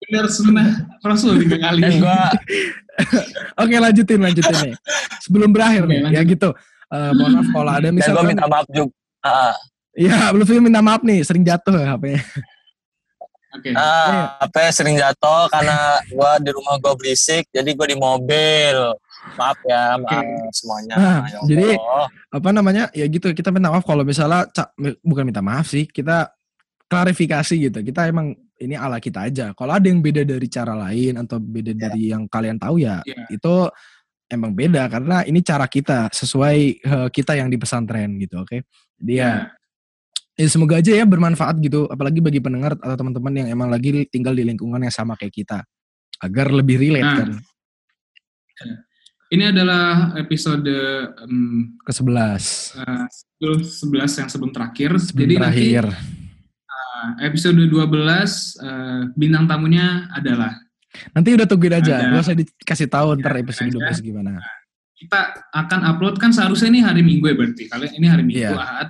[0.08, 1.84] Benar sunnah Rasul tiga kali.
[3.60, 4.76] Oke, lanjutin lanjutin nih.
[5.24, 6.56] Sebelum berakhir nih, ya gitu.
[6.96, 8.16] Uh, mohon maaf kalau ada misalnya.
[8.24, 8.96] gue minta maaf juga.
[9.96, 10.30] Iya, uh.
[10.32, 12.22] belum minta maaf nih, sering jatuh ya HP-nya.
[13.56, 13.72] Okay.
[13.72, 18.78] Ah, HP sering jatuh karena gua di rumah gua berisik, jadi gua di mobil.
[19.40, 20.52] Maaf ya, maaf okay.
[20.54, 20.96] semuanya.
[21.00, 21.68] Nah, ya jadi
[22.30, 22.84] apa namanya?
[22.92, 24.46] Ya gitu, kita minta maaf kalau misalnya
[25.02, 26.30] bukan minta maaf sih, kita
[26.92, 27.80] klarifikasi gitu.
[27.80, 29.56] Kita emang ini ala kita aja.
[29.56, 31.80] Kalau ada yang beda dari cara lain atau beda yeah.
[31.80, 33.28] dari yang kalian tahu ya, yeah.
[33.32, 33.72] itu
[34.32, 38.50] emang beda karena ini cara kita sesuai uh, kita yang di pesantren gitu, oke?
[38.50, 38.60] Okay?
[39.04, 39.52] Yeah.
[39.52, 39.64] ya
[40.36, 44.36] ya semoga aja ya bermanfaat gitu apalagi bagi pendengar atau teman-teman yang emang lagi tinggal
[44.36, 45.64] di lingkungan yang sama kayak kita
[46.20, 47.30] agar lebih relate nah, kan
[49.32, 50.68] ini adalah episode
[51.24, 53.08] um, ke sebelas uh,
[53.64, 55.86] sebelas yang sebelum terakhir sebelum jadi terakhir.
[55.88, 56.04] nanti
[56.68, 60.52] uh, episode 12 uh, bintang tamunya adalah
[61.16, 61.96] nanti udah tungguin aja.
[62.12, 64.42] Gak usah dikasih tahu ntar episode 12 gimana.
[64.96, 67.64] Kita akan upload kan seharusnya ini hari minggu ya berarti.
[67.68, 68.60] Kalian ini hari minggu yeah.
[68.60, 68.90] ahad.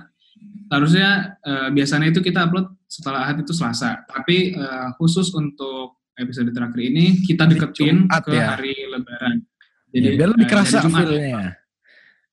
[0.66, 4.06] Harusnya uh, biasanya itu kita upload setelah ahad itu selasa.
[4.06, 8.56] Tapi uh, khusus untuk episode terakhir ini kita deketin Jumat, ke ya.
[8.56, 9.44] hari lebaran.
[9.92, 11.42] jadi ya, biar lebih eh, kerasa uh, feelnya.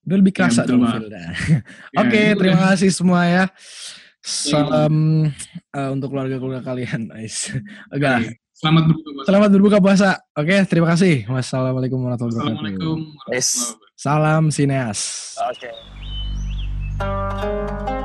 [0.04, 1.26] Biar lebih kerasa ya, dong feelnya.
[1.34, 3.44] Oke okay, terima kasih semua ya.
[4.24, 5.28] Salam
[5.76, 7.52] uh, untuk keluarga-keluarga kalian guys.
[7.92, 9.26] Enggak Selamat berbuka puasa.
[9.26, 10.08] Selamat berbuka puasa.
[10.38, 11.26] Oke, terima kasih.
[11.26, 12.54] Wassalamualaikum warahmatullahi wabarakatuh.
[12.54, 13.94] Assalamualaikum warahmatullahi wabarakatuh.
[13.98, 15.00] Salam sineas.
[15.42, 15.70] Oke.
[17.02, 18.03] Okay.